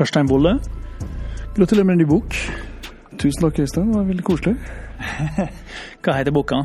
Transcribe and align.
Karstein 0.00 0.30
Wolle, 0.30 0.54
gratulerer 1.52 1.84
med 1.84 1.92
en 1.92 1.98
ny 2.00 2.04
bok. 2.08 2.36
Tusen 3.20 3.42
takk, 3.42 3.58
Øystein. 3.60 3.90
Det 3.90 3.98
var 3.98 4.04
veldig 4.08 4.22
koselig. 4.24 4.54
Hva 6.02 6.14
heter 6.16 6.32
boka? 6.32 6.62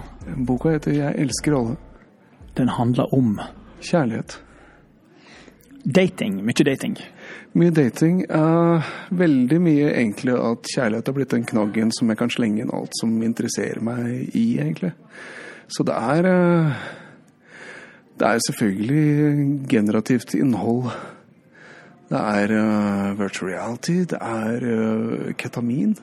Boka 0.48 0.70
heter 0.72 0.92
'Jeg 0.92 1.16
elsker 1.20 1.52
alle'. 1.58 1.76
Den 2.58 2.70
handler 2.70 3.14
om 3.14 3.40
Kjærlighet. 3.82 4.42
dating. 5.96 6.46
Mye 6.46 6.64
dating. 6.66 6.98
Mye 7.54 7.72
dating. 7.72 8.24
Uh, 8.32 8.82
veldig 9.12 9.62
mye 9.62 9.92
egentlig 9.92 10.34
at 10.34 10.64
kjærlighet 10.76 11.08
har 11.08 11.14
blitt 11.14 11.32
den 11.32 11.46
knaggen 11.46 11.92
som 11.92 12.10
jeg 12.10 12.18
kan 12.18 12.30
slenge 12.30 12.62
inn 12.62 12.72
alt 12.74 12.92
som 13.02 13.22
interesserer 13.24 13.82
meg 13.82 14.30
i, 14.36 14.60
egentlig. 14.60 14.94
Så 15.68 15.84
det 15.84 15.94
er 15.94 16.24
uh, 16.26 16.74
Det 18.20 18.28
er 18.28 18.40
selvfølgelig 18.48 19.68
generativt 19.68 20.34
innhold. 20.34 20.92
Det 22.10 22.22
er 22.22 22.54
uh, 22.54 23.14
virtual 23.18 23.52
reality, 23.52 24.00
det 24.12 24.20
er 24.22 25.34
ketamin. 25.42 25.96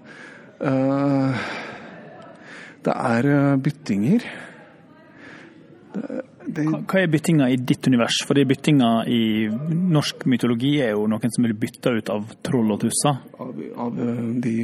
det 2.83 2.95
er 2.95 3.57
byttinger. 3.63 4.27
Det, 6.47 6.65
Hva 6.67 7.01
er 7.01 7.11
byttinga 7.11 7.49
i 7.53 7.57
ditt 7.57 7.87
univers? 7.87 8.23
Fordi 8.27 8.45
byttinga 8.49 8.91
i 9.07 9.49
norsk 9.71 10.25
mytologi 10.31 10.73
er 10.83 10.95
jo 10.97 11.07
noen 11.11 11.33
som 11.33 11.47
blir 11.47 11.55
bytta 11.59 11.93
ut 11.95 12.11
av 12.13 12.33
troll 12.45 12.73
og 12.75 12.81
tusser. 12.83 13.21
Av, 13.41 13.53
av 13.87 14.01
de, 14.43 14.55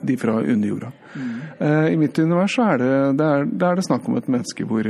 de, 0.00 0.16
fra 0.20 0.38
underjorda. 0.40 0.92
Mm. 1.14 1.34
Uh, 1.60 1.88
I 1.92 1.98
mitt 2.00 2.18
univers 2.18 2.56
så 2.56 2.70
er 2.72 2.80
det, 2.82 2.92
det, 3.20 3.26
er, 3.26 3.50
det 3.50 3.68
er 3.68 3.80
det 3.80 3.86
snakk 3.88 4.08
om 4.08 4.16
et 4.20 4.30
menneske 4.32 4.68
hvor, 4.70 4.88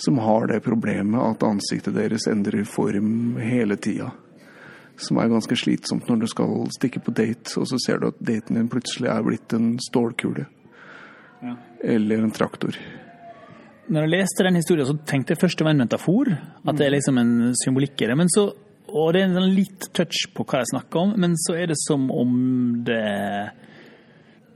som 0.00 0.22
har 0.24 0.48
det 0.52 0.62
problemet 0.64 1.20
at 1.20 1.46
ansiktet 1.48 1.96
deres 1.98 2.28
endrer 2.30 2.64
form 2.68 3.36
hele 3.42 3.76
tida. 3.76 4.12
Som 4.98 5.20
er 5.22 5.30
ganske 5.30 5.56
slitsomt 5.58 6.08
når 6.10 6.22
du 6.24 6.28
skal 6.30 6.54
stikke 6.74 7.02
på 7.04 7.14
date, 7.14 7.52
og 7.60 7.68
så 7.70 7.78
ser 7.84 8.00
du 8.02 8.08
at 8.10 8.18
daten 8.18 8.58
din 8.58 8.70
plutselig 8.70 9.10
er 9.12 9.26
blitt 9.26 9.54
en 9.54 9.76
stålkule. 9.82 10.48
Ja. 11.42 11.54
Eller 11.86 12.24
en 12.24 12.34
traktor. 12.34 12.74
Når 13.88 14.04
jeg 14.04 14.12
leste 14.12 14.44
den 14.44 14.58
historien, 14.58 14.88
så 14.88 14.96
tenkte 15.08 15.32
jeg 15.32 15.40
først 15.40 15.60
det 15.60 15.64
var 15.64 15.76
en 15.76 15.84
metafor. 15.84 16.32
At 16.66 16.80
det 16.80 16.88
er 16.88 16.96
liksom 16.96 17.20
en 17.22 17.54
symbolikk 17.56 18.02
i 18.02 18.10
det. 18.10 18.16
Men 18.18 18.28
så, 18.32 18.50
og 18.90 19.14
det 19.14 19.22
er 19.22 19.30
en 19.30 19.54
litt 19.54 19.88
touch 19.96 20.26
på 20.34 20.44
hva 20.44 20.60
jeg 20.64 20.72
snakker 20.74 21.06
om, 21.06 21.14
men 21.20 21.38
så 21.40 21.56
er 21.56 21.70
det 21.70 21.78
som 21.86 22.10
om 22.10 22.34
det 22.84 23.00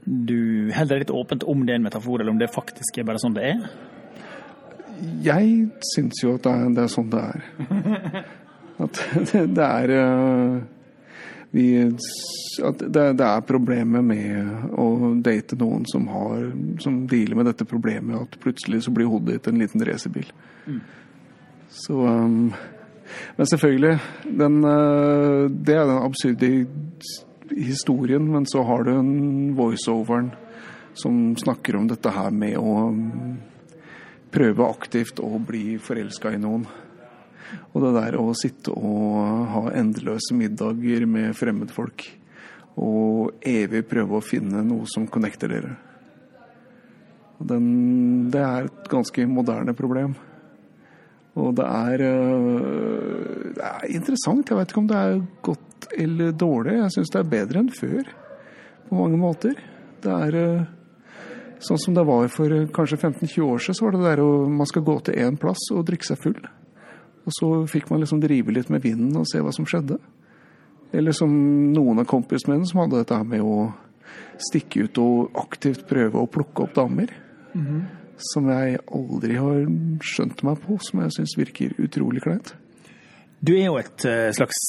Du 0.03 0.69
holder 0.75 0.99
litt 0.99 1.15
åpent 1.15 1.45
om 1.47 1.63
det 1.63 1.73
er 1.73 1.79
en 1.79 1.87
metafor, 1.87 2.19
eller 2.19 2.35
om 2.35 2.39
det 2.41 2.51
faktisk 2.51 2.99
er 2.99 3.07
bare 3.07 3.21
sånn 3.23 3.37
det 3.37 3.47
er? 3.53 3.65
Jeg 5.23 5.69
syns 5.95 6.19
jo 6.21 6.35
at 6.35 6.43
det 6.43 6.51
er, 6.53 6.73
det 6.75 6.83
er, 6.83 6.91
sånn 6.91 7.09
det 7.11 7.21
er. 7.23 8.25
At 8.81 9.01
det, 9.57 9.65
er 9.65 9.93
uh, 9.93 10.61
vi, 11.53 11.67
at 12.63 12.79
det, 12.81 13.05
det, 13.19 13.25
er 13.27 13.45
problemet 13.45 14.05
med 14.05 14.77
å 14.79 15.13
date 15.21 15.57
noen 15.59 15.85
som, 15.89 16.07
har, 16.09 16.47
som 16.81 17.03
dealer 17.09 17.37
med 17.37 17.51
dette 17.51 17.67
problemet, 17.69 18.17
at 18.17 18.39
plutselig 18.41 18.83
så 18.85 18.93
blir 18.95 19.11
hodet 19.11 19.37
ditt 19.37 19.49
en 19.51 19.61
liten 19.61 19.85
racerbil. 19.85 20.31
Mm. 20.65 20.79
Så 21.73 21.99
um, 22.07 22.53
Men 23.35 23.49
selvfølgelig, 23.49 23.99
den, 24.25 24.57
uh, 24.65 25.45
det 25.49 25.77
er 25.77 25.85
den 25.85 26.01
absurde 26.01 26.49
historien, 27.53 28.25
men 28.31 28.45
så 28.49 28.63
har 28.65 28.83
du 28.87 28.95
en 28.95 29.53
voiceoveren 29.57 30.31
som 30.97 31.35
snakker 31.37 31.75
om 31.75 31.87
dette 31.89 32.13
her 32.13 32.33
med 32.33 32.57
å 32.57 32.75
um, 32.89 33.37
prøve 34.33 34.69
aktivt 34.69 35.21
å 35.21 35.37
bli 35.37 35.77
forelska 35.81 36.33
i 36.33 36.41
noen. 36.41 36.65
Og 37.73 37.85
det 37.85 37.93
der 37.95 38.17
å 38.19 38.33
sitte 38.37 38.73
og 38.73 39.47
ha 39.53 39.63
endeløse 39.79 40.35
middager 40.37 41.07
med 41.09 41.33
fremmedfolk 41.37 42.05
og 42.81 43.45
evig 43.45 43.83
prøve 43.89 44.17
å 44.17 44.25
finne 44.25 44.63
noe 44.65 44.87
som 44.89 45.05
connecter 45.09 45.51
dere. 45.51 45.73
Den, 47.43 47.65
det 48.33 48.41
er 48.41 48.69
et 48.69 48.87
ganske 48.89 49.25
moderne 49.29 49.75
problem. 49.77 50.15
Og 51.39 51.55
det 51.57 51.65
er, 51.65 52.03
øh, 52.05 53.53
det 53.57 53.65
er 53.65 53.89
interessant. 53.89 54.49
Jeg 54.49 54.57
vet 54.57 54.71
ikke 54.71 54.83
om 54.83 54.89
det 54.89 54.99
er 54.99 55.21
godt 55.45 55.87
eller 55.97 56.31
dårlig. 56.31 56.77
Jeg 56.77 56.95
syns 56.95 57.13
det 57.13 57.19
er 57.19 57.31
bedre 57.33 57.63
enn 57.63 57.73
før 57.73 58.13
på 58.87 58.99
mange 58.99 59.19
måter. 59.19 59.57
Det 60.03 60.13
er 60.13 60.37
øh, 60.39 60.65
sånn 61.63 61.81
som 61.81 61.97
det 61.97 62.05
var 62.07 62.29
for 62.33 62.53
øh, 62.53 62.67
kanskje 62.75 62.99
15-20 63.01 63.47
år 63.47 63.63
siden, 63.63 63.79
så 63.79 63.87
var 63.87 63.97
det 63.97 64.05
der 64.05 64.23
å 64.23 64.29
man 64.49 64.69
skal 64.69 64.85
gå 64.85 64.99
til 65.07 65.17
én 65.25 65.39
plass 65.41 65.65
og 65.73 65.85
drikke 65.89 66.09
seg 66.11 66.21
full. 66.21 66.39
Og 67.23 67.35
så 67.37 67.49
fikk 67.71 67.89
man 67.91 68.03
liksom 68.03 68.21
drive 68.23 68.53
litt 68.55 68.69
med 68.73 68.83
vinden 68.83 69.15
og 69.19 69.27
se 69.29 69.41
hva 69.43 69.53
som 69.55 69.67
skjedde. 69.69 69.97
Eller 70.93 71.15
som 71.15 71.31
noen 71.73 72.03
av 72.03 72.07
kompismennene 72.09 72.67
som 72.69 72.83
hadde 72.83 73.01
dette 73.01 73.19
med 73.25 73.41
å 73.41 73.71
stikke 74.41 74.87
ut 74.87 74.99
og 75.01 75.37
aktivt 75.43 75.85
prøve 75.89 76.21
å 76.21 76.29
plukke 76.29 76.65
opp 76.65 76.75
damer. 76.75 77.13
Mm 77.53 77.65
-hmm. 77.65 77.81
Som 78.33 78.49
jeg 78.49 78.79
aldri 78.87 79.35
har 79.35 79.65
skjønt 80.01 80.43
meg 80.43 80.61
på, 80.61 80.77
som 80.81 80.99
jeg 81.01 81.11
syns 81.11 81.37
virker 81.37 81.73
utrolig 81.77 82.21
kleint. 82.21 82.55
Du 83.41 83.53
er 83.53 83.65
jo 83.65 83.77
et 83.77 84.05
eh, 84.05 84.31
slags 84.31 84.59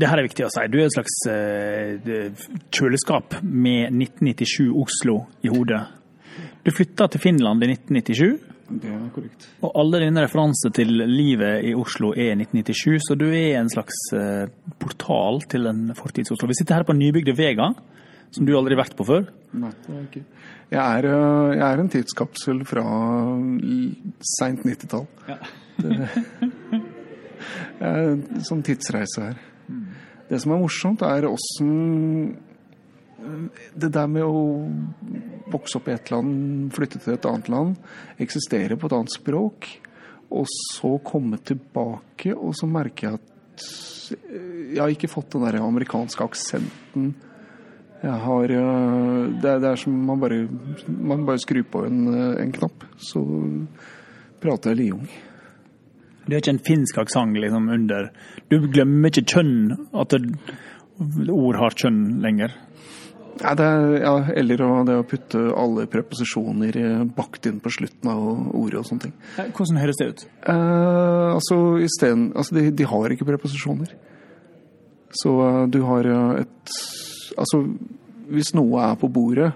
det 0.00 0.08
her 0.08 0.18
er 0.18 0.22
viktig 0.22 0.46
å 0.46 0.50
si. 0.52 0.62
Du 0.72 0.78
er 0.78 0.86
et 0.86 0.94
slags 0.94 1.16
uh, 1.28 2.46
kjøleskap 2.72 3.42
med 3.42 3.92
1997 3.92 4.70
Oslo 4.72 5.26
i 5.42 5.48
hodet. 5.48 5.80
Du 6.64 6.70
flytta 6.72 7.08
til 7.08 7.20
Finland 7.20 7.62
i 7.64 7.72
1997. 7.74 8.38
Det 8.70 8.90
er 8.90 9.06
korrekt. 9.14 9.46
Og 9.66 9.72
alle 9.80 10.00
dine 10.04 10.22
referanser 10.24 10.72
til 10.74 10.92
livet 11.10 11.64
i 11.66 11.72
Oslo 11.74 12.12
er 12.14 12.36
1997, 12.36 13.00
så 13.08 13.16
du 13.18 13.26
er 13.28 13.58
en 13.58 13.70
slags 13.72 13.98
eh, 14.14 14.50
portal 14.82 15.40
til 15.50 15.66
en 15.70 15.90
fortids-Oslo. 15.98 16.48
Vi 16.50 16.58
sitter 16.60 16.78
her 16.78 16.86
på 16.86 16.94
nybygde 16.94 17.34
Vega, 17.38 17.72
som 18.30 18.46
du 18.46 18.54
aldri 18.54 18.76
har 18.76 18.84
vært 18.84 18.94
på 18.98 19.06
før. 19.08 19.26
Nei, 19.58 19.72
det 19.86 19.96
er 19.96 20.04
ikke. 20.06 20.22
Jeg 20.70 20.80
er, 20.80 21.08
eh, 21.10 21.56
jeg 21.56 21.66
er 21.66 21.82
en 21.82 21.90
tidskapsel 21.96 22.62
fra 22.68 22.84
seint 24.36 24.62
90-tall. 24.68 25.08
Ja. 25.26 25.40
jeg 27.80 27.90
er 27.90 28.04
en 28.04 28.46
sånn 28.46 28.62
tidsreise 28.66 29.32
her. 29.32 29.42
Mm. 29.66 29.82
Det 30.30 30.38
som 30.44 30.54
er 30.54 30.62
morsomt, 30.62 31.02
er 31.02 31.26
åssen 31.26 32.38
det 33.74 33.90
der 33.92 34.06
med 34.08 34.24
å 34.24 34.40
vokse 35.52 35.78
opp 35.78 35.88
i 35.90 35.94
et 35.94 36.10
land, 36.12 36.70
flytte 36.74 37.00
til 37.02 37.14
et 37.16 37.28
annet 37.28 37.50
land, 37.52 37.74
eksistere 38.22 38.78
på 38.78 38.90
et 38.90 38.96
annet 38.98 39.14
språk, 39.14 39.70
og 40.30 40.46
så 40.50 40.94
komme 41.04 41.40
tilbake, 41.42 42.34
og 42.36 42.54
så 42.58 42.68
merker 42.70 43.08
jeg 43.08 43.18
at 43.18 43.30
jeg 44.10 44.80
har 44.80 44.92
ikke 44.92 45.10
fått 45.10 45.34
den 45.34 45.44
der 45.46 45.60
amerikanske 45.62 46.24
aksenten. 46.24 47.12
Jeg 48.00 48.16
har 48.24 48.52
eh, 48.56 49.24
Det 49.42 49.48
er, 49.50 49.58
det 49.60 49.68
er 49.70 49.80
som 49.80 49.96
man 50.06 50.20
bare, 50.22 50.44
man 50.88 51.26
bare 51.28 51.42
skrur 51.42 51.66
på 51.70 51.84
en, 51.86 52.06
en 52.40 52.52
knapp, 52.54 52.86
så 52.96 53.22
prater 54.40 54.72
jeg 54.72 54.80
liung. 54.80 55.04
Du 56.24 56.34
har 56.34 56.40
ikke 56.42 56.54
en 56.54 56.64
finsk 56.64 56.98
aksent 57.02 57.38
liksom 57.42 57.68
under 57.74 58.10
Du 58.50 58.60
glemmer 58.70 59.10
ikke 59.10 59.26
kjønn, 59.34 59.72
at 59.98 60.14
ord 60.14 61.58
har 61.58 61.76
kjønn 61.76 62.20
lenger? 62.22 62.54
Ja, 63.40 63.54
er, 63.56 63.94
ja, 64.02 64.14
eller 64.36 64.60
det 64.84 64.96
å 65.00 65.04
putte 65.08 65.40
alle 65.56 65.86
preposisjoner 65.88 66.76
bakt 67.16 67.46
inn 67.48 67.60
på 67.62 67.72
slutten 67.72 68.10
av 68.12 68.20
ordet 68.56 68.82
og 68.82 68.88
sånne 68.88 69.06
ting. 69.06 69.14
Hvordan 69.56 69.80
høres 69.80 70.00
det 70.00 70.08
ut? 70.10 70.24
Eh, 70.52 71.28
altså, 71.32 71.56
stedet, 71.96 72.26
altså 72.36 72.58
de, 72.58 72.66
de, 72.76 72.88
har 72.90 73.14
ikke 73.14 73.28
preposisjoner. 73.30 73.94
Så 75.22 75.32
uh, 75.40 75.64
du 75.72 75.80
har 75.88 76.06
eh, 76.06 76.42
et 76.44 76.80
Altså, 77.40 77.60
hvis 78.34 78.50
noe 78.58 78.82
er 78.82 78.96
på 78.98 79.08
bordet, 79.08 79.52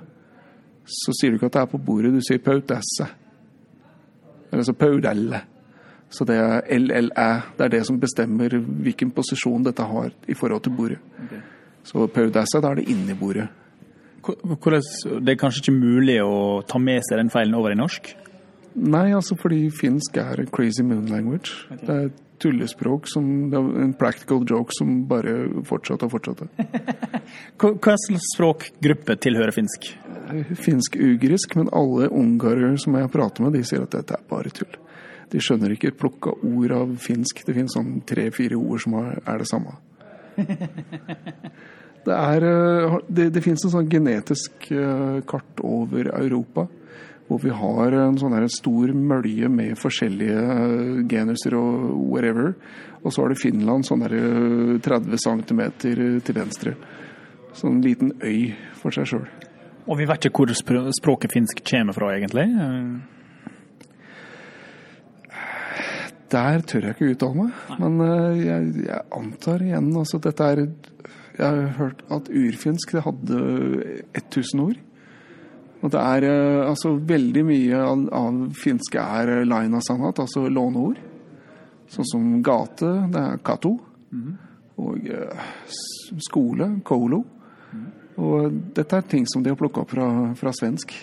så 0.87 1.13
sier 1.19 1.33
du 1.33 1.37
ikke 1.37 1.49
at 1.51 1.57
det 1.57 1.63
er 1.65 1.73
på 1.73 1.81
bordet, 1.83 2.13
du 2.15 2.23
sier 2.23 2.39
pautesse. 2.41 3.09
Eller 4.53 4.65
så 4.65 4.73
paudelle. 4.79 5.41
Så 6.15 6.25
det 6.25 6.37
er 6.39 6.63
LLæ. 6.79 7.27
Det 7.59 7.67
er 7.67 7.73
det 7.75 7.83
som 7.89 7.99
bestemmer 8.01 8.55
hvilken 8.55 9.11
posisjon 9.13 9.67
dette 9.67 9.85
har 9.91 10.15
i 10.31 10.39
forhold 10.39 10.63
til 10.65 10.77
bordet. 10.79 11.01
Okay. 11.27 11.43
Så 11.85 12.07
paudesse, 12.15 12.63
da 12.63 12.71
er 12.71 12.81
det 12.81 12.87
inni 12.95 13.19
bordet. 13.19 13.49
Det 14.25 15.33
er 15.35 15.41
kanskje 15.41 15.65
ikke 15.65 15.77
mulig 15.77 16.19
å 16.25 16.63
ta 16.69 16.81
med 16.81 17.05
seg 17.07 17.21
den 17.21 17.33
feilen 17.33 17.57
over 17.59 17.75
i 17.75 17.79
norsk? 17.79 18.15
Nei, 18.75 19.13
altså 19.15 19.37
fordi 19.39 19.69
finsk 19.71 20.17
er 20.19 20.43
en 20.43 20.51
crazy 20.51 20.83
moon 20.83 21.07
language. 21.07 21.53
Okay. 21.69 21.85
Det 21.87 21.95
er 21.95 22.07
et 22.09 22.23
tullespråk 22.43 23.07
som 23.09 23.27
det 23.53 23.59
er 23.59 23.83
en 23.85 23.93
practical 23.99 24.43
joke 24.49 24.75
som 24.75 25.05
bare 25.09 25.35
fortsatte 25.69 26.09
og 26.09 26.17
fortsatte. 26.17 26.49
Hva 27.63 27.95
slags 28.03 28.33
språkgruppe 28.35 29.17
tilhører 29.23 29.55
finsk? 29.55 29.93
Finsk-ugrisk, 30.59 31.55
men 31.61 31.71
alle 31.77 32.09
ungarere 32.11 32.75
som 32.83 32.97
jeg 32.99 33.13
prater 33.15 33.45
med, 33.45 33.55
de 33.55 33.63
sier 33.67 33.85
at 33.85 33.95
dette 33.95 34.19
er 34.19 34.27
bare 34.31 34.53
tull. 34.55 34.81
De 35.31 35.41
skjønner 35.43 35.73
ikke 35.75 35.95
plukka 35.99 36.35
ord 36.47 36.75
av 36.75 36.97
finsk. 37.03 37.45
Det 37.47 37.55
finnes 37.57 37.75
sånn 37.75 38.01
tre-fire 38.07 38.59
ord 38.59 38.83
som 38.83 38.99
er 39.01 39.41
det 39.41 39.49
samme. 39.51 39.79
Det, 42.05 42.13
er, 42.13 42.45
eh, 42.45 42.97
det, 43.09 43.29
det 43.33 43.43
finnes 43.45 43.65
en 43.65 43.73
sånn 43.73 43.91
genetisk 43.91 44.67
eh, 44.73 45.21
kart 45.29 45.63
over 45.65 46.11
Europa 46.13 46.67
Hvor 47.29 47.41
vi 47.41 47.55
har 47.57 47.97
en 47.97 48.19
sånn 48.21 48.37
her 48.37 48.45
stor 48.53 48.93
mølje 48.93 49.49
med 49.49 49.79
forskjellige 49.81 50.43
eh, 50.43 50.99
genuser 51.09 51.57
og 51.57 51.95
whatever. 52.11 52.53
Og 53.01 53.13
så 53.13 53.25
har 53.25 53.33
du 53.33 53.41
Finland 53.41 53.89
sånn 53.89 54.05
eh, 54.05 54.77
30 54.85 55.25
cm 55.25 55.65
til 55.81 56.37
venstre. 56.37 56.77
Sånn 57.57 57.81
liten 57.85 58.13
øy 58.21 58.53
for 58.77 58.93
seg 58.93 59.09
sjøl. 59.09 59.27
Og 59.89 59.97
vi 60.01 60.09
vet 60.09 60.29
ikke 60.29 60.45
hvor 60.45 60.93
språket 60.97 61.33
finsk 61.33 61.61
kommer 61.65 61.97
fra, 61.97 62.13
egentlig. 62.17 62.45
Der 66.33 66.65
tør 66.67 66.89
jeg 66.89 66.97
ikke 66.97 67.11
uttale 67.13 67.45
meg, 67.45 67.59
men 67.79 67.99
jeg, 68.41 68.71
jeg 68.89 69.03
antar 69.15 69.63
igjen 69.63 69.93
altså 70.01 70.19
dette 70.25 70.49
er 70.55 70.63
Jeg 71.35 71.47
har 71.47 71.73
hørt 71.79 72.05
at 72.15 72.29
urfinsk 72.31 72.93
det 72.95 73.03
hadde 73.03 73.39
1000 74.15 74.61
ord. 74.63 74.83
Og 75.85 75.91
det 75.93 76.01
er 76.01 76.27
eh, 76.29 76.63
altså 76.65 76.95
veldig 76.97 77.43
mye 77.45 77.81
av, 77.81 78.05
av 78.17 78.39
finske 78.57 79.01
er 79.03 79.43
eh, 79.43 79.81
sannhet, 79.85 80.23
altså 80.23 80.47
låneord. 80.49 81.01
Sånn 81.93 82.09
som 82.09 82.31
gate, 82.43 82.89
det 83.13 83.21
er 83.21 83.43
kato. 83.45 83.75
Og 84.81 85.11
eh, 85.11 85.51
skole, 86.25 86.71
kolo. 86.87 87.25
Og 88.15 88.63
dette 88.77 88.97
er 88.97 89.11
ting 89.11 89.27
som 89.27 89.43
de 89.43 89.51
har 89.51 89.59
plukka 89.59 89.83
opp 89.83 89.93
fra, 89.93 90.09
fra 90.39 90.55
svensk. 90.55 90.95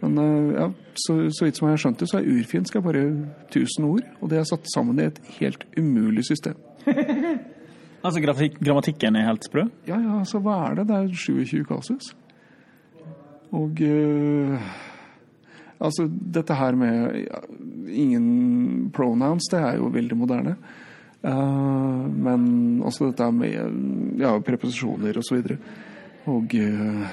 Men 0.00 0.18
eh, 0.18 0.54
ja, 0.60 0.68
så, 0.94 1.16
så 1.34 1.48
vidt 1.48 1.58
som 1.58 1.68
jeg 1.68 1.78
har 1.78 1.84
skjønt 1.84 2.02
det, 2.04 2.10
så 2.12 2.20
er 2.20 2.30
urfinsk 2.30 2.76
er 2.76 2.84
bare 2.84 3.06
1000 3.48 3.88
ord. 3.88 4.04
Og 4.20 4.30
det 4.32 4.40
er 4.40 4.48
satt 4.48 4.68
sammen 4.74 5.00
i 5.00 5.08
et 5.10 5.20
helt 5.40 5.66
umulig 5.78 6.28
system. 6.30 6.60
altså 8.02 8.22
grammatikken 8.60 9.16
er 9.16 9.28
helt 9.28 9.46
sprø. 9.46 9.66
Ja, 9.88 9.98
ja, 9.98 10.18
altså 10.20 10.40
hva 10.44 10.56
er 10.68 10.80
det? 10.80 10.88
Det 10.88 10.96
er 10.96 11.18
27 11.24 11.64
kasus. 11.68 12.14
Og 13.50 13.82
uh, 13.82 14.70
Altså, 15.80 16.04
dette 16.04 16.52
her 16.54 16.76
med 16.76 17.22
ingen 17.88 18.90
pronouns, 18.92 19.46
det 19.48 19.62
er 19.64 19.78
jo 19.80 19.88
veldig 19.88 20.16
moderne. 20.18 20.52
Uh, 21.24 22.04
men 22.04 22.82
også 22.84 23.08
dette 23.08 23.30
med 23.32 24.20
ja, 24.20 24.34
preposisjoner 24.44 25.16
og 25.16 25.24
så 25.24 25.38
videre. 25.38 25.56
Og 26.28 26.52
uh, 26.52 27.08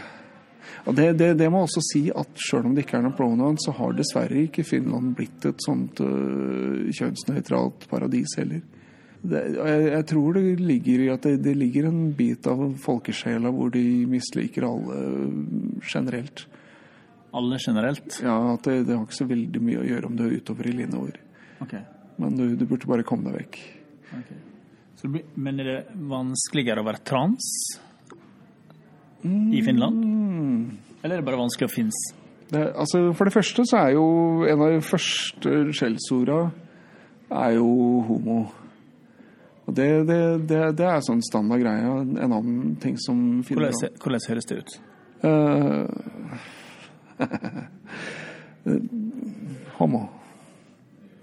og 0.88 0.95
det, 0.95 1.13
det, 1.19 1.34
det 1.39 1.48
må 1.51 1.62
også 1.63 1.81
si 1.84 2.01
at 2.12 2.28
selv 2.39 2.68
om 2.68 2.75
det 2.75 2.86
ikke 2.86 3.00
er 3.00 3.06
noen 3.06 3.16
pronouns, 3.16 3.63
så 3.63 3.74
har 3.75 3.95
dessverre 3.95 4.44
ikke 4.45 4.63
Finland 4.68 5.16
blitt 5.16 5.48
et 5.48 5.63
sånt 5.63 6.00
kjønnsnøytralt 6.00 7.88
paradis 7.92 8.36
heller. 8.39 8.62
Det, 9.21 9.41
jeg, 9.57 9.85
jeg 9.91 10.05
tror 10.11 10.37
det 10.37 10.43
ligger 10.61 11.03
i 11.03 11.09
at 11.11 11.25
det, 11.25 11.39
det 11.45 11.55
ligger 11.57 11.89
en 11.89 12.11
bit 12.15 12.47
av 12.49 12.61
folkesjela 12.83 13.51
hvor 13.53 13.71
de 13.73 13.83
misliker 14.09 14.67
alle 14.67 14.99
øh, 15.01 15.81
generelt. 15.81 16.45
Alle 17.37 17.59
generelt. 17.61 18.19
Ja, 18.23 18.37
at 18.53 18.67
det, 18.67 18.83
det 18.87 18.95
har 18.95 19.05
ikke 19.05 19.19
så 19.19 19.29
veldig 19.29 19.61
mye 19.63 19.81
å 19.81 19.87
gjøre 19.87 20.09
om 20.09 20.17
du 20.17 20.27
er 20.27 20.37
utover 20.37 20.69
i 20.69 20.75
linjeord. 20.77 21.17
Okay. 21.65 21.81
Men 22.21 22.37
du, 22.37 22.45
du 22.57 22.65
burde 22.65 22.89
bare 22.89 23.05
komme 23.07 23.29
deg 23.29 23.41
vekk. 23.41 23.57
Okay. 24.21 24.43
Blir, 25.07 25.27
men 25.37 25.61
er 25.61 25.67
det 25.69 25.81
vanskeligere 26.09 26.81
å 26.81 26.87
være 26.87 27.03
trans 27.05 27.49
i 29.23 29.61
Finland? 29.65 29.99
Eller 31.03 31.17
er 31.17 31.21
det 31.21 31.27
bare 31.27 31.39
vanskelig 31.39 31.69
å 31.69 31.73
finnes? 31.73 31.99
Det, 32.49 32.63
altså, 32.79 33.03
for 33.17 33.27
det 33.27 33.35
første 33.35 33.65
så 33.67 33.81
er 33.81 33.93
jo 33.97 34.07
en 34.47 34.63
av 34.63 34.71
de 34.73 34.79
første 34.85 35.57
skjellsorda 35.75 36.39
er 37.43 37.57
jo 37.57 37.67
homo. 38.07 38.39
Og 39.67 39.75
det, 39.75 39.87
det, 40.07 40.19
det, 40.47 40.59
det 40.79 40.85
er 40.87 41.01
sånn 41.03 41.21
standard 41.25 41.59
greie. 41.59 41.83
En 41.83 42.31
annen 42.31 42.75
ting 42.83 42.95
som 43.03 43.43
finner 43.47 43.73
Hvordan, 43.73 43.97
hvordan 43.99 44.27
høres 44.31 44.47
det 44.47 44.61
ut? 44.61 44.71
Uh, 45.27 45.87
homo. 49.79 50.05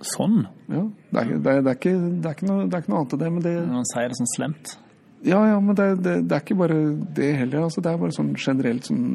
Sånn? 0.05 0.43
Ja. 0.69 0.85
Det 1.14 1.20
er, 1.23 1.70
ikke, 1.73 1.94
noe, 1.96 2.67
annet 2.69 3.17
enn 3.17 3.23
det. 3.23 3.31
Men 3.31 3.43
det, 3.46 3.55
Når 3.62 3.79
man 3.79 3.88
sier 3.94 4.12
det 4.12 4.19
sånn 4.20 4.35
slemt? 4.35 4.75
Ja, 5.25 5.41
ja, 5.49 5.61
men 5.61 5.76
det, 5.79 5.87
det, 6.05 6.17
det 6.29 6.37
er 6.37 6.43
ikke 6.44 6.59
bare 6.59 6.81
det 7.17 7.31
heller. 7.41 7.65
Altså, 7.67 7.81
det 7.85 7.93
er 7.93 8.03
bare 8.03 8.17
sånn 8.17 8.35
generelt 8.37 8.91
sånn 8.91 9.06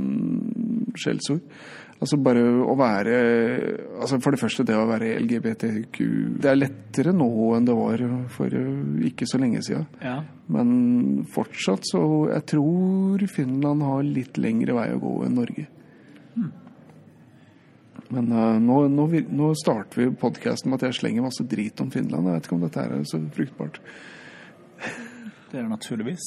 skjellsord. 0.97 1.44
Altså 2.00 2.15
bare 2.23 2.41
å 2.63 2.77
være 2.79 3.15
altså 4.00 4.21
For 4.23 4.31
det 4.31 4.39
første, 4.39 4.63
det 4.63 4.75
å 4.79 4.85
være 4.88 5.17
LGBTQ 5.19 5.97
Det 6.39 6.47
er 6.47 6.56
lettere 6.56 7.11
nå 7.11 7.27
enn 7.57 7.65
det 7.67 7.75
var 7.75 8.03
for 8.31 8.56
ikke 9.09 9.27
så 9.27 9.39
lenge 9.41 9.59
siden. 9.67 9.83
Ja. 10.00 10.21
Men 10.47 11.25
fortsatt 11.33 11.83
så 11.89 12.01
Jeg 12.31 12.45
tror 12.53 13.25
Finland 13.27 13.83
har 13.83 14.07
litt 14.07 14.39
lengre 14.39 14.77
vei 14.79 14.88
å 14.95 15.01
gå 15.03 15.13
enn 15.27 15.38
Norge. 15.41 15.67
Men 18.09 18.31
uh, 18.33 18.55
nå, 18.57 18.79
nå, 18.89 19.03
nå 19.38 19.51
starter 19.59 20.01
vi 20.01 20.07
podkasten 20.17 20.71
med 20.71 20.79
at 20.79 20.88
jeg 20.88 20.97
slenger 20.97 21.27
masse 21.27 21.44
drit 21.45 21.83
om 21.83 21.91
Finland. 21.94 22.25
Jeg 22.25 22.39
vet 22.39 22.47
ikke 22.47 22.55
om 22.55 22.63
dette 22.63 22.85
er 22.85 23.03
så 23.05 23.19
fruktbart. 23.35 23.77
Det 25.50 25.57
er 25.57 25.66
det 25.66 25.72
naturligvis. 25.72 26.25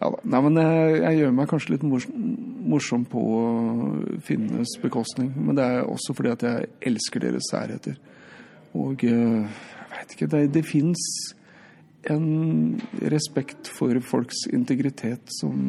Ja. 0.00 0.08
Nei, 0.24 0.40
men 0.46 0.58
jeg, 0.60 0.98
jeg 1.02 1.18
gjør 1.20 1.34
meg 1.36 1.48
kanskje 1.50 1.74
litt 1.74 1.84
mors 1.84 2.06
morsom 2.64 3.04
på 3.04 3.22
finnenes 4.24 4.72
bekostning. 4.80 5.34
Men 5.36 5.58
det 5.58 5.64
er 5.68 5.88
også 5.88 6.16
fordi 6.16 6.32
at 6.32 6.44
jeg 6.46 6.70
elsker 6.92 7.26
deres 7.26 7.50
særheter. 7.52 7.98
Og 8.74 9.04
eh, 9.04 9.44
jeg 9.44 9.90
veit 9.92 10.14
ikke 10.16 10.30
Det, 10.32 10.44
det 10.54 10.64
fins 10.66 11.02
en 12.10 12.80
respekt 13.12 13.68
for 13.72 14.00
folks 14.04 14.44
integritet 14.52 15.30
som 15.40 15.60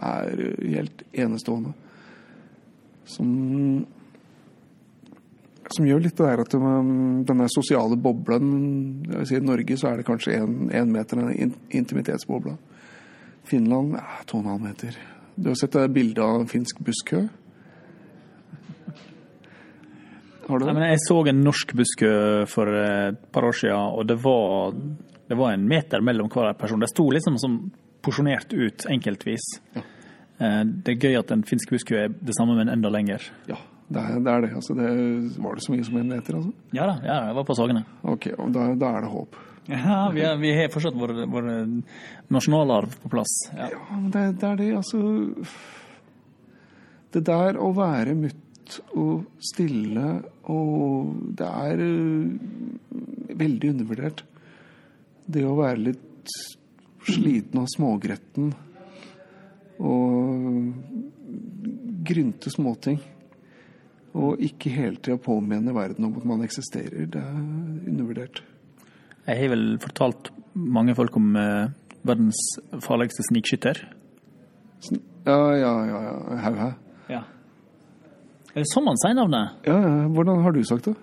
er 0.00 0.44
helt 0.60 1.02
enestående. 1.12 1.72
Som 3.04 3.86
som 5.76 5.86
gjør 5.88 6.02
litt 6.04 6.16
det 6.18 6.26
der 6.28 6.42
at 6.44 6.54
denne 7.28 7.46
sosiale 7.52 7.96
boblen 7.96 8.48
jeg 9.08 9.18
vil 9.18 9.28
si 9.30 9.36
I 9.38 9.44
Norge 9.44 9.76
så 9.80 9.88
er 9.90 10.00
det 10.00 10.06
kanskje 10.08 10.38
én 10.40 10.90
meter, 10.92 11.20
den 11.22 11.54
intimitetsbobla. 11.70 12.56
Finland 13.44 13.96
ja, 13.98 14.04
to 14.26 14.38
og 14.38 14.44
en 14.44 14.50
halv 14.54 14.66
meter. 14.68 14.96
Du 15.36 15.48
har 15.50 15.56
sett 15.58 15.72
det 15.74 15.88
bildet 15.94 16.22
av 16.22 16.40
en 16.42 16.50
finsk 16.50 16.80
busskø? 16.84 17.24
Har 20.48 20.58
du 20.58 20.64
Nei, 20.66 20.72
det? 20.72 20.74
men 20.80 20.88
jeg 20.90 21.00
så 21.06 21.16
en 21.30 21.42
norsk 21.46 21.72
busskø 21.78 22.12
for 22.50 22.68
et 22.76 23.20
par 23.32 23.46
år 23.46 23.56
siden, 23.56 23.78
og 23.96 24.06
det 24.10 24.18
var, 24.24 24.74
det 25.30 25.38
var 25.38 25.54
en 25.54 25.66
meter 25.70 26.02
mellom 26.04 26.28
hver 26.32 26.52
person. 26.58 26.80
Det 26.82 26.90
sto 26.90 27.06
liksom 27.14 27.38
som 27.40 27.58
porsjonert 28.02 28.52
ut 28.52 28.86
enkeltvis. 28.90 29.46
Ja. 29.76 29.84
Eh, 30.42 30.62
Det 30.82 30.96
er 30.96 31.04
gøy 31.06 31.18
at 31.20 31.30
en 31.30 31.44
finsk 31.46 31.70
busskø 31.70 32.00
er 32.04 32.08
det 32.10 32.34
samme, 32.36 32.56
men 32.58 32.68
enda 32.72 32.90
lenger. 32.90 33.22
Ja, 33.48 33.56
det 33.92 34.02
er 34.02 34.18
det. 34.18 34.32
Er 34.32 34.44
det. 34.44 34.50
Altså, 34.58 34.76
det. 34.78 34.90
Var 35.42 35.56
det 35.56 35.64
så 35.64 35.72
mye 35.74 35.86
som 35.88 35.98
en 36.00 36.12
meter, 36.12 36.38
altså? 36.38 36.52
Ja 36.76 36.86
da, 36.90 36.98
ja, 37.04 37.16
jeg 37.28 37.38
var 37.38 37.48
på 37.48 37.56
Sagene. 37.58 37.84
Ok, 38.14 38.28
og 38.36 38.52
da, 38.54 38.68
da 38.78 38.92
er 38.96 39.06
det 39.06 39.12
håp. 39.12 39.40
Ja, 39.70 39.98
vi, 40.10 40.24
er, 40.26 40.38
vi 40.42 40.50
har 40.56 40.72
fortsatt 40.74 40.96
vår, 40.98 41.14
vår 41.30 41.50
nasjonalarv 42.34 42.96
på 43.04 43.12
plass. 43.12 43.34
Ja. 43.54 43.68
Ja, 43.70 43.82
men 43.92 44.08
det, 44.10 44.24
det 44.40 44.48
er 44.48 44.58
det, 44.58 44.70
altså 44.80 45.02
Det 47.14 47.22
der 47.28 47.60
å 47.62 47.68
være 47.76 48.16
mutt 48.18 48.80
og 48.96 49.26
stille 49.52 50.22
og 50.50 51.12
Det 51.38 51.46
er 51.46 51.84
øh, 51.84 52.26
veldig 53.38 53.70
undervurdert. 53.76 54.24
Det 55.30 55.44
å 55.46 55.54
være 55.60 55.84
litt 55.90 56.34
sliten 57.06 57.62
og 57.62 57.70
smågretten 57.70 58.52
og 59.82 60.72
grynte 62.06 62.50
småting. 62.52 62.98
Og 64.14 64.40
ikke 64.44 64.68
hele 64.74 64.98
tida 65.00 65.16
påminne 65.16 65.72
verden 65.74 66.04
om 66.04 66.16
at 66.18 66.24
man 66.28 66.42
eksisterer. 66.44 67.06
Det 67.08 67.20
er 67.20 67.38
undervurdert. 67.88 68.42
Jeg 69.26 69.38
har 69.38 69.52
vel 69.54 69.78
fortalt 69.80 70.28
mange 70.54 70.94
folk 70.98 71.16
om 71.16 71.30
eh, 71.38 71.70
verdens 72.04 72.40
farligste 72.84 73.24
snikskytter. 73.30 73.80
Sn- 74.84 75.00
Ja, 75.24 75.36
ja, 75.54 75.72
ja. 75.86 75.98
ja. 76.02 76.36
Haug-hæ. 76.42 76.68
Ja. 77.08 77.20
Er 78.52 78.60
det 78.64 78.68
sånn 78.72 78.84
man 78.84 78.98
sier 79.00 79.14
navnet? 79.16 79.60
Ja, 79.64 79.76
ja. 79.80 79.92
Hvordan 80.12 80.42
har 80.42 80.52
du 80.52 80.60
sagt 80.66 80.88
det? 80.90 80.96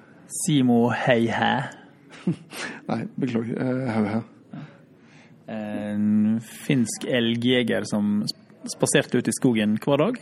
Simo 0.43 0.89
Heihæ. 0.91 1.53
Nei, 2.91 2.99
beklager. 3.17 3.55
Eh, 3.63 3.87
Haug-hæ. 3.95 4.19
En 5.49 6.37
finsk 6.45 7.07
elgjeger 7.09 7.87
som 7.89 8.19
spaserte 8.69 9.17
ut 9.17 9.31
i 9.31 9.33
skogen 9.33 9.77
hver 9.81 9.97
dag 10.03 10.19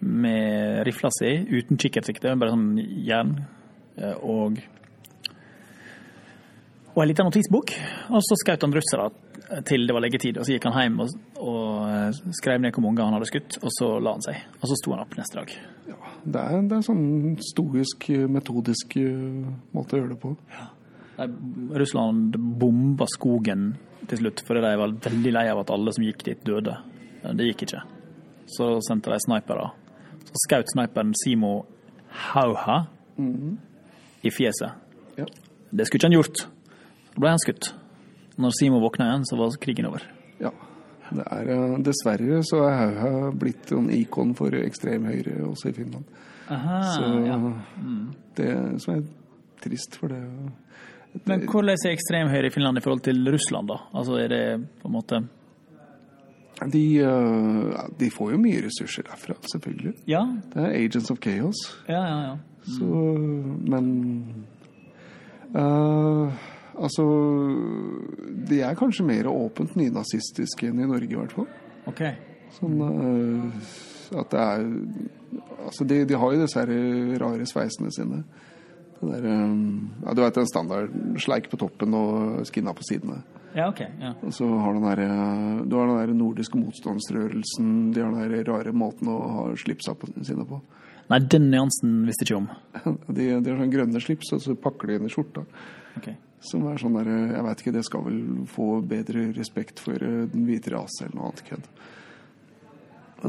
med 0.00 0.84
rifla 0.86 1.10
si 1.14 1.32
uten 1.50 1.78
kikkertsikte, 1.80 2.36
bare 2.38 2.52
sånn 2.54 2.78
jern. 3.06 3.36
eh, 3.98 4.14
Og 4.22 4.58
og 6.96 7.02
ei 7.02 7.10
lita 7.10 7.24
notisbok. 7.26 7.72
Og 8.08 8.22
så 8.24 8.36
skjøt 8.40 8.62
han 8.64 8.72
russere 8.72 9.10
til 9.68 9.84
det 9.86 9.92
var 9.92 10.00
leggetid. 10.00 10.38
Og 10.40 10.46
så 10.46 10.54
gikk 10.54 10.64
han 10.64 10.78
hjem 10.80 11.00
og, 11.04 11.10
og 11.44 11.82
eh, 11.92 12.20
skrev 12.40 12.62
ned 12.64 12.72
hvor 12.72 12.86
mange 12.86 13.04
han 13.04 13.12
hadde 13.12 13.28
skutt, 13.28 13.58
og 13.60 13.68
så 13.76 13.90
la 14.00 14.14
han 14.16 14.24
seg. 14.24 14.38
Og 14.62 14.70
så 14.70 14.78
sto 14.80 14.94
han 14.94 15.02
opp 15.04 15.12
neste 15.18 15.36
dag. 15.36 15.52
Ja, 15.90 15.98
det 16.24 16.40
er, 16.40 16.62
det 16.70 16.78
er 16.78 16.86
sånn 16.88 17.36
stoisk, 17.52 18.08
eh, 18.16 18.24
metodisk 18.32 18.96
måte 19.76 19.98
å 19.98 20.00
gjøre 20.00 20.14
det 20.14 20.20
på. 20.24 20.32
Ja. 20.56 20.70
Russland 21.76 22.34
bomba 22.60 23.06
skogen 23.12 23.74
til 24.08 24.18
slutt, 24.20 24.40
fordi 24.48 24.64
de 24.64 24.72
var 24.80 24.96
veldig 25.06 25.32
lei 25.36 25.46
av 25.52 25.60
at 25.62 25.70
alle 25.76 25.92
som 25.92 26.04
gikk 26.04 26.24
dit, 26.30 26.42
døde. 26.48 26.74
Det 27.26 27.46
gikk 27.50 27.66
ikke. 27.68 27.84
Så 28.56 28.72
sendte 28.88 29.12
de 29.12 29.20
snipere. 29.24 29.68
Så 30.26 30.42
skjøt 30.48 30.72
sniperen 30.74 31.14
Simo 31.24 31.52
Hauha 32.32 32.86
i 34.22 34.30
fjeset. 34.30 34.72
Ja. 35.16 35.24
Det 35.72 35.86
skulle 35.86 36.00
ikke 36.00 36.08
han 36.10 36.16
gjort. 36.18 36.46
Da 37.14 37.20
ble 37.22 37.32
han 37.32 37.42
skutt. 37.42 37.70
Når 38.36 38.52
Simo 38.58 38.80
våkna 38.82 39.06
igjen, 39.10 39.24
så 39.28 39.38
var 39.40 39.56
krigen 39.60 39.86
over. 39.88 40.02
ja. 40.40 40.50
Det 41.06 41.22
er, 41.30 41.48
eh, 41.54 41.76
dessverre 41.86 42.40
så 42.42 42.64
er 42.66 42.96
Hauha 42.98 43.30
blitt 43.30 43.70
en 43.70 43.90
ikon 43.94 44.32
for 44.34 44.50
ekstrem 44.58 45.04
høyre 45.06 45.36
også 45.46 45.68
i 45.70 45.72
Finland. 45.76 46.04
Aha, 46.50 46.80
Så 46.82 47.26
ja. 47.26 47.36
det 48.34 48.80
som 48.82 48.94
er 48.96 49.02
trist, 49.62 49.94
for 49.94 50.08
det 50.08 50.18
Men 51.24 51.46
hvordan 51.46 51.70
er 51.70 51.92
ekstrem 51.92 52.28
høyre 52.28 52.46
i 52.46 52.50
Finland 52.50 52.78
i 52.78 52.80
forhold 52.80 53.04
til 53.06 53.22
Russland, 53.32 53.68
da? 53.68 53.76
Altså 53.94 54.18
er 54.18 54.28
det 54.28 54.68
på 54.82 54.88
en 54.88 54.92
måte 54.92 55.22
De, 56.72 56.84
eh, 57.04 57.86
de 58.00 58.10
får 58.10 58.32
jo 58.32 58.38
mye 58.40 58.62
ressurser 58.64 59.04
derfra, 59.04 59.36
selvfølgelig. 59.52 59.92
Ja, 60.08 60.22
Det 60.54 60.62
er 60.62 60.76
Agents 60.78 61.10
of 61.10 61.18
Chaos. 61.22 61.66
ja, 61.88 62.02
ja. 62.02 62.20
ja. 62.30 62.36
Så, 62.66 62.84
men 63.70 64.24
uh, 65.54 66.32
Altså 66.74 67.04
De 68.48 68.60
er 68.60 68.74
kanskje 68.74 69.06
mer 69.06 69.28
åpent 69.30 69.76
nynazistiske 69.78 70.66
enn 70.66 70.80
i 70.82 70.88
Norge, 70.88 71.12
i 71.12 71.20
hvert 71.20 71.36
fall. 71.36 71.46
OK. 71.86 72.02
Sånn 72.56 72.82
uh, 72.82 73.70
at 74.18 74.34
det 74.34 74.42
er 74.42 74.66
Altså, 75.66 75.84
de, 75.84 76.02
de 76.06 76.18
har 76.18 76.34
jo 76.34 76.42
disse 76.42 76.62
rare 77.22 77.46
sveisene 77.46 77.90
sine. 77.94 78.20
Det 78.96 79.08
der, 79.12 79.24
um, 79.44 79.90
ja, 80.04 80.12
du 80.14 80.22
vet 80.22 80.36
den 80.38 80.46
standard 80.48 80.92
sleik 81.20 81.50
på 81.50 81.58
toppen 81.60 81.94
og 81.94 82.46
skinna 82.48 82.72
på 82.76 82.86
sidene. 82.86 83.18
Ja, 83.56 83.70
OK. 83.70 83.80
Ja. 84.00 84.12
Og 84.20 84.34
så 84.36 84.46
har 84.60 84.74
den 84.76 84.84
der, 84.84 85.00
eh, 85.00 85.64
du 85.64 85.76
har 85.76 85.86
den 85.86 85.96
der 85.96 86.12
nordiske 86.14 86.58
motstandsrørelsen. 86.60 87.92
De 87.94 88.02
har 88.02 88.12
den 88.12 88.28
der 88.28 88.44
rare 88.44 88.72
måten 88.76 89.08
å 89.08 89.16
ha 89.32 89.46
slipsa 89.56 89.96
sine 90.20 90.44
på. 90.44 90.60
Nei, 91.08 91.20
den 91.22 91.48
nyansen 91.50 92.02
visste 92.04 92.26
ikke 92.26 92.36
om. 92.36 92.50
De, 93.06 93.30
de 93.40 93.50
har 93.50 93.60
sånn 93.60 93.72
grønne 93.72 94.00
slips, 94.02 94.32
og 94.34 94.42
så 94.42 94.56
pakker 94.58 94.90
de 94.90 94.98
inn 94.98 95.08
i 95.08 95.12
skjorta. 95.12 95.44
Okay. 95.96 96.18
Som 96.44 96.66
er 96.68 96.80
sånn 96.82 96.98
der, 96.98 97.08
Jeg 97.08 97.44
vet 97.46 97.62
ikke, 97.62 97.74
det 97.78 97.84
skal 97.86 98.04
vel 98.04 98.22
få 98.50 98.66
bedre 98.84 99.30
respekt 99.36 99.80
for 99.80 99.94
eh, 99.94 100.24
den 100.32 100.44
hvite 100.48 100.74
rase 100.74 101.06
eller 101.06 101.16
noe 101.16 101.30
annet 101.30 101.44
kødd. 101.46 101.68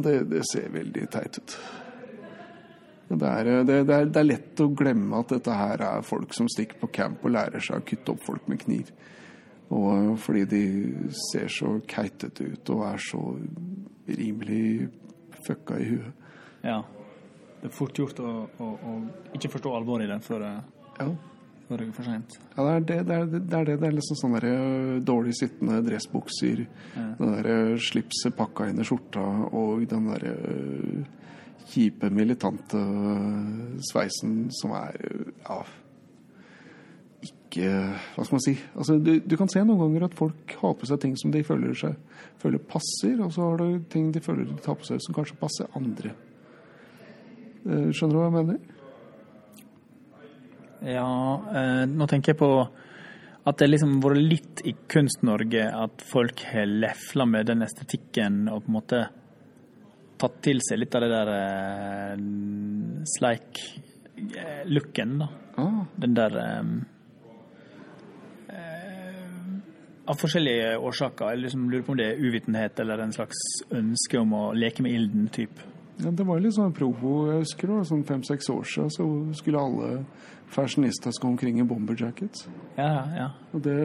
Det, 0.03 0.15
det 0.33 0.41
ser 0.51 0.73
veldig 0.73 1.05
teit 1.13 1.39
ut. 1.39 1.59
Det 3.07 3.29
er, 3.29 3.51
eh, 3.53 3.63
det, 3.63 3.83
det, 3.87 4.01
er, 4.01 4.09
det 4.11 4.23
er 4.23 4.27
lett 4.33 4.65
å 4.65 4.67
glemme 4.75 5.21
at 5.21 5.31
dette 5.37 5.55
her 5.55 5.85
er 5.93 6.03
folk 6.03 6.35
som 6.35 6.49
stikker 6.51 6.81
på 6.81 6.91
camp 6.99 7.23
og 7.23 7.37
lærer 7.37 7.63
seg 7.63 7.79
å 7.79 7.87
kutte 7.87 8.17
opp 8.17 8.25
folk 8.25 8.51
med 8.51 8.59
kniv. 8.65 8.91
Og 9.69 9.87
eh, 9.97 10.11
fordi 10.23 10.45
de 10.45 10.61
ser 11.31 11.47
så 11.51 11.73
keitete 11.87 12.51
ut 12.53 12.69
og 12.75 12.85
er 12.87 12.97
så 13.03 13.21
rimelig 14.07 14.89
fucka 15.47 15.79
i 15.81 15.89
huet. 15.89 16.27
Ja. 16.63 16.81
Det 17.61 17.71
er 17.71 17.73
fort 17.73 17.97
gjort 17.97 18.19
å, 18.21 18.31
å, 18.61 18.67
å 18.87 18.93
ikke 19.35 19.49
forstå 19.57 19.73
alvoret 19.75 20.05
i 20.07 20.11
det 20.13 20.21
før, 20.23 20.39
det- 20.45 20.85
Ja. 21.01 21.07
før 21.67 21.77
det 21.81 21.87
er 21.87 21.91
for 21.97 22.03
seint. 22.07 22.37
Ja, 22.55 22.63
det 22.63 22.75
er 22.75 22.79
det. 22.79 22.97
Det 23.07 23.15
er 23.17 23.25
det. 23.25 23.53
Er, 23.59 23.65
det. 23.65 23.79
Det 23.81 23.87
er 23.87 23.95
liksom 23.97 24.19
sånne 24.21 24.39
der, 24.41 24.99
dårlig 25.03 25.33
sittende 25.35 25.81
dressbukser, 25.83 26.65
den 26.95 27.33
der 27.33 27.49
ø, 27.51 27.77
slipset 27.77 28.35
pakka 28.37 28.69
inn 28.69 28.79
i 28.79 28.85
skjorta 28.87 29.25
og 29.51 29.83
den 29.89 30.07
der 30.13 30.27
kjipe, 31.67 32.09
militante 32.13 32.79
sveisen 33.89 34.47
som 34.55 34.71
er 34.77 34.95
ja 35.43 35.59
ikke 37.47 37.71
Hva 38.15 38.25
skal 38.25 38.35
man 38.37 38.43
si? 38.45 38.53
Altså, 38.75 38.97
du, 39.01 39.11
du 39.23 39.35
kan 39.39 39.49
se 39.51 39.63
noen 39.63 39.81
ganger 39.81 40.07
at 40.07 40.17
folk 40.17 40.55
har 40.61 40.73
på 40.77 40.89
seg 40.89 41.01
ting 41.03 41.13
som 41.19 41.33
de 41.33 41.43
føler, 41.47 41.73
seg, 41.77 41.97
føler 42.41 42.63
passer, 42.69 43.19
og 43.23 43.31
så 43.35 43.49
har 43.49 43.61
du 43.61 43.83
ting 43.91 44.11
de 44.13 44.23
føler 44.23 44.47
de 44.49 44.57
tar 44.63 44.77
på 44.79 44.87
seg 44.87 45.01
som 45.03 45.15
kanskje 45.17 45.39
passer 45.41 45.77
andre. 45.77 46.13
Eh, 47.67 47.87
Skjønner 47.95 48.13
du 48.13 48.19
hva 48.19 48.27
jeg 48.27 48.35
mener? 48.37 48.59
Ja, 50.87 51.07
eh, 51.57 51.85
nå 51.89 52.05
tenker 52.09 52.35
jeg 52.35 52.39
på 52.39 52.51
at 53.47 53.61
det 53.61 53.69
liksom 53.69 54.01
vært 54.03 54.19
litt 54.19 54.61
i 54.67 54.73
Kunst-Norge 54.91 55.63
at 55.71 56.03
folk 56.03 56.41
har 56.51 56.67
lefla 56.67 57.25
med 57.29 57.47
den 57.47 57.63
estetikken 57.63 58.49
og 58.51 58.65
på 58.65 58.69
en 58.71 58.75
måte 58.75 58.99
tatt 60.17 60.37
til 60.43 60.59
seg 60.65 60.79
litt 60.81 60.95
av 60.97 61.01
det 61.05 61.11
der 61.13 61.29
eh, 61.37 62.15
sleik-looken, 63.15 65.11
da. 65.21 65.27
Ah, 65.61 65.81
Den 65.95 66.13
der 66.17 66.31
eh, 66.41 66.59
eh, 66.59 66.65
Av 70.07 70.15
forskjellige 70.15 70.77
årsaker. 70.87 71.33
Jeg 71.33 71.43
liksom 71.43 71.65
lurer 71.71 71.83
på 71.83 71.91
om 71.91 71.97
det 71.99 72.05
er 72.13 72.21
uvitenhet 72.21 72.79
eller 72.79 73.03
en 73.03 73.15
slags 73.15 73.41
ønske 73.75 74.21
om 74.21 74.35
å 74.37 74.43
leke 74.55 74.85
med 74.85 74.95
ilden, 74.95 75.27
typ. 75.35 75.59
Ja, 75.97 76.11
det 76.13 76.27
var 76.27 76.39
litt 76.39 76.53
sånn 76.55 76.75
provo, 76.77 77.13
jeg 77.31 77.41
husker 77.41 77.71
det, 77.71 77.77
sånn 77.89 78.05
fem-seks 78.05 78.51
år 78.53 78.65
siden, 78.69 78.91
så 78.93 79.05
skulle 79.39 79.61
alle 79.61 79.89
fashionister 80.53 81.11
gå 81.11 81.27
omkring 81.31 81.59
i 81.59 81.65
bomberjackets. 81.67 82.45
Ja, 82.77 82.91
ja. 83.17 83.29
Og 83.51 83.63
det 83.65 83.77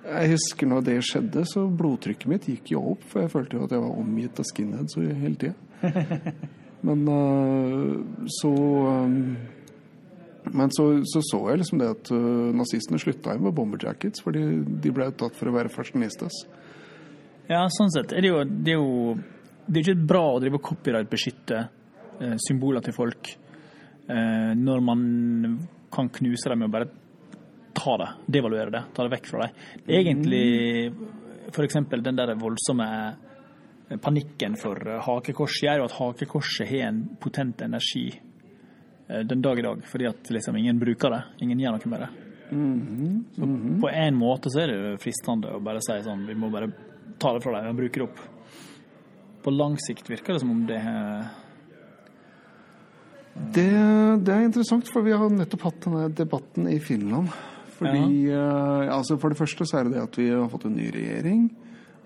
Jeg 0.00 0.30
husker 0.30 0.66
når 0.70 0.84
det 0.86 0.96
skjedde, 1.04 1.44
så 1.44 1.66
blodtrykket 1.68 2.30
mitt 2.30 2.46
gikk 2.48 2.70
jo 2.72 2.84
opp, 2.94 3.02
for 3.10 3.20
jeg 3.20 3.32
følte 3.34 3.58
jo 3.58 3.66
at 3.66 3.74
jeg 3.74 3.82
var 3.82 3.98
omgitt 4.00 4.40
av 4.40 4.46
skinheads 4.48 4.96
hele 4.96 5.36
tida. 5.36 5.54
Men 6.86 7.02
øh, 7.12 8.00
så 8.40 8.52
øh, 8.88 9.10
Men 10.44 10.70
så, 10.72 10.86
så 11.04 11.20
så 11.24 11.40
jeg 11.50 11.60
liksom 11.60 11.80
det 11.80 11.90
at 11.92 12.10
uh, 12.14 12.52
nazistene 12.56 13.00
slutta 13.00 13.36
med 13.38 13.54
bomberjackets, 13.56 14.22
fordi 14.24 14.44
de 14.82 14.92
ble 14.94 15.10
tatt 15.12 15.36
for 15.36 15.50
å 15.50 15.54
være 15.54 15.72
fashionistas. 15.72 16.44
Ja, 17.50 17.66
sånn 17.72 17.92
sett 17.92 18.14
er 18.14 18.22
det 18.22 18.30
jo 18.30 18.40
Det 18.46 18.72
er 18.72 18.78
jo 18.78 19.18
det 19.70 19.78
er 19.78 19.84
ikke 19.84 20.08
bra 20.08 20.22
å 20.32 20.40
drive 20.42 20.58
copyright-beskytte 20.66 21.58
uh, 21.60 22.36
symboler 22.42 22.82
til 22.82 22.96
folk 22.96 23.28
uh, 24.08 24.52
når 24.56 24.82
man 24.82 25.02
kan 25.92 26.08
knuse 26.16 26.50
dem 26.50 26.62
med 26.62 26.70
å 26.70 26.74
bare 26.74 26.88
ta 27.76 27.96
det, 28.00 28.08
devaluere 28.38 28.72
det, 28.74 28.82
ta 28.96 29.06
det 29.06 29.12
vekk 29.12 29.28
fra 29.30 29.44
dem. 29.44 29.60
Egentlig 30.00 30.46
f.eks. 31.52 31.78
den 31.92 32.18
der 32.18 32.32
voldsomme 32.38 32.88
panikken 34.02 34.56
for 34.58 34.78
hakekors 35.06 35.60
gjør 35.64 35.82
jo 35.82 35.86
at 35.88 35.96
hakekorset 35.98 36.68
har 36.70 36.88
en 36.88 37.00
potent 37.22 37.62
energi 37.66 38.08
den 39.26 39.42
dag 39.42 39.58
i 39.58 39.64
dag, 39.64 39.80
fordi 39.90 40.06
at 40.10 40.30
liksom 40.30 40.58
ingen 40.60 40.78
bruker 40.78 41.10
det. 41.14 41.22
Ingen 41.44 41.62
gjør 41.62 41.76
noe 41.76 41.92
med 41.92 42.04
det. 42.04 42.10
Så 43.36 43.46
på 43.80 43.90
en 43.90 44.16
måte 44.18 44.50
så 44.50 44.64
er 44.64 44.72
det 44.72 44.78
jo 44.78 44.94
fristende 45.02 45.52
å 45.54 45.60
bare 45.62 45.82
si 45.86 45.94
sånn 46.02 46.24
Vi 46.26 46.34
må 46.34 46.48
bare 46.50 46.66
ta 47.22 47.30
det 47.36 47.44
fra 47.44 47.52
deg 47.54 47.68
og 47.70 47.78
bruke 47.78 48.00
det 48.00 48.06
opp. 48.08 48.24
På 49.44 49.52
lang 49.54 49.76
sikt 49.80 50.10
virker 50.10 50.34
det 50.34 50.42
som 50.42 50.50
om 50.52 50.64
det 50.68 50.80
eh, 50.80 51.28
Det, 53.54 53.68
det 54.26 54.34
er 54.34 54.48
interessant, 54.48 54.90
for 54.90 55.06
vi 55.06 55.14
har 55.14 55.30
nettopp 55.32 55.68
hatt 55.68 55.80
denne 55.86 56.10
debatten 56.12 56.66
i 56.68 56.80
Finland. 56.82 57.30
Fordi, 57.78 58.26
ja. 58.28 58.90
altså 58.92 59.16
For 59.16 59.32
det 59.32 59.38
første 59.38 59.64
så 59.64 59.78
er 59.78 59.88
det 59.88 59.94
det 59.94 60.04
at 60.04 60.18
vi 60.20 60.28
har 60.28 60.50
fått 60.52 60.66
en 60.68 60.76
ny 60.76 60.90
regjering 60.92 61.48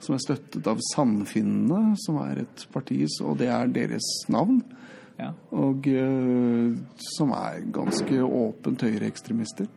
som 0.05 0.15
er 0.15 0.23
støttet 0.23 0.67
av 0.69 0.81
Sannfinnene, 0.93 1.95
som 2.05 2.19
er 2.21 2.43
et 2.43 2.65
parti, 2.75 3.01
og 3.25 3.39
det 3.41 3.49
er 3.49 3.71
deres 3.73 4.05
navn. 4.29 4.61
Ja. 5.21 5.31
Og 5.55 5.87
eh, 5.87 6.75
som 7.15 7.33
er 7.37 7.63
ganske 7.75 8.21
åpent 8.25 8.83
høyreekstremister. 8.83 9.69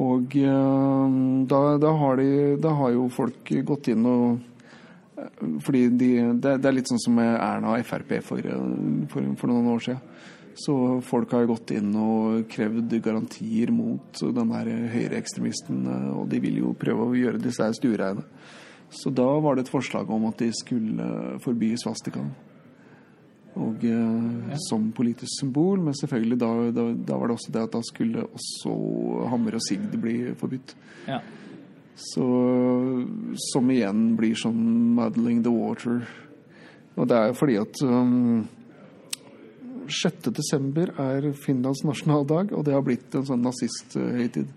Og 0.00 0.36
eh, 0.36 1.16
da, 1.50 1.60
da, 1.80 1.92
har 2.02 2.20
de, 2.20 2.30
da 2.60 2.74
har 2.82 2.92
jo 2.94 3.08
folk 3.12 3.54
gått 3.66 3.90
inn 3.92 4.06
og 4.06 4.26
eh, 5.16 5.46
Fordi 5.64 5.86
de, 5.88 6.10
det, 6.42 6.58
er 6.60 6.76
litt 6.76 6.90
sånn 6.92 7.02
som 7.02 7.16
med 7.16 7.32
Erna 7.32 7.74
og 7.74 7.88
Frp 7.88 8.18
for, 8.26 8.52
for, 9.12 9.32
for 9.40 9.52
noen 9.52 9.72
år 9.74 9.86
siden. 9.88 10.04
Så 10.60 10.74
folk 11.06 11.30
har 11.32 11.46
gått 11.48 11.70
inn 11.72 11.94
og 11.96 12.42
krevd 12.50 12.92
garantier 13.00 13.70
mot 13.72 14.18
den 14.20 14.50
der 14.50 14.68
høyreekstremisten, 14.92 15.86
og 16.12 16.26
de 16.28 16.40
vil 16.42 16.58
jo 16.60 16.72
prøve 16.76 17.06
å 17.06 17.16
gjøre 17.16 17.40
disse 17.40 17.68
stuereine. 17.78 18.26
Så 18.92 19.12
da 19.14 19.28
var 19.40 19.56
det 19.56 19.64
et 19.64 19.72
forslag 19.72 20.10
om 20.10 20.26
at 20.28 20.42
de 20.42 20.50
skulle 20.58 21.38
forby 21.40 21.70
svastikaen. 21.80 22.32
Og 23.58 23.82
eh, 23.84 24.56
som 24.68 24.92
politisk 24.94 25.40
symbol, 25.40 25.80
men 25.82 25.96
selvfølgelig 25.98 26.38
da, 26.38 26.50
da, 26.74 26.86
da 26.94 27.18
var 27.18 27.30
det 27.30 27.38
også 27.38 27.52
det 27.54 27.64
at 27.66 27.74
da 27.74 27.82
skulle 27.82 28.26
også 28.28 28.74
hammer 29.32 29.58
og 29.58 29.64
sigd 29.66 29.96
bli 30.00 30.16
forbudt. 30.38 30.76
ja. 31.08 31.20
Så 32.00 32.24
Som 33.52 33.70
igjen 33.70 34.14
blir 34.16 34.38
sånn 34.38 34.94
'muddling 34.96 35.42
the 35.44 35.52
water'. 35.52 36.06
Og 36.96 37.08
det 37.08 37.16
er 37.16 37.26
jo 37.28 37.36
fordi 37.36 37.56
at 37.60 37.82
um, 37.82 38.48
6. 39.86 40.30
desember 40.32 40.92
er 40.98 41.32
Finlands 41.32 41.84
nasjonaldag, 41.84 42.52
og 42.52 42.64
det 42.64 42.74
har 42.74 42.84
blitt 42.86 43.14
en 43.14 43.26
sånn 43.26 43.44
nazisthøytid. 43.44 44.48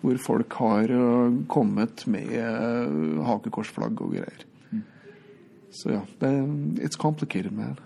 Hvor 0.00 0.20
folk 0.22 0.54
har 0.62 0.90
uh, 0.94 1.34
kommet 1.50 2.06
med 2.06 2.30
uh, 2.38 3.20
hakekorsflagg 3.26 4.00
og 4.00 4.14
greier. 4.14 4.44
Så 5.70 5.90
ja, 5.92 6.02
det, 6.20 6.30
it's 6.80 6.96
complicated, 6.96 7.52
man. 7.52 7.76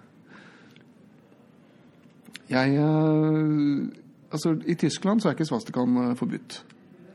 Jeg 2.53 2.79
uh, 2.79 3.89
Altså, 4.33 4.55
i 4.65 4.75
Tyskland 4.81 5.21
så 5.21 5.29
er 5.29 5.37
ikke 5.37 5.49
svastikaen 5.49 5.97
uh, 5.99 6.15
forbudt. 6.17 6.63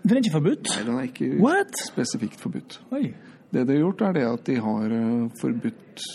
Den 0.03 0.17
er 0.17 0.22
ikke 0.22 0.38
forbudt? 0.38 0.70
Nei, 0.75 0.84
den 0.88 1.00
er 1.00 1.08
ikke 1.10 1.32
What? 1.41 1.79
spesifikt 1.89 2.39
forbudt. 2.41 2.79
Oi. 2.96 3.10
Det 3.51 3.63
de 3.67 3.75
har 3.75 3.82
gjort, 3.82 4.03
er 4.03 4.15
det 4.15 4.24
at 4.27 4.46
de 4.48 4.56
har 4.60 4.94
eh, 4.94 5.27
forbudt 5.41 6.06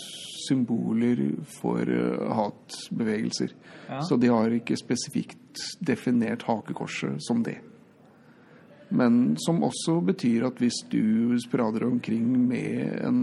symboler 0.47 1.21
for 1.59 1.81
eh, 1.81 2.33
hatbevegelser. 2.37 3.53
Ja. 3.89 4.01
Så 4.05 4.17
de 4.21 4.29
har 4.29 4.53
ikke 4.53 4.77
spesifikt 4.77 5.63
definert 5.81 6.45
hakekorset 6.47 7.21
som 7.25 7.43
det. 7.45 7.59
Men 8.93 9.35
som 9.41 9.63
også 9.65 9.97
betyr 10.05 10.45
at 10.45 10.61
hvis 10.61 10.83
du 10.91 11.33
sprader 11.41 11.87
omkring 11.87 12.27
med 12.47 12.99
en 13.01 13.21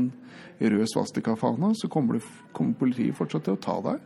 rød 0.61 0.87
svastikafane, 0.91 1.75
så 1.79 1.89
kommer, 1.89 2.19
du, 2.19 2.27
kommer 2.53 2.75
politiet 2.75 3.15
fortsatt 3.17 3.47
til 3.47 3.55
å 3.55 3.63
ta 3.63 3.77
deg. 3.85 4.03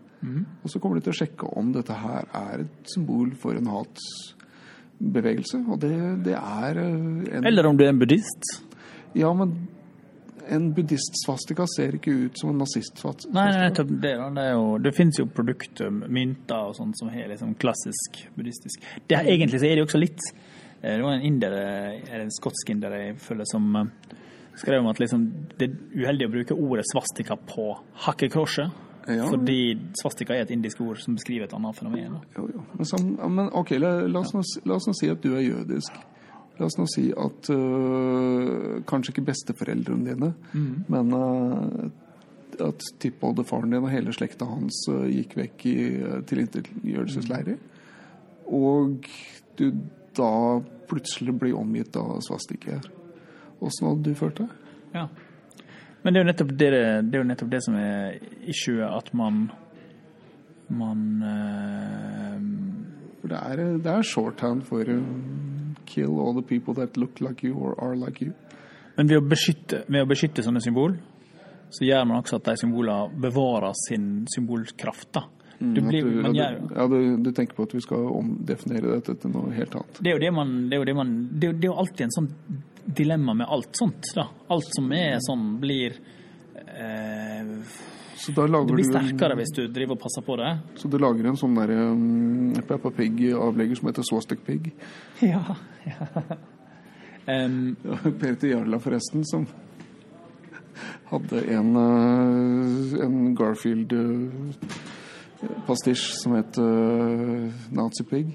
Og 0.62 0.72
så 0.72 0.80
kommer 0.80 0.98
de 0.98 1.06
til 1.06 1.14
å 1.14 1.18
sjekke 1.20 1.50
om 1.58 1.72
dette 1.74 1.96
her 2.00 2.28
er 2.40 2.64
et 2.64 2.92
symbol 2.94 3.34
for 3.40 3.58
en 3.58 3.70
hatsbevegelse. 3.72 5.62
Og 5.68 5.80
det, 5.84 5.94
det 6.26 6.36
er 6.38 6.80
eh, 6.82 7.38
en 7.38 7.48
Eller 7.50 7.68
om 7.68 7.78
du 7.78 7.84
er 7.84 7.92
en 7.92 8.00
buddhist. 8.00 8.50
Ja, 9.14 9.32
men 9.36 9.54
en 10.52 10.66
buddhist-svastika 10.76 11.66
ser 11.70 11.96
ikke 11.96 12.12
ut 12.26 12.40
som 12.40 12.50
en 12.52 12.58
nazist-svastika. 12.60 13.32
Nei, 13.36 13.46
nei, 13.54 13.68
det. 13.72 13.86
Det, 14.02 14.46
jo, 14.50 14.64
det 14.82 14.92
finnes 14.96 15.20
jo 15.20 15.28
produkter, 15.30 15.92
mynter 15.92 16.70
og 16.70 16.76
sånt 16.78 16.98
som 17.00 17.12
er 17.12 17.30
liksom 17.32 17.54
klassisk 17.60 18.24
buddhistisk. 18.36 18.84
Det 19.08 19.22
egentlig 19.22 19.60
så 19.62 19.68
er 19.68 19.76
det 19.76 19.84
jo 19.84 19.88
også 19.88 20.02
litt 20.02 20.20
eh, 20.28 20.96
Det 20.96 21.02
var 21.04 21.16
en 21.16 21.26
indere, 21.30 21.64
eller 22.02 22.26
en 22.26 22.34
skotsk 22.34 22.74
inder 22.74 22.98
jeg 22.98 23.16
føler 23.24 23.48
som 23.50 23.70
eh, 23.80 24.18
skrev 24.60 24.82
om 24.82 24.90
at 24.92 25.00
liksom, 25.02 25.26
det 25.58 25.68
er 25.68 26.02
uheldig 26.04 26.28
å 26.28 26.34
bruke 26.36 26.58
ordet 26.58 26.86
svastika 26.90 27.38
på 27.50 27.72
hakkekorset. 28.06 28.82
Ja. 29.06 29.26
Fordi 29.28 29.76
svastika 30.00 30.34
er 30.34 30.46
et 30.46 30.52
indisk 30.54 30.80
ord 30.80 31.00
som 31.02 31.16
beskriver 31.18 31.44
et 31.44 31.54
annet 31.56 31.76
fenomen. 31.76 32.16
Jo, 32.36 32.46
jo. 32.54 32.64
Men, 32.72 32.88
sam, 32.88 33.10
men 33.36 33.50
ok, 33.52 33.74
la, 33.76 33.92
la, 34.08 34.22
oss 34.22 34.32
nå, 34.32 34.42
la 34.64 34.78
oss 34.78 34.88
nå 34.88 34.94
si 34.96 35.10
at 35.12 35.20
du 35.24 35.34
er 35.36 35.44
jødisk. 35.44 35.98
La 36.58 36.68
oss 36.68 36.78
nå 36.78 36.86
si 36.88 37.08
at 37.10 37.50
øh, 37.50 38.80
kanskje 38.86 39.12
ikke 39.12 39.26
besteforeldrene 39.26 40.14
dine, 40.14 40.30
men 40.88 41.12
øh, 41.18 41.90
at 42.62 42.86
tippoldefaren 43.02 43.72
din 43.74 43.82
og 43.82 43.90
hele 43.90 44.12
slekta 44.14 44.46
hans 44.46 44.84
øh, 44.92 45.08
gikk 45.10 45.36
vekk 45.36 45.66
i 45.66 45.76
øh, 46.06 46.22
Mm. 47.44 47.58
Og 48.46 49.06
du 49.58 49.72
da 50.16 50.60
plutselig 50.88 51.34
blir 51.38 51.56
omgitt 51.58 51.96
av 51.96 52.20
svastikaer. 52.20 52.84
Åssen 53.60 53.88
hadde 53.88 54.02
du 54.04 54.14
følt 54.14 54.38
deg? 54.38 54.48
Ja. 54.94 55.08
Men 56.04 56.12
det 56.12 56.20
er 56.20 56.24
jo 56.24 56.28
nettopp 56.28 56.50
det, 56.60 56.70
det, 57.08 57.18
jo 57.18 57.26
nettopp 57.26 57.52
det 57.52 57.62
som 57.64 57.76
er 57.80 58.18
issuet, 58.44 58.84
at 58.84 59.12
man 59.16 59.46
man 60.74 61.00
uh, 61.24 62.36
det 63.24 63.38
er, 63.40 63.62
det 63.80 63.90
er 63.90 64.04
shorthand 64.04 64.64
for 64.68 64.84
uh, 64.84 65.00
kill 65.88 66.18
all 66.20 66.34
the 66.36 66.44
people 66.44 66.74
that 66.74 66.96
look 66.96 67.20
like 67.20 67.44
you 67.46 67.56
or 67.56 67.74
are 67.80 67.96
like 67.96 68.24
you. 68.24 68.32
Men 68.96 69.08
ved 69.08 69.22
å, 69.22 69.24
beskytte, 69.26 69.84
ved 69.88 70.04
å 70.04 70.08
beskytte 70.08 70.44
sånne 70.44 70.60
symbol, 70.62 70.94
så 71.74 71.86
gjør 71.86 72.04
man 72.06 72.20
også 72.20 72.38
at 72.38 72.50
de 72.50 72.60
symbolene 72.60 73.22
bevarer 73.24 73.74
sin 73.86 74.26
symbolkraft. 74.30 75.08
da. 75.16 75.24
Du 75.58 75.80
blir, 75.80 76.04
du, 76.04 76.20
man 76.22 76.36
ja, 76.36 76.50
du, 76.52 76.74
ja, 76.74 77.16
du, 77.24 77.30
tenker 77.32 77.56
på 77.56 77.64
at 77.64 77.74
vi 77.74 77.80
skal 77.82 78.04
omdefinere 78.10 78.98
dette 78.98 79.14
til 79.22 79.32
noe 79.32 79.52
helt 79.54 79.74
annet. 79.78 80.00
det 80.02 80.10
er 80.10 80.16
jo 80.18 80.22
det 80.24 80.32
man 80.34 80.54
Det 80.68 80.76
er 80.76 80.82
jo, 80.82 80.86
det 80.88 80.94
man, 80.98 81.12
det 81.40 81.50
er 81.54 81.68
jo 81.70 81.76
alltid 81.80 82.06
en 82.08 82.14
sånn 82.18 82.30
dilemma 82.86 83.34
med 83.34 83.46
alt 83.48 83.68
sånt. 83.76 84.04
da. 84.14 84.28
Alt 84.48 84.64
som 84.76 84.92
er 84.92 85.18
sånn, 85.24 85.60
blir 85.60 85.92
eh, 86.54 87.46
Så 88.16 88.32
da 88.32 88.42
Det 88.42 88.50
lager, 88.52 88.74
blir 88.74 88.84
du, 88.84 88.90
sterkere 88.92 89.34
hvis 89.40 89.52
du 89.56 89.66
driver 89.68 89.92
og 89.96 90.00
passer 90.04 90.22
på 90.24 90.36
det. 90.40 90.58
så 90.80 90.88
du 90.88 90.98
lager 90.98 91.24
en 91.28 91.36
sånn 91.36 91.54
derre 91.58 91.78
um, 91.90 92.52
Peppa 92.68 92.90
Pig-avlegger 92.94 93.74
som 93.80 93.88
heter 93.90 94.02
Swastik 94.06 94.40
Pig. 94.46 94.72
Ja. 95.24 95.56
Em, 97.26 97.76
Peter 98.20 98.48
Jarla, 98.50 98.78
forresten, 98.84 99.24
som 99.24 99.46
hadde 101.08 101.40
en, 101.54 101.76
uh, 101.76 101.84
en 103.04 103.34
Garfield-pastisj 103.38 106.02
som 106.20 106.32
het 106.36 106.58
uh, 106.60 107.48
Nazi 107.72 108.04
Pig. 108.10 108.26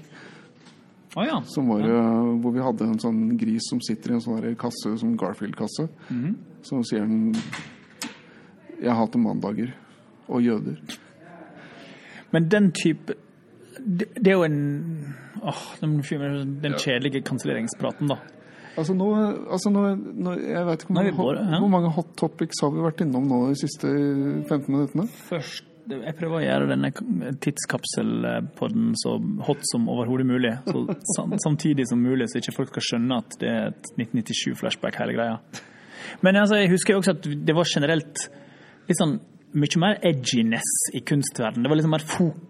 Å 1.18 1.24
ja. 1.26 1.40
Som 1.50 1.70
var, 1.72 1.82
ja. 1.82 2.02
hvor 2.42 2.54
vi 2.54 2.62
hadde 2.62 2.86
en 2.86 3.00
sånn 3.02 3.22
gris 3.38 3.66
som 3.70 3.80
sitter 3.82 4.12
i 4.12 4.18
en 4.18 4.22
sånn 4.22 4.44
kasse, 4.60 4.92
som 5.00 5.16
Garfield-kasse. 5.18 5.88
Så 6.62 6.82
sier 6.86 7.06
den 7.06 7.34
'Jeg 8.80 8.96
hater 8.96 9.18
mandager 9.18 9.74
og 10.28 10.40
jøder'. 10.40 10.98
Men 12.32 12.48
den 12.48 12.72
type 12.72 13.14
Det, 13.80 14.06
det 14.14 14.28
er 14.28 14.36
jo 14.36 14.42
en 14.44 15.14
åh, 15.42 15.62
den, 15.80 16.02
den 16.60 16.74
kjedelige 16.76 17.22
kanselleringspraten, 17.24 18.10
da. 18.10 18.18
Altså 18.76 18.94
nå, 18.94 19.06
altså 19.50 19.70
nå, 19.72 19.84
nå 19.96 20.34
Jeg 20.36 20.66
vet 20.66 20.84
ikke 20.84 20.92
hvor 20.92 21.00
Nå 21.00 21.00
mange, 21.00 21.16
hot, 21.16 21.38
ja. 21.40 21.58
hvor 21.62 21.72
mange 21.72 21.92
hot 21.96 22.10
topics 22.20 22.60
har 22.62 22.74
vi 22.74 22.84
vært 22.84 23.00
innom 23.06 23.26
nå 23.30 23.40
de 23.48 23.56
siste 23.58 23.88
15 23.88 24.68
minuttene? 24.68 25.06
Først, 25.30 25.64
jeg 25.90 26.16
prøver 26.18 26.36
å 26.38 26.44
gjøre 26.44 26.68
denne 26.70 26.90
tidskapselpodden 27.44 28.92
så 29.00 29.16
hot 29.46 29.64
som 29.70 29.88
overhodet 29.92 30.28
mulig. 30.28 30.52
Så 30.66 31.26
samtidig 31.44 31.88
som 31.90 32.02
mulig, 32.02 32.28
så 32.30 32.40
ikke 32.40 32.56
folk 32.56 32.72
skal 32.74 32.86
skjønne 32.90 33.18
at 33.22 33.36
det 33.40 33.50
er 33.50 33.72
et 33.72 33.90
1997-flashback, 33.96 35.00
hele 35.02 35.16
greia. 35.18 35.66
Men 36.24 36.40
altså, 36.40 36.60
jeg 36.60 36.72
husker 36.72 36.94
jo 36.94 37.02
også 37.02 37.16
at 37.18 37.28
det 37.46 37.56
var 37.56 37.68
generelt 37.68 38.24
litt 38.88 38.98
sånn 38.98 39.18
mye 39.50 39.80
mer 39.82 39.96
edginess 40.06 40.72
i 40.94 41.00
kunstverden. 41.02 41.64
Det 41.64 41.70
var 41.70 41.78
liksom 41.80 41.94
mer, 41.94 42.04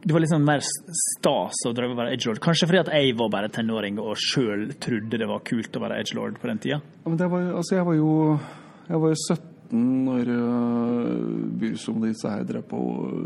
det 0.05 0.13
var 0.13 0.21
liksom 0.21 0.43
mer 0.45 0.65
stas 0.65 1.63
å 1.69 1.73
drømme 1.77 1.97
å 1.97 2.01
være 2.03 2.17
edgelord. 2.17 2.43
Kanskje 2.45 2.69
fordi 2.69 2.83
at 2.83 2.91
jeg 2.93 3.15
var 3.17 3.31
bare 3.33 3.53
tenåring 3.53 4.01
og 4.03 4.19
sjøl 4.21 4.67
trodde 4.83 5.21
det 5.21 5.29
var 5.31 5.45
kult 5.49 5.77
å 5.77 5.85
være 5.85 6.01
edgelord 6.03 6.37
på 6.43 6.51
den 6.51 6.61
tida. 6.61 6.81
Ja, 6.81 7.07
men 7.09 7.23
var, 7.33 7.47
altså 7.63 7.79
jeg 7.79 7.89
var 7.89 7.97
jo 7.97 8.11
jeg 8.91 8.99
var 8.99 9.13
jo 9.13 9.19
17 9.23 9.50
når 9.77 10.31
uh, 10.35 11.77
som 11.81 12.01
disse 12.03 12.29
her 12.31 12.45
drev 12.49 12.67
på 12.71 12.81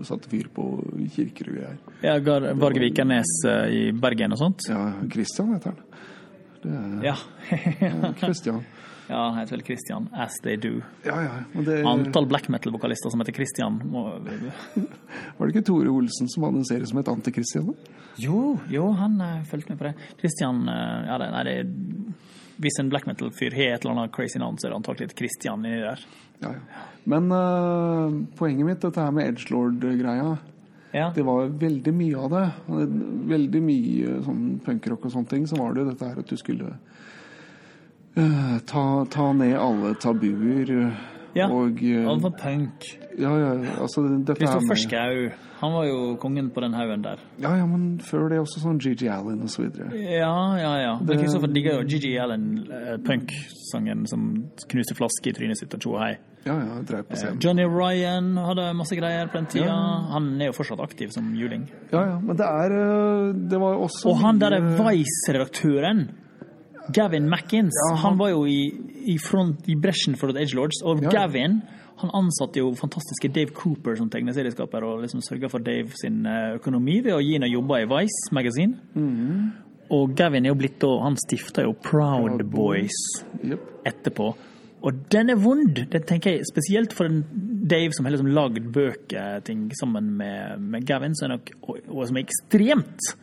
satte 0.06 0.30
fyr 0.30 0.50
på 0.54 0.68
kirker 1.14 1.52
her. 1.56 1.76
Ja, 2.04 2.18
Gar 2.22 2.52
Varg 2.60 2.80
Vikernes 2.82 3.36
uh, 3.48 3.66
i 3.72 3.88
Bergen 3.92 4.36
og 4.36 4.40
sånt. 4.40 4.68
Ja, 4.70 4.86
Kristian 5.10 5.54
heter 5.56 5.74
han. 5.74 5.82
Er 6.64 7.10
Ja. 7.10 7.16
ja, 7.80 8.60
ja, 9.08 9.16
han 9.16 9.38
heter 9.38 9.56
vel 9.56 9.62
Kristian 9.62 10.08
as 10.12 10.32
they 10.42 10.56
do. 10.56 10.80
Ja, 11.02 11.22
ja. 11.22 11.62
Det, 11.62 11.82
Antall 11.84 12.26
black 12.26 12.48
metal-vokalister 12.48 13.10
som 13.10 13.20
heter 13.20 13.32
Kristian 13.32 13.82
må... 13.84 14.04
var 15.36 15.46
det 15.46 15.52
ikke 15.52 15.64
Tore 15.66 15.92
Olsen 15.92 16.30
som 16.32 16.46
hadde 16.46 16.62
en 16.62 16.68
serie 16.68 16.88
som 16.88 17.00
het 17.00 17.10
Anti-Christian? 17.12 17.68
da? 17.68 18.00
Jo, 18.16 18.56
jo, 18.70 18.86
han 18.96 19.18
uh, 19.20 19.42
fulgte 19.50 19.74
med 19.74 19.82
på 19.82 19.88
det. 19.90 19.94
Kristian 20.22 20.64
uh, 20.68 21.04
ja, 21.04 21.18
det, 21.20 21.28
nei, 21.34 21.44
det, 21.48 22.14
Hvis 22.64 22.80
en 22.80 22.88
black 22.92 23.08
metal-fyr 23.10 23.56
har 23.58 23.74
et 23.74 23.84
eller 23.84 23.98
annet 23.98 24.14
crazy 24.16 24.40
navn, 24.40 24.56
så 24.56 24.68
er 24.68 24.72
det 24.72 24.80
antakelig 24.80 25.10
et 25.10 25.18
Christian 25.18 25.66
inni 25.66 25.82
der. 25.84 26.06
Ja, 26.44 26.52
ja. 26.54 26.82
Men 27.04 27.28
uh, 27.32 28.14
poenget 28.38 28.64
mitt, 28.64 28.80
dette 28.80 29.02
her 29.02 29.12
med 29.12 29.32
edgelord-greia 29.34 30.36
Ja. 30.94 31.08
Det 31.10 31.24
var 31.26 31.48
veldig 31.58 31.92
mye 31.92 32.16
av 32.22 32.30
det. 32.30 32.44
Veldig 33.34 33.60
mye 33.66 34.12
sånn 34.22 34.44
punkrock 34.62 35.08
og 35.08 35.10
sånne 35.16 35.26
ting. 35.32 35.46
Så 35.50 35.58
var 35.58 35.74
det 35.74 35.82
jo 35.82 35.88
dette 35.90 36.06
her 36.06 36.20
at 36.22 36.30
du 36.30 36.36
skulle 36.38 36.68
uh, 38.14 38.58
ta, 38.70 38.84
ta 39.10 39.26
ned 39.34 39.56
alle 39.58 39.90
tabuer. 39.98 40.70
eh, 40.70 41.00
Ja, 41.34 41.48
Og 41.50 41.80
eh, 41.82 42.04
Han 42.06 42.20
var 42.22 42.30
punk. 42.38 42.84
Ja, 43.18 43.30
ja, 43.38 43.50
altså 43.82 44.02
dette 44.06 44.34
Kristoffer 44.38 44.76
Schou. 44.78 45.32
Han 45.60 45.72
var 45.72 45.84
jo 45.86 46.16
kongen 46.20 46.50
på 46.52 46.60
den 46.60 46.74
haugen 46.76 47.02
der. 47.02 47.18
Ja, 47.40 47.54
ja, 47.56 47.64
men 47.66 47.98
før 48.04 48.28
det 48.28 48.38
også 48.42 48.60
sånn 48.60 48.78
Gigi 48.82 49.06
Allen 49.08 49.40
og 49.42 49.48
så 49.48 49.62
videre. 49.64 49.88
Ja, 49.96 50.32
ja, 50.60 50.72
ja. 50.82 50.92
Men 50.98 51.06
Det- 51.06 51.18
Kristoffer 51.22 51.46
digger 51.54 51.78
jo 51.80 51.86
Gigi 51.88 52.18
Allen, 52.20 52.66
eh, 52.70 52.96
punk-sangen 53.06 54.06
som 54.06 54.26
knuste 54.68 54.94
flaske 54.98 55.30
i 55.30 55.32
trynet 55.32 55.56
sitt 55.58 55.72
og 55.74 55.80
tjo 55.80 55.96
hei. 55.98 56.16
Ja, 56.44 56.58
ja, 56.58 56.74
dreier 56.82 56.84
drev 56.84 57.04
på 57.08 57.16
scenen. 57.16 57.38
Johnny 57.40 57.64
Ryan 57.64 58.34
hadde 58.36 58.74
masse 58.76 58.94
greier 58.98 59.26
på 59.32 59.38
den 59.40 59.46
tida. 59.46 59.72
Han 60.12 60.40
er 60.42 60.50
jo 60.50 60.52
fortsatt 60.58 60.80
aktiv 60.84 61.10
som 61.14 61.32
juling. 61.34 61.64
Ja, 61.92 62.04
ja, 62.10 62.18
men 62.20 62.36
det 62.36 62.44
er 62.46 62.74
eh, 62.76 63.32
Det 63.48 63.58
var 63.60 63.78
også 63.80 64.10
Og 64.10 64.18
han 64.20 64.38
derre 64.38 64.60
Vice-redaktøren, 64.60 66.08
Gavin 66.92 67.28
Mackins, 67.30 67.72
Ja, 67.88 67.94
han, 67.96 68.02
han- 68.10 68.18
var 68.18 68.28
jo 68.30 68.44
i, 68.46 68.72
i 69.10 69.16
front 69.22 69.68
i 69.70 69.76
bresjen 69.80 70.16
for 70.18 70.32
The 70.32 70.44
Edgelords. 70.44 70.82
Og 70.84 71.02
Ja. 71.04 71.10
Gavin 71.10 71.62
han 72.02 72.10
ansatte 72.10 72.58
jo 72.58 72.72
fantastiske 72.74 73.30
Dave 73.32 73.54
Cooper 73.54 73.94
som 73.96 74.08
tegneserieskaper 74.10 74.82
og 74.82 75.04
liksom 75.04 75.22
sørga 75.22 75.50
for 75.50 75.62
Dave 75.62 75.94
sin 75.94 76.24
eh, 76.26 76.56
økonomi 76.56 77.00
ved 77.04 77.14
å 77.14 77.22
gi 77.22 77.36
ham 77.38 77.46
jobber 77.50 77.84
i 77.84 77.90
Vice 77.90 78.34
Magazine. 78.34 78.80
Mhm. 78.94 79.52
Og 79.94 80.14
Gavin 80.16 80.46
er 80.46 80.48
jo 80.48 80.56
blitt 80.56 80.78
da 80.80 80.88
Han 81.04 81.16
stifta 81.20 81.62
jo 81.62 81.74
Proud 81.76 82.38
Proud 82.40 82.44
Boys 82.50 82.96
yep. 83.44 83.60
etterpå. 83.84 84.30
Og 84.84 85.02
den 85.12 85.30
er 85.30 85.36
vond! 85.36 85.76
Det 85.92 86.06
tenker 86.08 86.34
jeg 86.34 86.48
Spesielt 86.48 86.92
for 86.96 87.08
en 87.08 87.22
Dave 87.64 87.92
som 87.96 88.04
har 88.04 88.12
liksom 88.12 88.32
lagd 88.32 88.66
bøker 88.72 89.44
ting 89.44 89.70
sammen 89.78 90.10
med, 90.18 90.60
med 90.60 90.84
Gavin, 90.88 91.14
så 91.16 91.24
er 91.24 91.36
nok, 91.36 91.52
og, 91.62 91.78
og 91.88 92.02
som 92.08 92.18
er 92.18 92.26
ekstremt 92.26 93.14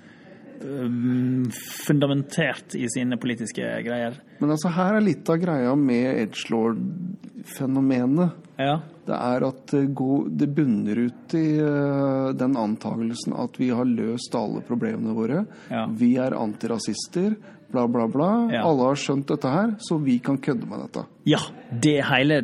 fundamentert 1.87 2.75
i 2.75 2.89
sine 2.89 3.17
politiske 3.17 3.81
greier. 3.85 4.13
Men 4.39 4.51
altså, 4.53 4.69
her 4.75 4.95
er 4.97 5.01
litt 5.05 5.29
av 5.29 5.37
greia 5.41 5.75
med 5.77 6.19
edgelord-fenomenet. 6.25 8.29
Ja. 8.61 8.79
Det 9.07 9.17
er 9.17 9.43
at 9.47 9.73
det, 9.73 10.47
bunner 10.55 10.97
ut 11.07 11.33
i 11.37 11.59
eh, 11.59 12.29
den 12.37 12.57
antagelsen 12.59 13.33
at 13.33 13.59
vi 13.59 13.69
har 13.73 13.85
løst 13.89 14.35
alle 14.37 14.61
problemene 14.67 15.13
våre. 15.17 15.45
Ja. 15.73 15.87
Vi 15.89 16.17
er 16.21 16.31
antirasister. 16.37 17.35
bla, 17.71 17.87
bla, 17.87 18.07
bla. 18.07 18.49
Ja. 18.51 18.65
Alle 18.67 18.83
har 18.91 18.95
skjønt 18.99 19.27
dette 19.31 19.49
her, 19.49 19.75
så 19.79 19.97
vi 20.03 20.19
kan 20.19 20.37
kødde 20.37 20.67
med 20.67 20.79
dette. 20.85 21.05
Ja, 21.29 21.39
det 21.71 22.01
hele 22.09 22.41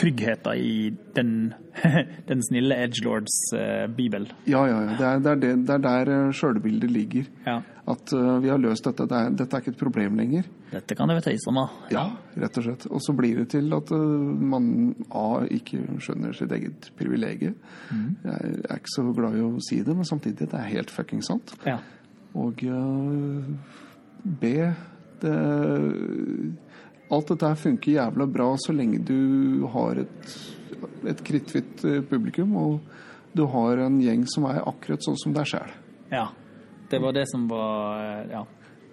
tryggheten 0.00 0.58
i 0.58 0.74
den, 1.14 1.54
den 2.28 2.42
snille 2.42 2.76
edgelords 2.84 3.36
uh, 3.54 3.86
bibel. 3.94 4.26
Ja, 4.44 4.64
ja, 4.68 4.80
ja. 4.86 4.96
Det 4.98 5.06
er, 5.06 5.22
det 5.22 5.30
er, 5.30 5.40
det, 5.42 5.52
det 5.68 5.76
er 5.76 5.84
der 5.84 6.12
eh, 6.14 6.34
sjølbildet 6.34 6.92
ligger. 6.92 7.30
Ja. 7.46 7.60
At 7.90 8.12
uh, 8.16 8.36
vi 8.42 8.50
har 8.52 8.60
løst 8.62 8.86
dette. 8.88 9.06
Det 9.10 9.20
er, 9.20 9.32
dette 9.38 9.56
er 9.56 9.64
ikke 9.64 9.74
et 9.74 9.80
problem 9.80 10.18
lenger. 10.20 10.48
Dette 10.72 10.96
kan 10.98 11.10
det 11.10 11.18
være 11.18 11.28
tøys 11.30 11.48
om, 11.50 11.60
da. 11.60 11.66
Ja, 11.94 12.04
rett 12.42 12.60
og 12.60 12.66
slett. 12.66 12.86
Og 12.90 13.02
så 13.04 13.14
blir 13.16 13.42
det 13.42 13.48
til 13.54 13.70
at 13.76 13.92
uh, 13.94 14.44
man 14.54 14.94
A 15.14 15.44
ikke 15.46 15.82
skjønner 16.02 16.34
sitt 16.36 16.52
eget 16.56 16.90
privilegium. 16.98 17.58
Jeg 18.24 18.54
er 18.68 18.80
ikke 18.80 18.96
så 18.96 19.08
glad 19.14 19.38
i 19.38 19.44
å 19.44 19.52
si 19.64 19.82
det, 19.84 19.94
men 19.94 20.08
samtidig, 20.08 20.50
det 20.50 20.58
er 20.58 20.72
helt 20.74 20.92
fucking 20.94 21.22
sant. 21.24 21.54
Ja. 21.68 21.78
Og 22.34 22.64
eh, 22.66 23.44
B 24.24 24.50
det, 25.22 25.34
Alt 27.12 27.28
dette 27.28 27.50
her 27.50 27.58
funker 27.60 27.92
jævla 27.92 28.26
bra 28.26 28.48
så 28.58 28.72
lenge 28.72 29.02
du 29.04 29.66
har 29.74 30.00
et, 30.00 30.30
et 31.10 31.20
krittfritt 31.26 31.84
eh, 31.84 32.00
publikum, 32.08 32.56
og 32.56 32.80
du 33.36 33.44
har 33.50 33.82
en 33.84 34.00
gjeng 34.00 34.24
som 34.30 34.46
er 34.48 34.62
akkurat 34.62 35.04
sånn 35.04 35.18
som 35.20 35.36
deg 35.36 35.50
sjæl. 35.52 35.76
ja. 36.14 36.28
Det 36.90 36.98
var 37.00 37.14
det 37.16 37.24
som 37.26 37.48
var 37.48 38.02
eh, 38.04 38.30
Ja. 38.30 38.44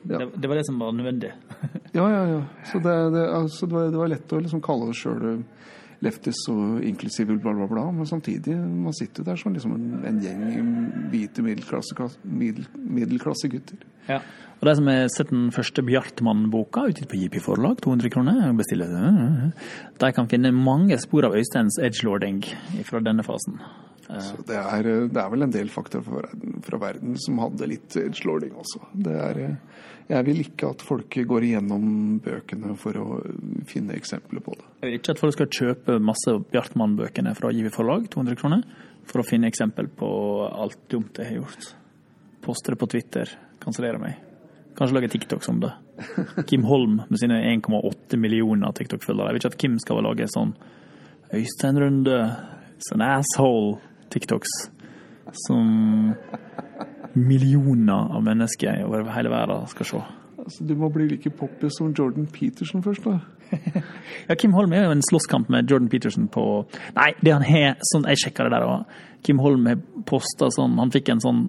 Ja. 0.04 0.17
Det, 0.17 0.30
det 0.41 0.47
var 0.47 0.56
det 0.56 0.65
som 0.65 0.80
var 0.80 0.91
nødvendig. 0.91 1.34
Ja, 1.93 2.06
ja, 2.10 2.21
ja. 2.28 2.43
Så 2.71 2.80
det, 2.80 2.93
det, 3.12 3.26
altså, 3.36 3.65
det, 3.65 3.76
var, 3.76 3.84
det 3.91 3.97
var 4.00 4.08
lett 4.08 4.34
å 4.34 4.39
liksom 4.39 4.62
kalle 4.63 4.88
oss 4.89 5.02
sjøl 5.04 5.43
leftis 6.02 6.40
og 6.52 6.84
inklusive 6.86 7.38
bla, 7.38 7.54
bla, 7.54 7.68
bla. 7.70 7.88
Men 7.94 8.10
samtidig, 8.10 8.56
man 8.58 8.96
sitter 8.98 9.26
der 9.28 9.40
som 9.40 9.54
liksom 9.54 9.76
en, 9.78 9.90
en 10.08 10.22
gjeng 10.24 10.46
hvite 11.12 11.46
middelklasse, 11.46 12.10
middel, 12.24 12.68
middelklasse 12.76 13.52
Ja. 14.08 14.22
Og 14.62 14.68
de 14.68 14.76
som 14.78 14.88
har 14.88 15.08
sett 15.10 15.30
den 15.34 15.52
første 15.54 15.82
Bjartmann-boka 15.82 16.84
utgitt 16.90 17.10
på 17.10 17.18
JP 17.18 17.40
Forlag, 17.42 17.80
200 17.82 18.10
kroner, 18.14 18.52
bestiller 18.54 18.92
det. 18.94 19.54
De 20.02 20.12
kan 20.14 20.30
finne 20.30 20.52
mange 20.54 20.98
spor 21.02 21.26
av 21.26 21.38
Øysteins 21.38 21.80
edgelording 21.82 22.44
fra 22.86 23.02
denne 23.02 23.26
fasen. 23.26 23.58
Så 24.19 24.43
det 24.47 24.58
er, 24.60 24.88
det 25.08 25.19
er 25.21 25.30
vel 25.32 25.45
en 25.45 25.54
del 25.54 25.69
faktorer 25.71 26.04
fra 26.04 26.19
verden, 26.26 26.56
fra 26.65 26.80
verden 26.82 27.17
som 27.21 27.39
hadde 27.39 27.69
litt 27.71 27.95
slåling 28.17 28.58
også. 28.60 28.82
Det 29.08 29.13
er, 29.15 29.41
jeg 30.12 30.28
vil 30.28 30.41
ikke 30.43 30.71
at 30.74 30.84
folk 30.84 31.15
går 31.30 31.45
igjennom 31.47 31.86
bøkene 32.24 32.74
for 32.80 33.00
å 33.00 33.06
finne 33.69 33.95
eksempler 33.95 34.43
på 34.43 34.56
det. 34.58 34.65
Jeg 34.82 34.89
vil 34.89 34.97
ikke 35.00 35.15
at 35.15 35.21
folk 35.21 35.38
skal 35.38 35.52
kjøpe 35.60 36.00
masse 36.04 36.34
Bjartmann-bøkene 36.52 37.36
fra 37.38 37.54
Givi 37.56 37.71
Forlag, 37.71 38.10
200 38.12 38.39
kroner, 38.41 38.65
for 39.08 39.24
å 39.24 39.28
finne 39.28 39.47
eksempel 39.52 39.88
på 39.88 40.10
alt 40.50 40.82
dumt 40.91 41.21
jeg 41.21 41.30
har 41.30 41.39
gjort. 41.39 41.71
Poste 42.43 42.74
det 42.74 42.82
på 42.82 42.89
Twitter, 42.91 43.32
kansellere 43.63 44.02
meg. 44.02 44.19
Kanskje 44.76 44.97
lage 44.97 45.12
TikToks 45.13 45.50
om 45.52 45.62
det. 45.63 45.71
Kim 46.50 46.65
Holm 46.67 47.02
med 47.08 47.19
sine 47.19 47.39
1,8 47.54 48.19
millioner 48.19 48.76
TikTok-følgere. 48.76 49.30
Jeg 49.30 49.36
vil 49.36 49.41
ikke 49.43 49.54
at 49.54 49.62
Kim 49.63 49.80
skal 49.84 50.04
lage 50.04 50.28
sånn 50.32 50.54
Øystein 51.32 51.80
Runde, 51.80 52.17
sånn 52.84 53.04
asshole 53.06 53.80
TikToks 54.13 54.56
som 55.45 56.13
millioner 57.13 58.15
av 58.15 58.24
mennesker 58.24 58.84
over 58.88 59.12
hele 59.15 59.32
verden 59.32 59.67
skal 59.71 59.89
se. 59.89 60.02
Altså, 60.41 60.65
du 60.65 60.74
må 60.80 60.89
bli 60.89 61.06
like 61.12 61.30
poppy 61.38 61.69
som 61.69 61.91
Jordan 61.97 62.28
Peterson 62.32 62.84
først, 62.84 63.06
da. 63.06 63.19
Ja, 64.30 64.36
Kim 64.39 64.54
Holm 64.56 64.74
er 64.74 64.86
jo 64.88 64.93
en 64.95 65.04
slåsskamp 65.04 65.50
med 65.52 65.69
Jordan 65.69 65.89
Peterson 65.91 66.30
på 66.32 66.43
Nei, 66.95 67.10
det 67.19 67.34
han 67.36 67.43
har 67.43 67.74
sånn, 67.91 68.06
Jeg 68.08 68.21
sjekka 68.24 68.45
det 68.47 68.54
der 68.56 68.63
òg. 68.63 68.93
Kim 69.28 69.41
Holm 69.43 69.67
har 69.67 69.82
posta 70.08 70.47
sånn 70.56 70.78
Han 70.80 70.93
fikk 70.93 71.12
en 71.12 71.24
sånn 71.24 71.41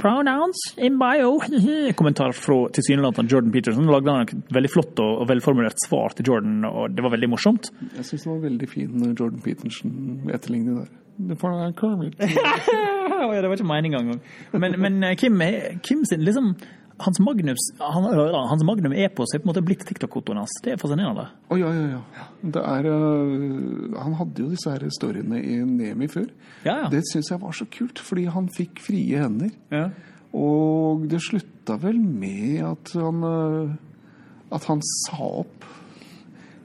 Pronouns 0.00 0.58
in 0.82 0.98
bio. 0.98 1.36
Kommentar 2.00 2.34
fra 2.34 2.56
tilsynelatende 2.74 3.30
Jordan 3.30 3.52
Peterson. 3.54 3.86
Lagde 3.86 4.10
han 4.10 4.26
et 4.26 4.52
veldig 4.56 4.72
flott 4.72 4.98
og, 5.04 5.22
velformulert 5.30 5.78
svar 5.86 6.16
til 6.18 6.26
Jordan, 6.32 6.64
og 6.66 6.96
det 6.96 7.04
var 7.06 7.14
veldig 7.14 7.30
morsomt. 7.30 7.70
Jeg 7.94 8.08
syns 8.08 8.26
det 8.26 8.32
var 8.32 8.42
veldig 8.42 8.68
fin 8.72 9.04
Jordan 9.12 9.38
Peterson-etterligning 9.44 10.80
der. 10.82 10.90
Være 11.18 11.72
Kermit. 11.78 12.18
Ja, 13.14 13.40
det 13.40 13.48
var 13.48 13.56
ikke 13.56 13.66
meninga 13.66 13.98
engang. 14.00 14.20
Men, 14.52 14.74
men 14.80 15.04
eh, 15.04 15.14
Kim, 15.16 15.40
Kim 15.82 16.04
sin 16.04 16.24
liksom 16.26 16.54
hans 16.96 17.18
Magnus, 17.20 17.58
han, 17.78 18.04
hans 18.48 18.64
magnum 18.64 18.92
epos 18.92 19.34
er 19.34 19.40
på 19.42 19.48
en 19.48 19.50
måte 19.50 19.62
blitt 19.66 19.82
TikTok-kontoen 19.88 20.38
hans. 20.42 20.54
Det 20.62 20.74
er 20.74 20.80
fascinerende. 20.80 21.26
Å 21.50 21.58
ja, 21.58 21.70
ja, 21.74 21.84
ja. 21.96 22.26
Det 22.54 22.62
er, 22.62 22.88
uh, 22.88 23.96
han 23.98 24.16
hadde 24.20 24.44
jo 24.44 24.50
disse 24.52 24.70
her 24.70 24.84
storyene 24.94 25.40
i 25.42 25.58
Nemi 25.66 26.08
før. 26.10 26.28
Ja, 26.66 26.84
ja. 26.84 26.90
Det 26.92 27.02
syns 27.10 27.32
jeg 27.32 27.42
var 27.42 27.56
så 27.56 27.66
kult, 27.72 28.02
fordi 28.02 28.28
han 28.30 28.50
fikk 28.54 28.82
frie 28.84 29.24
hender. 29.24 29.50
Ja. 29.74 29.88
Og 30.34 31.06
det 31.10 31.22
slutta 31.24 31.78
vel 31.82 31.98
med 32.02 32.62
at 32.66 32.94
han 32.98 33.22
uh, 33.22 33.74
At 34.54 34.66
han 34.66 34.80
sa 34.82 35.18
opp 35.44 35.66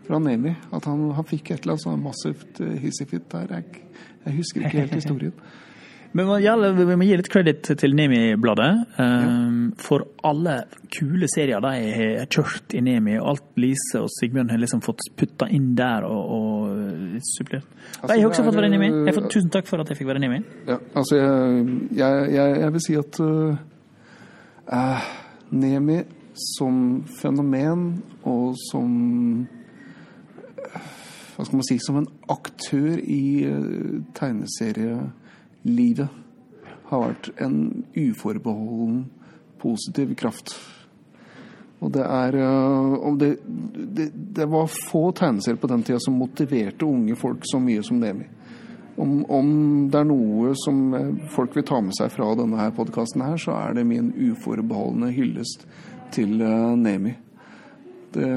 fra 0.10 0.20
Nemi. 0.24 0.56
At 0.74 0.90
han, 0.90 1.08
han 1.16 1.30
fikk 1.30 1.54
et 1.54 1.64
eller 1.64 1.78
annet 1.78 1.86
sånn 1.86 2.04
massivt 2.04 2.62
hissefitt 2.82 3.30
der. 3.32 3.60
Jeg, 3.60 3.90
jeg 4.26 4.38
husker 4.42 4.66
ikke 4.66 4.84
helt 4.84 5.00
historien. 5.00 5.36
Men 6.12 6.26
vi 6.74 6.96
må 6.98 7.06
gi 7.06 7.18
litt 7.20 7.30
kreditt 7.30 7.68
til 7.78 7.94
Nemi-bladet 7.94 8.98
um, 8.98 9.68
for 9.78 10.08
alle 10.26 10.56
kule 10.90 11.28
serier 11.30 11.62
de 11.62 11.92
har 11.94 12.26
kjørt 12.34 12.74
i 12.74 12.82
Nemi. 12.82 13.14
og 13.20 13.36
Alt 13.36 13.60
Lise 13.62 14.02
og 14.02 14.10
Sigbjørn 14.16 14.50
har 14.50 14.58
liksom 14.62 14.82
fått 14.82 15.06
putta 15.20 15.46
inn 15.54 15.76
der 15.78 16.08
og, 16.08 16.32
og 16.34 17.20
supplert. 17.36 17.68
Altså, 18.00 18.16
jeg 18.16 18.24
har 18.24 18.32
også 18.32 18.42
er, 18.42 18.48
fått 18.50 18.58
være 18.58 18.72
Nemi. 18.74 18.90
Jeg 18.90 19.14
har 19.14 19.22
øh, 19.22 19.30
Tusen 19.36 19.54
takk 19.54 19.70
for 19.70 19.84
at 19.84 19.92
jeg 19.94 20.00
fikk 20.00 20.10
være 20.10 20.24
Nemi. 20.26 20.42
Ja, 20.66 20.80
altså 20.98 21.20
jeg, 21.20 21.78
jeg, 22.02 22.26
jeg, 22.34 22.58
jeg 22.64 22.74
vil 22.74 22.86
si 22.88 22.98
at 23.04 23.22
eh, 24.80 25.14
Nemi 25.62 26.02
som 26.40 26.76
fenomen 27.20 27.88
og 28.24 28.58
som 28.72 28.90
eh, 29.46 29.59
Hva 31.40 31.46
skal 31.48 31.56
man 31.56 31.68
si 31.70 31.78
Som 31.80 31.96
en 32.02 32.08
aktør 32.28 33.00
i 33.00 33.48
uh, 33.48 34.04
tegneserielivet 34.12 36.10
har 36.90 37.00
vært 37.06 37.30
en 37.40 37.86
uforbeholden 37.96 39.06
positiv 39.62 40.12
kraft. 40.20 40.52
Og 41.80 41.94
det 41.96 42.04
er 42.04 42.36
øh, 42.36 42.94
og 43.08 43.20
det, 43.22 43.38
det, 43.96 44.10
det 44.36 44.48
var 44.52 44.72
få 44.90 45.12
tegneserier 45.16 45.60
på 45.62 45.70
den 45.70 45.84
tida 45.86 46.00
som 46.04 46.18
motiverte 46.20 46.86
unge 46.88 47.16
folk 47.16 47.46
så 47.48 47.60
mye 47.62 47.84
som 47.86 48.02
Nemi. 48.02 48.26
Om, 49.00 49.26
om 49.32 49.52
det 49.92 50.00
er 50.02 50.08
noe 50.10 50.56
som 50.60 50.94
eh, 50.98 51.12
folk 51.32 51.56
vil 51.56 51.68
ta 51.70 51.80
med 51.84 51.96
seg 51.96 52.12
fra 52.12 52.34
denne 52.36 52.60
her 52.60 52.74
podkasten 52.76 53.24
så 53.40 53.52
er 53.62 53.78
det 53.78 53.86
min 53.88 54.10
uforbeholdne 54.12 55.14
hyllest 55.16 55.68
til 56.12 56.42
Nemi. 56.82 57.14
Det, 58.16 58.32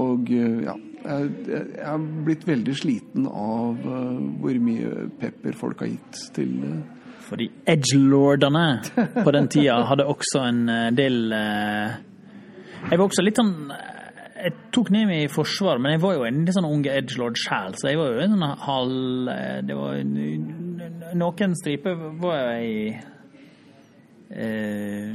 og 0.00 0.32
ja 0.32 0.74
jeg, 1.04 1.62
har 1.84 2.02
blitt 2.26 2.44
veldig 2.48 2.74
sliten 2.78 3.26
av 3.28 3.78
øh, 3.86 4.18
hvor 4.42 4.58
mye 4.62 5.06
pepper 5.20 5.56
folk 5.58 5.82
har 5.84 5.90
gitt 5.92 6.20
til 6.36 6.52
øh, 6.68 6.76
Fordi 7.26 7.48
edgelordene 7.68 8.66
på 9.24 9.34
den 9.34 9.48
tida 9.52 9.80
hadde 9.88 10.06
også 10.10 10.44
en 10.48 10.68
eh, 10.68 10.90
del 10.96 11.32
eh, 11.32 11.96
Jeg 12.90 12.98
var 12.98 13.06
også 13.06 13.24
litt 13.24 13.40
sånn 13.40 13.54
eh, 13.72 13.88
Jeg 14.42 14.56
tok 14.74 14.90
ned 14.90 15.06
meg 15.06 15.24
i 15.24 15.30
forsvar, 15.32 15.78
men 15.78 15.94
jeg 15.96 16.02
var 16.02 16.16
jo 16.18 16.26
en 16.26 16.42
litt 16.42 16.56
sånn 16.56 16.66
unge 16.70 16.96
edgelord 16.98 17.38
sjæl, 17.38 17.76
så 17.78 17.92
jeg 17.92 18.00
var 18.00 18.12
jo 18.12 18.24
en 18.24 18.36
sånn 18.36 18.48
halv 18.66 19.32
eh, 19.36 19.58
Det 19.68 19.78
var 19.78 20.02
Noen 21.22 21.58
striper 21.60 21.98
var 22.22 22.38
jeg 22.56 23.02
eh, 24.32 25.12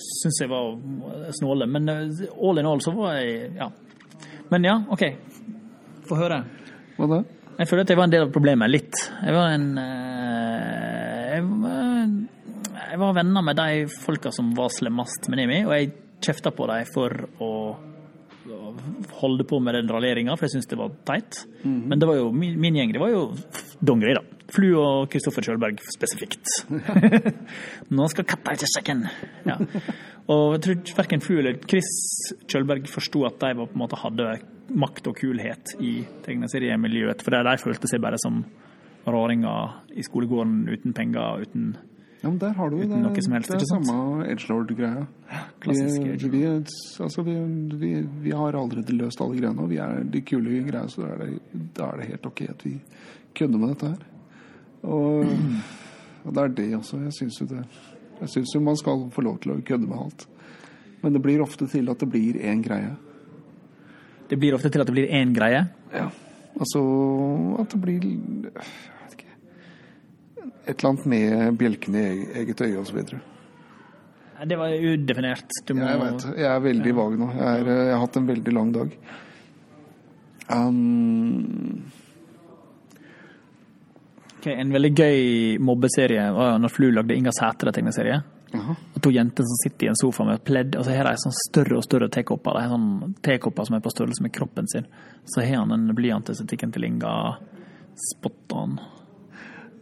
Syns 0.00 0.40
jeg 0.42 0.50
var 0.50 0.74
snåle, 1.38 1.66
men 1.70 1.88
eh, 1.88 2.24
all 2.42 2.58
in 2.62 2.66
all 2.70 2.80
så 2.84 2.92
var 2.96 3.16
jeg 3.20 3.52
Ja. 3.58 3.70
Men 4.50 4.64
ja, 4.66 4.74
OK. 4.92 5.02
Få 6.08 6.18
høre. 6.20 6.42
Hva 6.98 7.08
da? 7.10 7.22
Jeg 7.58 7.68
føler 7.70 7.82
at 7.86 7.90
jeg 7.92 7.98
var 8.00 8.04
en 8.08 8.12
del 8.12 8.26
av 8.26 8.32
problemet, 8.34 8.70
litt. 8.70 8.98
Jeg 9.22 9.34
var 9.34 9.52
en 9.54 9.66
eh, 9.78 11.34
jeg, 11.34 11.42
var- 11.48 12.90
jeg 12.90 12.98
var 13.02 13.14
venner 13.16 13.42
med 13.46 13.56
de 13.58 13.86
folka 13.90 14.30
som 14.34 14.52
var 14.58 14.68
slemmest 14.74 15.28
med 15.30 15.38
Nemi, 15.40 15.60
og 15.66 15.72
jeg 15.76 15.92
kjefta 16.24 16.50
på 16.54 16.66
dem 16.70 16.86
for 16.92 17.14
å 17.42 17.50
holde 19.20 19.44
på 19.48 19.58
med 19.64 19.74
den 19.78 19.88
raljeringa, 19.88 20.34
for 20.36 20.44
jeg 20.46 20.54
syntes 20.56 20.68
det 20.72 20.78
var 20.80 20.92
teit. 21.08 21.38
Men 21.64 21.98
det 22.00 22.08
var 22.08 22.18
jo, 22.18 22.30
min, 22.36 22.58
min 22.60 22.76
gjeng 22.76 22.92
det 22.92 23.00
var 23.00 23.12
jo 23.14 23.22
dongeri, 23.80 24.14
da. 24.18 24.23
Flu 24.54 24.68
og 24.78 25.08
Kristoffer 25.10 25.44
Kjølberg 25.44 25.80
spesifikt. 25.90 26.50
Nå 27.96 28.08
skal 28.12 28.26
katta 28.28 28.54
ut 28.54 28.64
i 28.64 28.70
sekken! 28.70 29.06
Ja. 29.48 29.58
Og 30.32 30.54
jeg 30.54 30.62
tror 30.64 30.92
verken 31.02 31.24
Flu 31.24 31.36
eller 31.36 31.58
Chris 31.68 31.88
Kjølberg 32.48 32.86
forsto 32.88 33.24
at 33.28 33.40
de 33.42 33.50
var, 33.58 33.68
på 33.68 33.76
en 33.76 33.82
måte 33.82 33.98
hadde 34.00 34.28
makt 34.72 35.10
og 35.10 35.18
kulhet 35.18 35.74
i 35.84 35.98
tegneseriemiljøet, 36.24 37.24
for 37.24 37.34
de 37.34 37.56
følte 37.60 37.90
seg 37.90 38.00
bare 38.04 38.20
som 38.22 38.44
raringer 39.04 39.74
i 39.92 40.04
skolegården 40.06 40.62
uten 40.70 40.94
penger, 40.96 41.44
uten 41.44 41.74
Ja, 42.22 42.30
men 42.30 42.38
der 42.40 42.54
har 42.56 42.70
du 42.72 42.78
uten 42.78 43.02
det. 43.04 43.26
Helst, 43.34 43.50
det 43.52 43.60
er 43.60 43.68
samme 43.68 44.24
edgelord-greia. 44.32 45.02
Vi, 45.66 46.28
vi, 46.32 46.40
altså 47.04 47.22
vi, 47.26 47.34
vi, 47.82 47.90
vi 48.24 48.32
har 48.32 48.56
allerede 48.56 48.96
løst 48.96 49.20
alle 49.20 49.36
greiene, 49.36 49.60
og 49.60 49.68
vi 49.68 49.76
er 49.76 50.00
de 50.08 50.22
kule 50.24 50.62
greiene, 50.64 50.88
så 50.88 51.04
da 51.04 51.10
er, 51.12 51.20
det, 51.20 51.60
da 51.76 51.90
er 51.90 52.00
det 52.00 52.08
helt 52.14 52.26
ok 52.32 52.42
at 52.48 52.64
vi 52.64 52.78
kødder 53.36 53.60
med 53.60 53.74
dette 53.74 53.92
her. 53.92 54.13
Og, 54.84 55.24
og 56.24 56.34
det 56.36 56.42
er 56.44 56.54
det 56.58 56.68
også. 56.78 57.00
Jeg 57.06 57.16
syns 57.18 57.40
jo 57.40 57.46
det 57.50 57.64
Jeg 58.20 58.28
syns 58.30 58.54
jo 58.54 58.60
man 58.62 58.76
skal 58.78 59.08
få 59.10 59.24
lov 59.26 59.40
til 59.42 59.54
å 59.54 59.60
kødde 59.66 59.88
med 59.88 59.98
alt. 59.98 60.26
Men 61.02 61.16
det 61.16 61.22
blir 61.24 61.42
ofte 61.44 61.66
til 61.68 61.88
at 61.92 62.00
det 62.00 62.08
blir 62.08 62.38
én 62.40 62.62
greie. 62.64 62.94
Det 64.30 64.38
blir 64.40 64.54
ofte 64.56 64.70
til 64.72 64.80
at 64.80 64.88
det 64.88 64.94
blir 64.94 65.10
én 65.12 65.34
greie. 65.36 65.64
Ja. 65.92 66.06
Altså 66.54 66.80
at 67.60 67.72
det 67.74 67.80
blir 67.82 68.04
Jeg 68.06 68.52
vet 68.54 69.16
ikke 69.18 69.32
Et 70.64 70.76
eller 70.78 70.90
annet 70.92 71.06
med 71.10 71.58
bjelken 71.60 71.98
i 71.98 72.04
e- 72.04 72.28
eget 72.42 72.60
øye 72.64 72.78
osv. 72.80 72.96
videre. 73.00 73.20
Det 74.44 74.56
var 74.58 74.72
udefinert. 74.74 75.50
Du 75.66 75.74
må 75.74 75.86
Jeg 75.86 76.00
vet, 76.00 76.24
jeg 76.38 76.48
er 76.50 76.60
veldig 76.60 76.94
vag 76.96 77.18
nå. 77.18 77.28
Jeg, 77.36 77.60
er, 77.60 77.68
jeg 77.70 77.92
har 77.94 78.00
hatt 78.02 78.16
en 78.16 78.26
veldig 78.28 78.52
lang 78.52 78.72
dag. 78.74 78.96
Um, 80.52 81.84
Ok, 84.44 84.50
En 84.52 84.72
veldig 84.72 84.90
gøy 84.92 85.58
mobbeserie 85.64 86.24
var 86.36 86.58
når 86.60 86.72
Flu 86.72 86.90
lagde 86.92 87.16
Inga 87.16 87.32
Sætre-tegneserie. 87.32 88.18
Uh 88.54 88.74
Og 88.94 89.00
to 89.02 89.10
jenter 89.10 89.42
som 89.42 89.56
sitter 89.62 89.86
i 89.86 89.88
en 89.88 89.96
sofa 89.96 90.24
med 90.24 90.34
et 90.34 90.44
pledd, 90.44 90.76
og 90.76 90.84
så 90.84 90.92
har 90.92 91.08
de 91.08 91.16
sånn 91.16 91.34
større 91.34 91.78
og 91.78 91.84
større 91.86 92.08
tekopper. 92.12 92.52
De 92.52 92.60
har 92.62 92.74
sånn 92.74 93.14
tekopper 93.24 93.64
som 93.64 93.76
er 93.76 93.80
på 93.80 93.92
størrelse 93.94 94.22
med 94.22 94.34
kroppen 94.36 94.68
sin. 94.68 94.84
Så 95.24 95.40
har 95.40 95.62
han 95.62 95.72
en 95.72 95.94
blyantestetikken 95.96 96.74
til 96.74 96.84
Inga 96.84 97.14
spotta 98.10 98.60
han. 98.60 98.76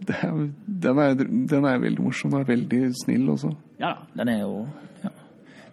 Den, 0.07 0.55
den 0.67 1.67
er 1.67 1.83
veldig 1.83 2.03
morsom 2.07 2.35
og 2.39 2.47
veldig 2.47 2.81
snill 3.03 3.29
også. 3.35 3.51
Ja 3.83 3.97
den 4.15 4.29
er 4.29 4.41
jo 4.45 4.67
ja. 5.03 5.11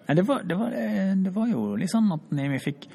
Nei, 0.07 0.15
det 0.17 0.25
var, 0.27 0.41
det, 0.49 0.57
var, 0.57 0.73
eh, 0.73 1.13
det 1.17 1.33
var 1.33 1.47
jo 1.49 1.75
litt 1.77 1.93
sånn 1.93 2.09
at 2.13 2.33
Nemi 2.33 2.57
fikk 2.61 2.89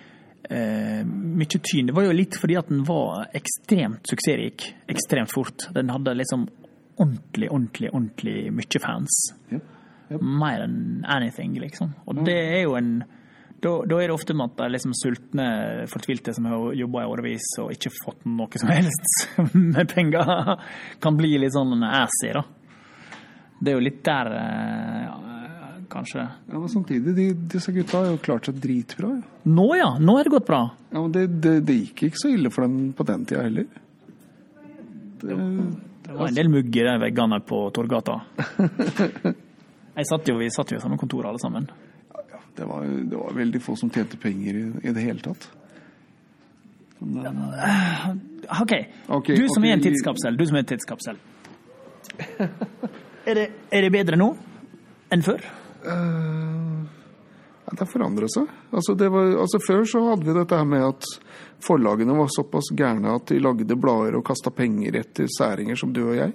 eh, 0.50 1.02
mye 1.04 1.60
tyn. 1.60 1.88
Det 1.88 1.94
var 1.96 2.08
jo 2.08 2.16
litt 2.16 2.38
fordi 2.40 2.58
at 2.60 2.70
den 2.70 2.84
var 2.88 3.28
ekstremt 3.36 4.06
suksessrik 4.10 4.68
ekstremt 4.90 5.32
fort. 5.32 5.68
Den 5.74 5.92
hadde 5.92 6.16
liksom 6.18 6.46
ordentlig, 6.96 7.50
ordentlig, 7.50 7.90
ordentlig 7.90 8.38
mye 8.54 8.82
fans. 8.82 9.18
Yep. 9.50 9.74
Yep. 10.12 10.22
Mer 10.22 10.64
enn 10.66 11.04
anything, 11.08 11.58
liksom. 11.60 11.94
Og 12.06 12.24
det 12.26 12.38
er 12.38 12.64
jo 12.66 12.78
en 12.78 12.96
da, 13.64 13.70
da 13.88 13.96
er 13.96 14.10
det 14.10 14.14
ofte 14.14 14.34
med 14.36 14.52
at 14.52 14.58
de 14.58 14.72
liksom 14.74 14.92
sultne, 14.98 15.46
fortvilte 15.88 16.34
som 16.36 16.44
har 16.50 16.74
jobba 16.76 17.04
i 17.04 17.08
årevis 17.08 17.46
og 17.62 17.70
ikke 17.72 17.92
fått 17.96 18.26
noe 18.28 18.60
som 18.60 18.68
helst 18.68 19.38
med 19.54 19.88
penger, 19.88 20.58
kan 21.00 21.16
bli 21.16 21.38
litt 21.40 21.54
sånn 21.54 21.80
assy, 21.88 22.34
da. 22.36 22.44
Det 23.64 23.72
er 23.72 23.78
jo 23.78 23.84
litt 23.86 24.02
der, 24.04 24.30
eh, 24.36 25.33
kanskje. 25.90 26.24
Ja, 26.50 26.58
men 26.58 26.68
samtidig, 26.68 27.14
de, 27.16 27.26
disse 27.54 27.72
gutta 27.72 28.00
har 28.00 28.12
jo 28.12 28.18
klart 28.22 28.48
seg 28.48 28.58
dritbra. 28.62 29.10
Ja. 29.20 29.40
Nå 29.56 29.66
ja, 29.78 29.88
nå 30.00 30.16
har 30.18 30.28
det 30.28 30.32
gått 30.34 30.46
bra. 30.48 30.60
Ja, 30.90 31.00
men 31.00 31.12
det, 31.14 31.26
det, 31.44 31.54
det 31.68 31.78
gikk 31.80 32.06
ikke 32.08 32.22
så 32.22 32.30
ille 32.34 32.52
for 32.54 32.66
dem 32.66 32.92
på 32.96 33.06
den 33.08 33.24
tida 33.28 33.42
heller. 33.46 33.66
Det, 35.24 35.38
Det 36.04 36.12
var 36.18 36.28
en 36.28 36.36
del 36.36 36.50
mugg 36.52 36.76
i 36.76 36.84
de 36.84 36.94
veggene 37.00 37.40
på 37.48 37.64
Torgata. 37.76 38.20
Jeg 39.94 40.08
satt 40.10 40.28
jo, 40.28 40.38
vi 40.40 40.50
satt 40.50 40.72
jo 40.74 40.78
i 40.78 40.82
samme 40.82 40.98
kontor 40.98 41.28
alle 41.30 41.38
sammen. 41.38 41.68
ja, 42.14 42.40
det, 42.56 42.64
var, 42.66 42.82
det 42.84 43.16
var 43.16 43.36
veldig 43.36 43.60
få 43.62 43.76
som 43.78 43.90
tjente 43.94 44.18
penger 44.18 44.56
i, 44.58 44.64
i 44.88 44.94
det 44.96 45.04
hele 45.04 45.22
tatt. 45.22 45.46
Men, 46.98 47.38
eh, 47.54 48.08
OK, 48.62 48.72
Ok, 49.06 49.26
du 49.26 49.48
som 49.48 49.62
okay. 49.62 49.70
er 49.70 49.76
en 49.76 49.82
tidskapsel. 49.82 50.36
Du 50.36 50.46
som 50.46 50.56
er 50.56 50.64
en 50.64 50.72
tidskapsel. 50.74 51.20
Er 53.24 53.38
det, 53.38 53.44
er 53.72 53.80
det 53.80 53.88
bedre 53.88 54.18
nå 54.20 54.26
enn 55.14 55.22
før? 55.24 55.40
Ja, 57.64 57.72
det 57.72 57.80
har 57.80 58.28
seg. 58.28 58.48
Altså, 58.70 58.94
det 58.94 59.08
var, 59.08 59.30
altså, 59.44 59.60
før 59.66 59.84
så 59.88 60.02
hadde 60.08 60.26
vi 60.26 60.36
dette 60.36 60.56
her 60.56 60.68
med 60.68 60.84
at 60.86 61.08
forlagene 61.64 62.16
var 62.16 62.28
såpass 62.32 62.70
gærne 62.76 63.14
at 63.16 63.30
de 63.32 63.40
lagde 63.40 63.76
blader 63.76 64.18
og 64.18 64.26
kasta 64.26 64.52
penger 64.52 64.96
etter 65.00 65.30
særinger 65.38 65.78
som 65.78 65.92
du 65.92 66.02
og 66.06 66.16
jeg. 66.18 66.32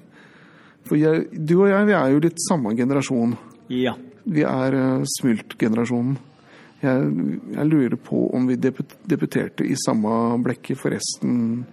For 0.88 0.98
jeg, 0.98 1.28
du 1.32 1.60
og 1.62 1.70
jeg, 1.70 1.86
vi 1.90 1.96
er 1.98 2.14
jo 2.14 2.24
litt 2.24 2.42
samme 2.42 2.74
generasjon. 2.78 3.36
Ja. 3.70 3.94
Vi 4.30 4.46
er 4.46 4.78
uh, 4.78 5.04
smultgenerasjonen. 5.20 6.18
Jeg, 6.80 7.10
jeg 7.54 7.68
lurer 7.68 7.98
på 8.00 8.22
om 8.36 8.46
vi 8.48 8.56
debut, 8.56 8.96
debuterte 9.04 9.66
i 9.68 9.76
samme 9.78 10.38
blekket 10.46 10.80
forresten 10.80 11.66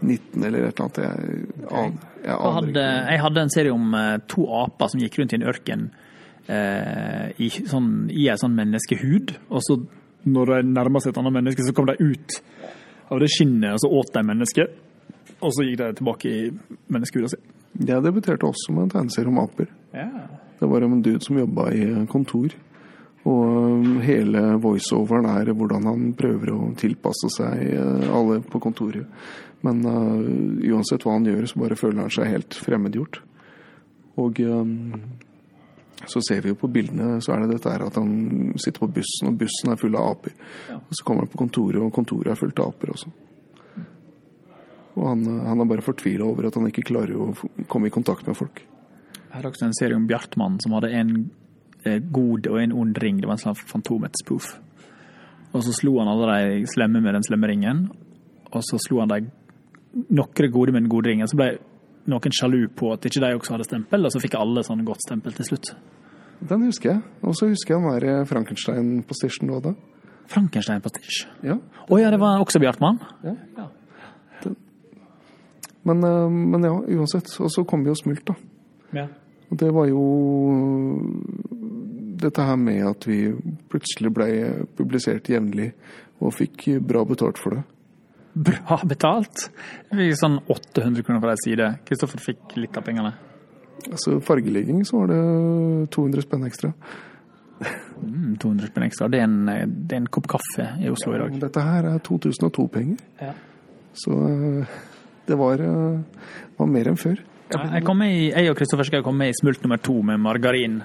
19 0.00 0.44
eller 0.44 0.68
et 0.68 0.80
eller 0.80 0.84
annet. 0.84 1.00
Jeg, 1.00 1.64
an, 1.70 1.96
jeg 2.20 2.28
Jeg 2.28 2.54
hadde, 2.58 2.84
hadde 3.24 3.44
en 3.46 3.52
serie 3.56 3.74
om 3.74 3.96
uh, 3.96 4.20
to 4.30 4.46
aper 4.62 4.92
som 4.92 5.02
gikk 5.02 5.18
rundt 5.18 5.34
i 5.34 5.40
en 5.40 5.48
ørken 5.50 5.88
i, 6.48 7.48
sånn, 7.70 7.90
i 8.10 8.24
en 8.32 8.38
sånn 8.40 8.54
menneskehud. 8.56 9.34
Og 9.52 9.62
så 9.66 9.76
når 10.28 10.52
de 10.54 10.72
nærma 10.74 11.00
seg 11.00 11.14
et 11.14 11.20
annet 11.20 11.36
menneske, 11.36 11.64
så 11.64 11.74
kom 11.76 11.88
de 11.88 11.96
ut 12.00 12.38
av 13.10 13.20
det 13.22 13.30
skinnet, 13.32 13.74
og 13.74 13.82
så 13.82 13.90
åt 14.00 14.12
de 14.14 14.24
mennesket. 14.26 14.80
Og 15.40 15.54
så 15.56 15.64
gikk 15.64 15.78
de 15.80 15.92
tilbake 15.98 16.30
i 16.30 16.40
menneskehuda 16.92 17.30
si. 17.32 17.38
Jeg 17.80 18.04
debuterte 18.04 18.48
også 18.48 18.74
med 18.74 18.88
en 18.88 18.92
tegneserie 18.96 19.30
om 19.30 19.38
aper. 19.40 19.70
Ja. 19.94 20.08
Det 20.60 20.68
var 20.68 20.84
en 20.84 21.00
dude 21.00 21.22
som 21.24 21.38
jobba 21.38 21.70
i 21.72 21.86
kontor. 22.10 22.52
Og 23.28 23.44
um, 23.44 24.00
hele 24.04 24.42
voiceoveren 24.60 25.28
er 25.28 25.52
hvordan 25.52 25.88
han 25.88 26.04
prøver 26.16 26.52
å 26.54 26.70
tilpasse 26.80 27.30
seg 27.36 27.72
alle 28.10 28.40
på 28.44 28.60
kontoret. 28.62 29.08
Men 29.64 29.82
uh, 29.84 30.20
uansett 30.72 31.04
hva 31.04 31.16
han 31.18 31.28
gjør, 31.28 31.48
så 31.48 31.62
bare 31.62 31.78
føler 31.78 32.04
han 32.04 32.12
seg 32.12 32.30
helt 32.32 32.56
fremmedgjort. 32.56 33.20
Og 34.20 34.40
um, 34.44 35.00
så 36.08 36.20
ser 36.24 36.40
vi 36.42 36.52
jo 36.52 36.58
på 36.58 36.70
bildene, 36.72 37.18
så 37.20 37.34
er 37.34 37.42
det 37.42 37.56
dette 37.56 37.72
her 37.72 37.84
at 37.84 37.96
han 38.00 38.54
sitter 38.56 38.84
på 38.84 38.90
bussen, 38.96 39.28
og 39.28 39.40
bussen 39.40 39.72
er 39.72 39.80
full 39.80 39.98
av 39.98 40.14
aper. 40.14 40.36
Og 40.76 40.94
så 40.96 41.06
kommer 41.06 41.26
han 41.26 41.32
på 41.32 41.40
kontoret, 41.42 41.80
og 41.82 41.92
kontoret 41.94 42.32
er 42.32 42.40
fullt 42.40 42.62
av 42.62 42.72
aper 42.72 42.94
også. 42.94 43.12
Og 44.96 45.04
han, 45.06 45.26
han 45.46 45.62
er 45.62 45.68
bare 45.70 45.84
fortvila 45.84 46.26
over 46.26 46.48
at 46.48 46.56
han 46.58 46.66
ikke 46.70 46.88
klarer 46.88 47.14
å 47.16 47.30
komme 47.70 47.90
i 47.90 47.94
kontakt 47.94 48.26
med 48.28 48.38
folk. 48.38 48.64
Jeg 49.20 49.36
hadde 49.36 49.52
også 49.52 49.68
en 49.68 49.76
serie 49.78 49.96
om 49.96 50.08
Bjartmann 50.10 50.58
som 50.62 50.74
hadde 50.74 50.90
en 50.98 51.12
eh, 51.86 52.00
god 52.02 52.48
og 52.50 52.58
en 52.58 52.74
ond 52.82 52.98
ring. 52.98 53.20
Det 53.20 53.28
var 53.30 53.38
en 53.38 53.44
sånn 53.44 53.60
Fantomets 53.70 54.24
poof. 54.26 54.56
Og 55.54 55.62
så 55.66 55.74
slo 55.74 55.96
han 56.00 56.10
alle 56.10 56.38
de 56.58 56.70
slemme 56.70 57.02
med 57.02 57.14
den 57.16 57.26
slemme 57.26 57.50
ringen, 57.50 57.84
og 58.50 58.62
så 58.66 58.78
slo 58.82 59.00
han 59.02 59.10
de 59.10 59.24
noen 60.14 60.52
gode 60.54 60.74
med 60.74 60.84
den 60.84 60.90
gode 60.90 61.10
ringen. 61.10 61.30
Så 61.30 61.38
ble 61.38 61.52
noen 62.10 62.34
sjalu 62.36 62.64
på 62.76 62.92
at 62.94 63.06
ikke 63.08 63.22
de 63.22 63.32
også 63.38 63.56
hadde 63.56 63.68
stempel, 63.68 64.04
og 64.06 64.12
så 64.14 64.22
fikk 64.22 64.36
alle 64.38 64.64
sånn 64.66 64.84
godt 64.86 65.06
stempel 65.06 65.36
til 65.36 65.48
slutt. 65.50 65.72
Den 66.50 66.64
husker 66.68 66.94
jeg. 66.94 67.02
Og 67.26 67.36
så 67.36 67.50
husker 67.50 67.76
jeg 67.76 67.84
den 67.84 68.06
der 68.06 68.28
Frankenstein 68.28 68.92
på 69.06 69.16
Station 69.18 69.50
du 69.50 69.56
hadde. 69.58 69.74
Frankenstein 70.30 70.82
på 70.82 70.92
Stitch. 70.92 71.24
Ja. 71.44 71.58
Å 71.90 71.98
ja, 71.98 72.10
det 72.12 72.20
var 72.22 72.40
også 72.42 72.62
Bjartmann? 72.62 73.00
ja. 73.26 73.36
Men, 75.82 76.04
eh, 76.04 76.30
men 76.30 76.64
ja, 76.64 76.74
uansett. 76.76 77.30
Og 77.40 77.48
så 77.52 77.64
kom 77.64 77.84
vi 77.84 77.88
jo 77.88 77.96
smult, 77.96 78.26
da. 78.28 78.34
Ja. 78.92 79.06
Og 79.50 79.58
det 79.58 79.70
var 79.74 79.88
jo 79.88 80.02
dette 82.20 82.44
her 82.44 82.58
med 82.60 82.84
at 82.86 83.06
vi 83.08 83.22
plutselig 83.72 84.12
ble 84.14 84.28
publisert 84.76 85.30
jevnlig 85.32 85.70
og 86.20 86.34
fikk 86.36 86.66
bra 86.84 87.02
betalt 87.08 87.40
for 87.40 87.56
det. 87.56 87.64
Bra 88.32 88.78
betalt. 88.86 89.48
Vi 89.90 90.06
fikk 90.06 90.20
sånn 90.20 90.38
800 90.46 91.02
kroner 91.06 91.22
for 91.22 91.32
ei 91.32 91.40
side. 91.42 91.68
Kristoffer 91.88 92.22
fikk 92.22 92.54
litt 92.60 92.76
av 92.78 92.86
pengene. 92.86 93.12
Altså 93.90 94.18
fargelegging 94.22 94.84
så 94.86 95.00
var 95.02 95.10
det 95.10 95.20
200 95.96 96.26
spenn 96.26 96.46
ekstra. 96.46 96.70
Mm, 98.00 98.36
200 98.40 98.70
spenn 98.70 98.86
ekstra. 98.86 99.08
Det 99.12 99.20
er, 99.20 99.26
en, 99.26 99.72
det 99.88 99.96
er 99.96 100.02
en 100.02 100.12
kopp 100.12 100.28
kaffe 100.30 100.68
i 100.80 100.92
Oslo 100.92 101.16
i 101.16 101.20
dag. 101.22 101.34
Dette 101.42 101.64
her 101.64 101.90
er 101.94 102.04
2002-penger. 102.06 103.02
Ja. 103.20 103.32
Så 103.98 104.14
eh, 104.28 104.78
det 105.26 105.38
var, 105.40 105.64
eh, 105.64 106.24
var 106.60 106.70
mer 106.70 106.92
enn 106.92 107.00
før. 107.00 107.18
Ja, 107.50 107.64
Jeg, 107.74 107.82
kom 107.84 107.98
med 107.98 108.14
i, 108.14 108.30
jeg 108.30 108.52
og 108.52 108.58
Kristoffer 108.60 108.86
skal 108.86 109.02
komme 109.02 109.24
med 109.24 109.34
i 109.34 109.38
smult 109.40 109.64
nummer 109.66 109.80
to 109.82 109.96
med 110.06 110.22
margarin. 110.22 110.80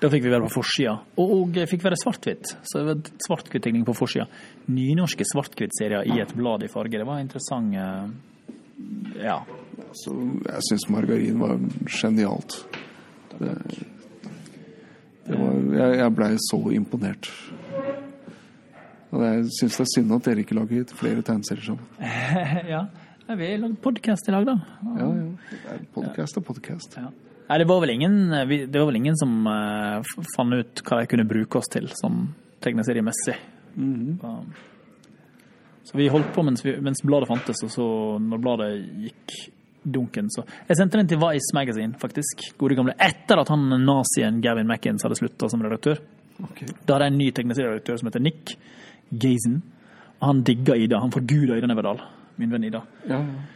Da 0.00 0.08
fikk 0.10 0.24
vi 0.24 0.30
være 0.32 0.46
på 0.48 0.52
forsida. 0.56 0.94
Og, 1.20 1.32
og 1.36 1.58
fikk 1.70 1.84
være 1.84 1.98
svart-hvitt. 2.00 2.52
Så 2.66 2.80
det 2.80 2.86
var 2.88 3.00
svart-hvitt-tegning 3.26 3.84
på 3.86 3.94
forsida. 3.96 4.26
Nynorske 4.72 5.26
svart-hvitt-serier 5.32 6.06
i 6.08 6.20
et 6.22 6.34
blad 6.38 6.64
i 6.66 6.70
farge. 6.72 6.98
Det 6.98 7.06
var 7.08 7.20
interessant. 7.22 7.74
eh, 7.74 9.22
Ja. 9.22 9.40
Så 9.92 10.14
jeg 10.46 10.62
syns 10.70 10.88
margarin 10.90 11.38
var 11.38 11.58
genialt. 11.92 12.56
Det, 13.38 13.52
det 15.26 15.38
var, 15.38 15.58
jeg 15.76 15.98
jeg 16.00 16.14
blei 16.16 16.30
så 16.48 16.60
imponert. 16.72 17.28
Og 19.12 19.20
jeg 19.26 19.44
syns 19.58 19.76
det 19.76 19.84
er 19.84 19.90
synd 19.92 20.14
at 20.16 20.24
dere 20.24 20.40
ikke 20.46 20.56
lager 20.56 20.94
flere 20.96 21.22
tegneserier 21.26 21.66
sammen. 21.66 21.84
ja. 22.74 22.86
Vi 23.32 23.46
har 23.50 23.60
lagd 23.62 23.76
podkast 23.84 24.28
i 24.28 24.32
dag, 24.34 24.46
da. 24.48 24.56
Ja, 24.98 25.10
ja. 25.20 25.76
Podkast 25.94 26.36
er 26.40 26.44
podkast. 26.48 26.96
Ja. 26.98 27.10
Nei, 27.52 27.58
det 27.60 27.66
var 27.68 27.82
vel 27.82 27.90
ingen, 27.92 28.14
det 28.48 28.78
var 28.78 28.86
vel 28.88 28.96
ingen 28.96 29.16
som 29.20 29.32
eh, 29.44 30.12
fant 30.32 30.54
ut 30.56 30.80
hva 30.86 31.02
de 31.02 31.08
kunne 31.10 31.26
bruke 31.28 31.58
oss 31.60 31.68
til 31.68 31.90
sånn 31.92 32.22
tegneseriemessig. 32.64 33.34
Så, 34.22 34.30
så 35.90 35.98
vi 36.00 36.06
holdt 36.08 36.30
på 36.32 36.44
mens, 36.46 36.64
vi, 36.64 36.72
mens 36.80 37.04
bladet 37.04 37.28
fantes, 37.28 37.60
og 37.66 37.74
så 37.74 37.88
når 38.24 38.40
bladet 38.40 38.70
gikk 39.04 39.36
dunken, 39.82 40.32
så 40.32 40.46
Jeg 40.70 40.78
sendte 40.78 40.96
den 40.96 41.12
til 41.12 41.20
Vice 41.20 41.52
Magazine, 41.52 41.92
faktisk. 42.00 42.48
Gode 42.56 42.78
gamle. 42.78 42.96
Etter 42.96 43.44
at 43.44 43.52
han 43.52 43.68
nazien 43.84 44.40
Gavin 44.40 44.72
Mackins 44.72 45.04
hadde 45.04 45.20
slutta 45.20 45.52
som 45.52 45.60
redaktør. 45.60 46.00
Okay. 46.40 46.72
Da 46.86 46.96
hadde 46.96 47.10
jeg 47.10 47.12
en 47.12 47.20
ny 47.20 47.30
tegneserieredaktør 47.36 48.00
som 48.00 48.08
heter 48.08 48.24
Nick 48.24 48.56
Gazen. 49.12 49.60
Han 50.24 50.40
digga 50.46 50.78
Ida. 50.80 51.04
Han 51.04 51.12
forguda 51.12 51.60
Ida 51.60 51.68
Neverdal, 51.68 52.00
min 52.40 52.54
venn 52.54 52.70
Ida. 52.70 52.86
Ja, 53.04 53.20
ja. 53.20 53.50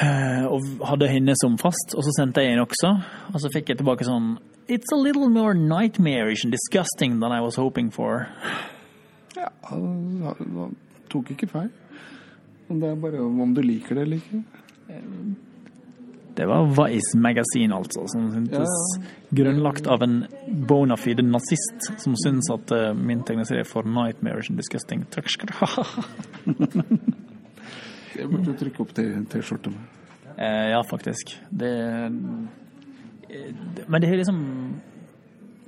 Eh, 0.00 0.44
og 0.48 0.64
hadde 0.88 1.10
henne 1.10 1.34
som 1.36 1.58
fast, 1.60 1.92
og 1.96 2.04
så 2.06 2.14
sendte 2.16 2.44
jeg 2.44 2.54
inn 2.54 2.62
også. 2.62 2.94
Og 3.34 3.42
så 3.42 3.50
fikk 3.52 3.72
jeg 3.72 3.82
tilbake 3.82 4.06
sånn 4.08 4.38
It's 4.70 4.92
a 4.94 4.96
little 4.96 5.28
more 5.28 5.52
nightmarish 5.52 6.44
and 6.44 6.52
disgusting 6.54 7.18
than 7.20 7.32
I 7.32 7.40
was 7.42 7.56
hoping 7.56 7.90
for. 7.90 8.28
Ja, 9.36 9.48
han 9.66 10.22
han 10.22 10.76
tok 11.10 11.32
ikke 11.34 11.48
feil. 11.50 11.70
Det 12.70 12.86
er 12.86 12.98
bare 13.02 13.20
om 13.20 13.54
du 13.54 13.62
liker 13.66 13.98
det 13.98 14.06
eller 14.06 14.20
ikke. 14.22 14.44
Det 16.38 16.46
var 16.46 16.68
Vice 16.70 17.18
Magasin, 17.18 17.72
altså, 17.74 18.04
som 18.08 18.28
syntes 18.30 18.62
Ja, 18.62 19.08
grunnlagt 19.34 19.86
av 19.90 20.02
en 20.06 20.22
bona 20.68 20.96
fide 20.96 21.26
nazist 21.26 21.90
som 21.98 22.14
syns 22.16 22.48
at 22.54 22.70
eh, 22.72 22.92
min 22.94 23.24
tegneserie 23.26 23.66
er 23.66 23.68
for 23.68 23.82
nightmarish 23.82 24.50
and 24.50 24.62
disgusting. 24.62 25.02
Takk 25.10 25.28
skal 25.34 25.50
du 25.50 25.58
ha. 25.60 25.84
Jeg 28.20 28.28
burde 28.30 28.54
trykke 28.60 28.80
opp 28.84 28.92
til 28.96 29.10
T-skjorte 29.32 29.72
med. 29.72 29.82
Eh, 30.36 30.68
ja, 30.74 30.80
faktisk. 30.88 31.34
Det, 31.50 31.70
eh, 31.70 32.10
det 33.76 33.88
Men 33.88 34.00
det 34.02 34.08
er 34.10 34.16
liksom 34.22 34.38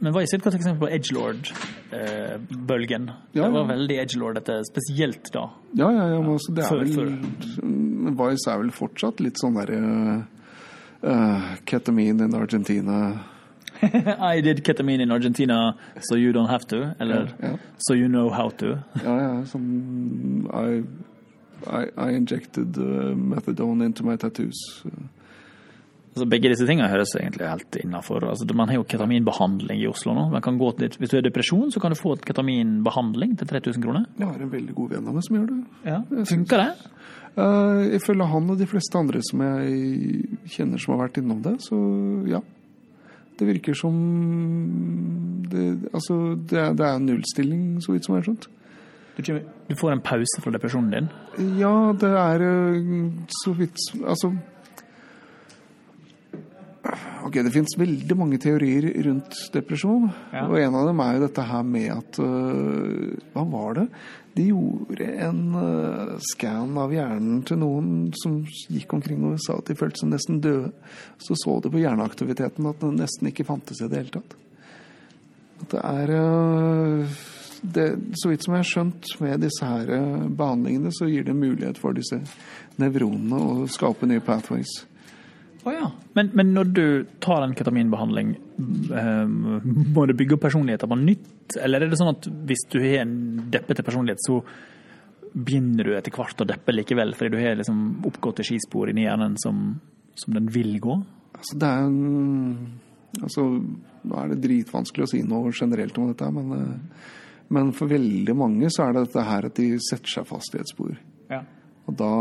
Men 0.02 0.12
Vice 0.16 0.22
er 0.22 0.26
sitt 0.36 0.42
godt 0.42 0.56
eksempel 0.58 0.80
på 0.82 0.90
edgelord-bølgen. 1.92 3.04
Ja, 3.34 3.42
Det 3.44 3.52
var 3.52 3.60
ja. 3.60 3.66
veldig 3.76 3.98
edgelordete, 4.02 4.56
spesielt 4.66 5.28
da. 5.32 5.44
Ja, 5.78 5.90
ja, 5.94 6.06
ja, 6.14 6.20
men 6.20 6.32
altså, 6.32 6.52
det 6.54 6.64
er 6.64 6.68
Før- 6.68 6.84
vel 6.84 7.18
men 8.02 8.16
Vice 8.18 8.50
er 8.50 8.58
vel 8.58 8.70
fortsatt 8.74 9.20
litt 9.22 9.38
sånn 9.38 9.54
derre 9.54 10.24
uh, 11.04 11.54
Ketamine 11.64 12.24
in 12.24 12.34
Argentina. 12.34 13.20
I 13.82 14.40
did 14.40 14.62
ketamine 14.64 15.02
in 15.02 15.10
Argentina, 15.10 15.74
so 16.00 16.14
you 16.16 16.32
don't 16.32 16.48
have 16.48 16.66
to. 16.68 16.94
Eller 17.00 17.28
Ja, 17.40 17.48
ja. 17.48 17.56
so 17.78 17.94
you 17.94 18.08
know 18.08 18.28
how 18.30 18.48
to. 18.50 18.78
Ja, 19.04 19.16
ja, 19.20 19.44
sånn 19.44 20.46
I, 20.52 20.82
I, 21.66 21.88
I 21.96 22.14
injected 22.16 22.79
uh, 22.79 23.12
methadone 23.16 23.85
into 23.85 24.05
my 24.05 24.16
tattoos. 24.16 24.59
Altså, 26.12 26.27
begge 26.29 26.51
disse 26.53 26.66
tingene 26.68 26.90
høres 26.92 27.14
egentlig 27.16 27.46
helt 27.48 27.77
innafor. 27.81 28.27
Altså, 28.29 28.44
man 28.57 28.68
har 28.68 28.83
jo 28.83 28.88
ketaminbehandling 28.88 29.81
i 29.81 29.88
Oslo 29.88 30.12
nå. 30.16 30.27
Man 30.35 30.44
kan 30.44 30.59
gå 30.61 30.68
til, 30.77 30.92
hvis 31.01 31.12
du 31.12 31.16
har 31.16 31.25
depresjon, 31.25 31.70
så 31.72 31.81
kan 31.81 31.94
du 31.94 31.96
få 31.96 32.18
et 32.18 32.27
ketaminbehandling 32.29 33.38
til 33.40 33.48
3000 33.48 33.85
kroner. 33.85 34.05
Jeg 34.18 34.29
har 34.29 34.42
en 34.44 34.53
veldig 34.53 34.77
god 34.77 34.92
venn 34.92 35.09
av 35.09 35.16
meg 35.16 35.25
som 35.25 35.38
gjør 35.38 35.46
det. 35.48 35.61
Ja. 35.88 36.01
Funker 36.29 36.64
det? 36.64 36.72
Uh, 37.33 37.94
ifølge 37.96 38.27
han 38.29 38.53
og 38.53 38.59
de 38.61 38.68
fleste 38.68 38.98
andre 39.01 39.22
som 39.25 39.40
jeg 39.40 40.51
kjenner 40.53 40.83
som 40.83 40.92
har 40.92 41.07
vært 41.07 41.22
innom 41.22 41.40
det, 41.44 41.55
så 41.64 41.79
ja. 42.29 42.42
Det 43.40 43.46
virker 43.48 43.75
som 43.75 43.94
det, 45.48 45.88
Altså, 45.96 46.37
det 46.37 46.66
det 46.77 46.90
er 46.90 47.01
nullstilling, 47.01 47.81
så 47.81 47.94
vidt 47.94 48.05
som 48.05 48.14
jeg 48.14 48.20
har 48.20 48.29
skjønt. 48.29 48.51
Du, 49.16 49.40
du 49.68 49.75
får 49.77 49.92
en 49.92 50.01
pause 50.01 50.40
fra 50.40 50.53
depresjonen 50.55 50.94
din. 50.94 51.11
Ja, 51.61 51.92
det 51.92 52.09
er 52.16 52.44
uh, 52.44 53.12
så 53.42 53.53
vidt 53.57 53.77
Altså 54.01 54.33
Ok, 57.22 57.37
Det 57.44 57.53
finnes 57.55 57.77
veldig 57.79 58.16
mange 58.18 58.38
teorier 58.42 58.88
rundt 59.07 59.37
depresjon. 59.55 60.09
Ja. 60.35 60.48
Og 60.48 60.59
en 60.59 60.75
av 60.75 60.88
dem 60.88 61.03
er 61.05 61.14
jo 61.14 61.22
dette 61.22 61.44
her 61.46 61.62
med 61.66 61.92
at 61.94 62.18
uh, 62.18 63.12
Hva 63.35 63.44
var 63.53 63.79
det? 63.79 63.87
De 64.33 64.46
gjorde 64.48 65.07
en 65.27 65.42
uh, 65.55 66.14
scan 66.33 66.72
av 66.81 66.94
hjernen 66.94 67.42
til 67.46 67.61
noen 67.61 68.09
som 68.18 68.40
gikk 68.72 68.96
omkring 68.96 69.22
og 69.29 69.37
sa 69.44 69.59
at 69.61 69.68
de 69.68 69.77
følte 69.79 70.03
seg 70.03 70.11
nesten 70.14 70.40
døde. 70.44 70.72
Så 71.20 71.37
så 71.38 71.59
de 71.62 71.70
på 71.72 71.83
hjerneaktiviteten 71.83 72.70
at 72.70 72.81
den 72.81 72.96
nesten 73.01 73.29
ikke 73.31 73.46
fantes 73.46 73.85
i 73.85 73.90
det 73.92 74.01
hele 74.01 74.16
tatt. 74.16 74.37
At 75.62 75.77
det 75.77 75.83
er 75.85 76.14
øh, 76.16 77.20
det, 77.62 77.88
Så 78.18 78.31
vidt 78.31 78.44
som 78.44 78.57
jeg 78.57 78.64
har 78.64 78.70
skjønt 78.70 79.11
med 79.22 79.44
disse 79.46 79.66
her 79.66 79.90
øh, 79.94 80.25
behandlingene, 80.29 80.90
så 80.94 81.07
gir 81.11 81.27
det 81.27 81.37
mulighet 81.38 81.79
for 81.79 81.94
disse 81.96 82.18
nevronene 82.83 83.38
å 83.38 83.68
skape 83.70 84.09
nye 84.11 84.22
pathways. 84.25 84.72
Å 85.62 85.70
ja. 85.70 85.88
Men, 86.18 86.33
men 86.35 86.51
når 86.57 86.70
du 86.75 86.85
tar 87.22 87.44
en 87.44 87.55
ketaminbehandling, 87.55 88.35
eh, 88.98 89.22
må 89.29 90.07
du 90.11 90.14
bygge 90.18 90.37
opp 90.37 90.44
personligheten 90.48 90.90
på 90.90 90.98
nytt? 90.98 91.57
Eller 91.62 91.85
er 91.85 91.92
det 91.92 92.01
sånn 92.01 92.14
at 92.16 92.27
hvis 92.48 92.66
du 92.72 92.81
har 92.83 93.05
en 93.05 93.14
deppete 93.53 93.85
personlighet, 93.87 94.22
så 94.27 94.40
begynner 95.33 95.87
du 95.87 95.94
etter 95.96 96.14
hvert 96.14 96.42
å 96.42 96.48
deppe 96.48 96.75
likevel, 96.75 97.14
fordi 97.16 97.33
du 97.33 97.40
har 97.40 97.57
liksom 97.61 98.03
oppgåtte 98.09 98.44
skispor 98.46 98.90
inni 98.90 99.07
hjernen 99.07 99.38
som, 99.40 99.68
som 100.18 100.35
den 100.35 100.51
vil 100.53 100.75
gå? 100.83 100.98
Altså, 101.38 101.59
det 101.59 101.75
er 101.75 101.87
en 101.90 102.81
Altså, 103.20 103.42
nå 104.09 104.14
er 104.16 104.31
det 104.31 104.38
dritvanskelig 104.40 105.05
å 105.05 105.09
si 105.11 105.18
noe 105.29 105.51
generelt 105.53 105.98
om 106.01 106.07
dette, 106.09 106.31
men, 106.33 106.53
eh, 106.57 107.11
men 107.52 107.72
for 107.76 107.90
veldig 107.90 108.34
mange 108.36 108.70
så 108.72 108.86
er 108.86 108.94
det 108.94 109.06
dette 109.08 109.24
her 109.28 109.48
at 109.48 109.58
de 109.58 109.68
setter 109.82 110.14
seg 110.14 110.28
fast 110.28 110.54
i 110.56 110.60
et 110.62 110.70
spor. 110.72 110.94
Ja. 111.30 111.42
Og 111.88 111.96
da 111.98 112.12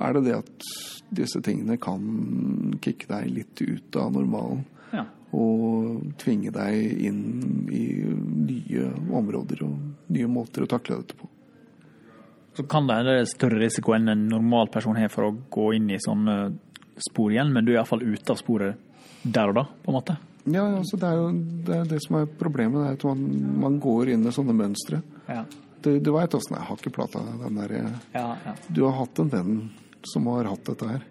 er 0.00 0.16
det 0.16 0.22
det 0.28 0.36
at 0.38 0.68
disse 1.10 1.42
tingene 1.44 1.76
kan 1.82 2.76
kicke 2.82 3.10
deg 3.10 3.32
litt 3.34 3.60
ut 3.60 3.98
av 4.00 4.14
normalen. 4.14 4.64
ja. 4.94 5.06
Og 5.36 6.00
tvinge 6.18 6.50
deg 6.50 7.02
inn 7.06 7.20
i 7.70 7.84
nye 8.02 8.88
områder 9.14 9.60
og 9.62 10.08
nye 10.10 10.30
måter 10.30 10.64
å 10.64 10.70
takle 10.70 11.02
dette 11.02 11.18
på. 11.18 11.28
Så 12.56 12.64
kan 12.66 12.88
det 12.88 12.96
er 12.98 13.28
større 13.30 13.60
risiko 13.60 13.94
enn 13.94 14.10
en 14.10 14.24
normal 14.32 14.72
person 14.74 14.98
har 14.98 15.12
for 15.12 15.28
å 15.28 15.36
gå 15.54 15.68
inn 15.76 15.92
i 15.94 16.00
sånne 16.02 16.40
spor 17.00 17.30
igjen, 17.30 17.52
men 17.54 17.64
du 17.64 17.70
er 17.72 17.78
iallfall 17.78 18.02
ute 18.02 18.34
av 18.34 18.40
sporet 18.40 18.90
der 19.22 19.52
og 19.52 19.60
da, 19.60 19.64
på 19.84 19.92
en 19.92 19.98
måte. 20.00 20.16
Ja, 20.48 20.64
altså 20.64 20.96
det 20.96 21.08
er 21.08 21.18
jo 21.18 21.26
det, 21.66 21.74
er 21.76 21.88
det 21.90 21.98
som 22.04 22.16
er 22.20 22.30
problemet, 22.40 22.80
det 22.80 22.88
er 22.88 22.98
at 22.98 23.04
man, 23.10 23.24
man 23.60 23.76
går 23.82 24.14
inn 24.14 24.24
i 24.24 24.32
sånne 24.34 24.56
mønstre. 24.56 25.02
Ja. 25.28 25.44
Du, 25.80 25.94
du 26.00 26.10
veit 26.12 26.34
åssen 26.36 26.56
jeg 26.56 26.66
har 26.68 26.80
ikke 26.80 26.92
plata 26.92 27.22
den 27.24 27.60
der 27.60 27.74
Ja, 28.12 28.26
ja. 28.44 28.54
Du 28.68 28.84
har 28.86 28.98
hatt 28.98 29.20
en 29.20 29.30
venn 29.32 29.54
som 30.08 30.28
har 30.32 30.48
hatt 30.48 30.64
dette 30.68 30.88
her. 30.88 31.06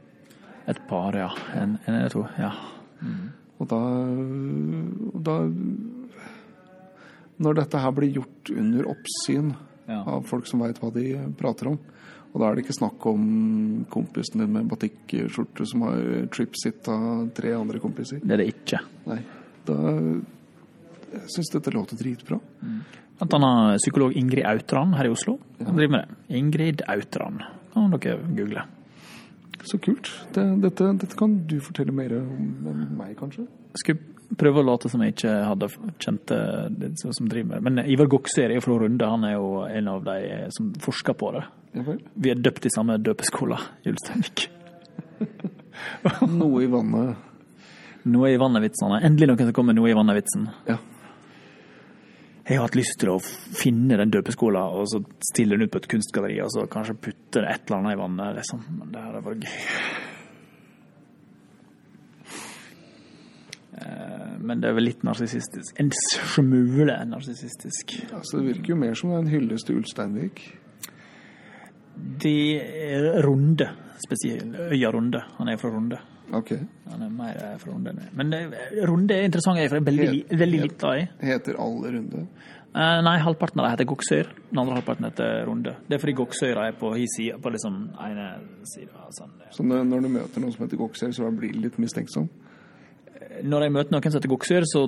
Et 0.69 0.81
par, 0.89 1.15
ja. 1.17 1.29
En, 1.57 1.77
en 1.85 1.95
eller 1.95 2.13
to. 2.13 2.25
Ja. 2.37 2.51
Og 3.59 3.67
da, 3.69 3.79
da 5.29 5.35
Når 7.39 7.57
dette 7.61 7.81
her 7.81 7.95
blir 7.95 8.19
gjort 8.19 8.51
under 8.53 8.91
oppsyn 8.93 9.53
av 9.89 10.27
folk 10.29 10.45
som 10.45 10.61
veit 10.61 10.77
hva 10.81 10.91
de 10.93 11.15
prater 11.39 11.71
om, 11.71 11.79
og 12.29 12.41
da 12.41 12.47
er 12.49 12.57
det 12.57 12.63
ikke 12.65 12.77
snakk 12.77 13.05
om 13.09 13.21
kompisen 13.89 14.43
din 14.43 14.51
med 14.53 14.67
batikkskjorte 14.69 15.65
som 15.69 15.85
har 15.87 16.27
tripsitta 16.33 16.97
tre 17.37 17.55
andre 17.57 17.81
kompiser. 17.81 18.21
Det 18.21 18.35
er 18.35 18.43
det 18.43 18.51
ikke. 18.51 18.81
Nei. 19.09 19.21
Da 19.65 19.77
Jeg 21.09 21.23
syns 21.33 21.49
dette 21.55 21.73
låter 21.73 21.97
dritbra. 21.97 22.37
Blant 23.17 23.33
annet 23.33 23.81
psykolog 23.81 24.13
Ingrid 24.13 24.45
Autran 24.45 24.93
her 24.93 25.09
i 25.09 25.13
Oslo. 25.13 25.39
Han 25.57 25.75
driver 25.75 25.95
med 25.95 26.05
det. 26.05 26.37
Ingrid 26.37 26.83
Autran. 26.87 27.41
Kan 27.73 27.95
dere 27.97 28.19
google. 28.37 28.67
Så 29.65 29.79
kult. 29.81 30.11
Det, 30.35 30.45
dette, 30.61 30.93
dette 31.01 31.17
kan 31.17 31.33
du 31.49 31.57
fortelle 31.65 31.91
mer 31.91 32.13
om 32.21 32.69
enn 32.69 32.85
meg, 32.95 33.17
kanskje? 33.19 33.47
Jeg 33.73 33.97
prøve 34.37 34.61
å 34.61 34.67
late 34.67 34.91
som 34.91 35.01
jeg 35.03 35.15
ikke 35.15 35.31
hadde 35.47 35.69
kjent 36.01 36.33
det 36.75 36.91
som 37.01 37.29
driver 37.29 37.55
med. 37.55 37.65
Men 37.65 37.89
Ivar 37.89 38.09
Gokser 38.11 38.49
er 38.49 38.57
jo 38.59 38.65
fra 38.65 38.77
Runde. 38.83 39.09
Han 39.09 39.25
er 39.25 39.37
jo 39.37 39.63
en 39.65 39.89
av 39.89 40.03
de 40.05 40.19
som 40.55 40.69
forsker 40.83 41.17
på 41.17 41.31
det. 41.37 41.45
Vi 42.13 42.31
er 42.31 42.43
døpt 42.43 42.67
i 42.69 42.73
samme 42.73 42.97
døpeskole, 43.01 43.57
Julsteinvik. 43.85 44.47
Noe 46.39 46.63
i 46.63 46.69
vannet. 46.69 47.25
Noe 48.09 48.31
i 48.31 48.39
vannet-vitsene. 48.39 49.01
Endelig 49.05 49.29
noen 49.29 49.49
som 49.49 49.55
kommer 49.55 49.73
med 49.73 49.81
noe 49.81 49.91
i 49.91 49.97
vannet-vitsen. 49.97 50.47
Ja. 50.69 50.77
Jeg 52.49 52.57
har 52.57 52.65
hatt 52.65 52.77
lyst 52.79 52.95
til 52.97 53.11
å 53.13 53.19
finne 53.21 53.99
den 53.99 54.09
døpeskolen 54.09 54.77
og 54.79 54.87
så 54.89 55.03
stille 55.21 55.53
den 55.53 55.67
ut 55.67 55.73
på 55.73 55.83
et 55.83 55.89
kunstgalleri 55.91 56.39
og 56.41 56.49
så 56.49 56.63
kanskje 56.71 56.97
putte 56.97 57.43
et 57.45 57.67
eller 57.67 57.77
annet 57.77 57.93
i 57.93 57.99
vannet. 57.99 58.39
Liksom. 58.39 58.63
Men 58.79 58.95
det 58.95 59.03
hadde 59.03 59.21
vært 59.27 59.45
gøy. 59.45 60.07
Men 64.39 64.61
det 64.61 64.69
er 64.69 64.75
vel 64.77 64.87
litt 64.89 65.03
narsissistisk. 65.07 65.79
En 65.79 65.91
smule 65.95 66.95
narsissistisk. 67.09 67.95
Altså, 68.15 68.39
det 68.39 68.55
virker 68.55 68.73
jo 68.73 68.79
mer 68.79 68.95
som 68.97 69.11
en 69.15 69.27
hyllest 69.29 69.67
til 69.69 69.79
Ulsteinvik. 69.81 70.41
De 72.23 72.37
er 72.59 73.09
runde, 73.25 73.67
spesielt. 74.05 74.55
Øya 74.71 74.91
Runde. 74.95 75.21
Han 75.37 75.51
er 75.51 75.57
fra 75.59 75.69
Runde. 75.73 75.99
Ok. 76.31 76.51
Han 76.91 77.01
er 77.01 77.09
mer 77.09 77.35
eh, 77.41 77.57
fra 77.59 77.73
Runde. 77.73 77.91
enn 77.91 77.99
jeg. 78.03 78.13
Men 78.15 78.33
eh, 78.37 78.87
Runde 78.87 79.15
er 79.17 79.27
interessant, 79.27 79.59
jeg 79.59 79.69
er 79.71 79.79
veldig, 79.79 80.07
veldig 80.29 80.61
litt 80.61 80.71
lite 80.77 80.93
øy. 80.93 81.05
Heter 81.25 81.59
alle 81.59 81.93
runde. 81.97 82.25
Eh, 82.69 82.99
nei, 83.01 83.15
halvparten 83.25 83.59
av 83.59 83.65
dem 83.65 83.73
heter 83.73 83.89
Goksøyr. 83.89 84.29
Den 84.51 84.61
andre 84.61 84.77
halvparten 84.77 85.07
heter 85.09 85.41
Runde. 85.49 85.73
Det 85.87 85.97
er 85.97 86.03
fordi 86.03 86.15
Goksøyra 86.19 86.67
er 86.69 86.77
på 86.79 86.93
hi 86.93 87.07
sida, 87.15 87.39
på 87.41 87.51
liksom 87.55 87.79
ene 88.05 88.27
sida. 88.69 89.07
Sånn. 89.17 89.33
Så 89.55 89.65
når 89.65 90.05
du 90.05 90.11
møter 90.13 90.43
noen 90.43 90.53
som 90.53 90.67
heter 90.67 90.79
Goksøyr, 90.79 91.15
så 91.17 91.31
blir 91.33 91.55
du 91.57 91.63
litt 91.65 91.81
mistenksom? 91.81 92.29
Når 93.43 93.61
jeg 93.65 93.71
møter 93.71 93.91
noen 93.91 94.03
som 94.11 94.19
heter 94.19 94.29
Goksyr, 94.31 94.63
så 94.67 94.83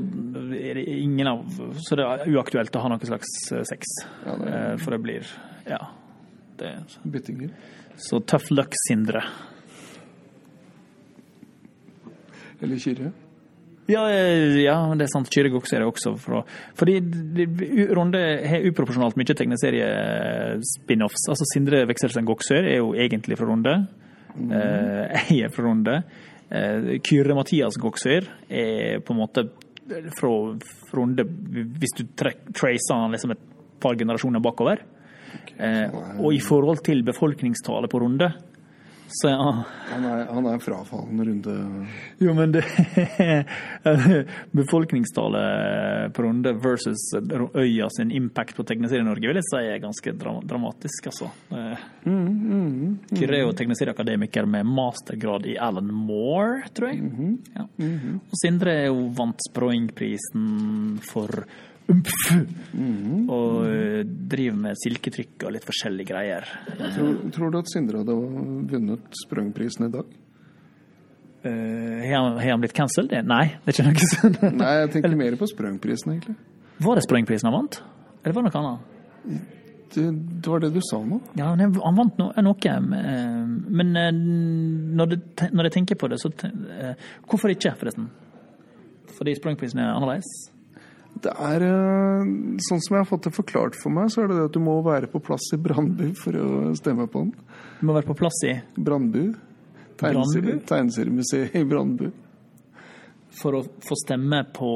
er 0.58 0.74
det 0.80 0.86
ingen 0.88 1.28
av 1.28 1.46
Så 1.82 1.96
det 1.96 2.06
er 2.06 2.26
uaktuelt 2.34 2.76
å 2.76 2.82
ha 2.82 2.90
noe 2.90 3.00
slags 3.08 3.28
eh, 3.52 3.64
sex. 3.64 3.86
Ja, 4.26 4.36
det 4.36 4.48
er- 4.52 4.72
Eh, 4.74 4.78
For 4.78 4.92
det 4.92 5.02
blir 5.04 5.24
Ja. 5.68 5.80
Det, 6.58 6.76
Byttinger? 7.06 7.50
så 7.98 8.20
tough 8.26 8.52
luck, 8.52 8.74
Sindre. 8.88 9.22
Eller 12.62 12.78
Kyrre? 12.78 13.12
Ja, 13.90 14.04
eh, 14.10 14.60
ja, 14.62 14.76
det 14.96 15.08
er 15.08 15.12
sant. 15.12 15.30
Kyrre 15.34 15.50
Goksyr 15.52 15.82
er 15.82 15.88
også 15.90 16.14
fra 16.22 16.44
Fordi 16.78 17.00
det- 17.02 17.50
det- 17.58 17.90
Ronde 17.96 18.20
har 18.48 18.60
uproporsjonalt 18.62 19.16
mye 19.18 19.34
tegneserie-spin-offs. 19.36 21.28
Altså 21.30 21.46
Sindre 21.54 21.86
Wekselsen 21.88 22.26
Goksyr 22.26 22.64
er 22.64 22.78
jo 22.78 22.94
egentlig 22.94 23.38
fra 23.38 23.48
Runde. 23.48 23.88
Eh, 24.38 25.26
jeg 25.30 25.44
er 25.46 25.50
fra 25.50 25.64
Runde. 25.66 26.04
Eh, 26.52 26.98
Kyrre-Mathias 27.00 27.78
Goksøyr 27.80 28.28
er 28.50 29.00
på 29.00 29.14
en 29.14 29.22
måte 29.22 29.46
fra 30.16 30.32
Runde 30.96 31.24
Hvis 31.26 31.96
du 31.98 32.04
tracer 32.16 32.96
han 32.96 33.12
liksom 33.16 33.34
et 33.34 33.46
par 33.82 33.96
generasjoner 33.98 34.44
bakover. 34.44 34.84
Eh, 35.58 35.96
og 36.20 36.34
i 36.36 36.42
forhold 36.44 36.84
til 36.86 37.04
befolkningstallet 37.08 37.92
på 37.92 38.02
Runde, 38.04 38.30
så 39.12 39.30
ja. 39.30 39.38
han 39.42 39.64
Han 39.92 40.06
er, 40.06 40.26
han 40.34 40.48
er 40.48 40.60
frafallende 40.64 41.26
runde 41.28 41.56
Jo, 42.22 42.34
men 42.38 42.54
det 42.56 42.64
Befolkningstallet 44.52 46.14
på 46.14 46.24
Runde 46.24 46.54
versus 46.54 47.04
øya 47.56 47.90
sin 47.98 48.12
impact 48.12 48.56
på 48.56 48.64
tegneserie-Norge 48.68 49.28
vil 49.32 49.40
jeg 49.42 49.48
si 49.50 49.62
er 49.62 49.82
ganske 49.84 50.14
dra 50.18 50.34
dramatisk, 50.48 51.08
altså. 51.12 51.30
Mm, 52.06 53.00
Kyrre 53.12 53.38
er 53.38 53.44
jo 53.44 53.56
tegneserieakademiker 53.58 54.48
med 54.50 54.70
mastergrad 54.70 55.46
i 55.50 55.58
Alan 55.62 55.92
Moore, 55.94 56.70
tror 56.76 56.92
jeg. 56.92 57.02
ja. 57.56 57.66
Og 58.22 58.40
Sindre 58.42 58.76
er 58.84 58.88
jo 58.90 59.10
vant 59.18 59.42
Sproing-prisen 59.50 61.00
for 61.06 61.44
umf, 61.92 62.16
og 63.32 63.60
eh, 63.68 64.02
driver 64.32 64.58
med 64.66 64.80
silketrykk 64.80 65.46
og 65.48 65.56
litt 65.58 65.68
forskjellige 65.68 66.12
greier. 66.14 66.48
tror, 66.80 67.14
tror 67.36 67.54
du 67.54 67.60
at 67.62 67.72
Sindre 67.72 68.02
hadde 68.04 68.18
vunnet 68.72 69.22
Sprøngprisen 69.26 69.88
i 69.88 69.94
dag? 69.94 70.18
Eh, 71.44 72.10
Har 72.10 72.18
han, 72.18 72.40
han 72.40 72.62
blitt 72.62 72.76
cancelled? 72.78 73.14
Nei, 73.26 73.46
det 73.66 73.74
er 73.74 73.80
ikke 73.80 73.88
noe 73.90 74.10
sånn. 74.14 74.58
Nei, 74.60 74.74
jeg 74.84 74.94
tenker 74.96 75.18
mer 75.18 75.38
på 75.40 75.50
Sprøngprisen, 75.50 76.14
egentlig. 76.16 76.38
Var 76.82 76.98
det 76.98 77.04
Sproing-prisen 77.06 77.50
han 77.50 77.58
vant? 77.58 77.82
Eller 78.22 78.36
var 78.36 78.46
det 78.46 78.52
noe 78.54 78.62
annet? 78.62 79.58
Det, 79.92 80.06
det 80.42 80.50
var 80.50 80.62
det 80.64 80.70
du 80.74 80.80
sa 80.86 81.02
nå. 81.04 81.18
Ja, 81.36 81.50
han 81.52 81.60
han 81.76 81.98
vant 81.98 82.20
no 82.22 82.30
noe, 82.46 82.74
eh, 82.74 83.50
men 83.82 83.92
eh, 84.00 84.12
når, 84.16 85.18
jeg 85.68 85.74
tenker 85.76 86.00
på 86.00 86.10
det, 86.12 86.22
så 86.22 86.32
Hvorfor 87.28 87.52
ikke, 87.54 87.74
forresten? 87.80 88.08
Fordi 89.18 89.36
Sprøngprisen 89.38 89.82
er 89.82 89.92
annerledes? 89.92 90.30
Det 91.22 91.32
er 91.36 91.64
eh, 91.68 92.30
Sånn 92.68 92.80
som 92.82 92.96
jeg 92.96 93.02
har 93.04 93.10
fått 93.10 93.28
det 93.28 93.34
forklart 93.36 93.76
for 93.78 93.92
meg, 93.94 94.10
så 94.14 94.24
er 94.24 94.32
det 94.32 94.38
det 94.40 94.46
at 94.50 94.56
du 94.56 94.62
må 94.64 94.78
være 94.86 95.10
på 95.12 95.20
plass 95.24 95.52
i 95.54 95.60
Brandbu 95.62 96.12
for 96.18 96.38
å 96.40 96.50
stemme 96.80 97.08
på 97.12 97.26
den. 97.26 97.34
Du 97.82 97.86
må 97.90 97.96
være 97.98 98.08
på 98.08 98.16
plass 98.22 98.40
i 98.48 98.56
Brandbu. 98.78 99.24
Tegneserie- 100.02 100.60
Tegneseriemuseet 100.66 101.56
i 101.60 101.64
Brandbu. 101.68 102.12
for 103.32 103.56
å 103.56 103.62
få 103.64 103.96
stemme 103.96 104.42
på 104.54 104.70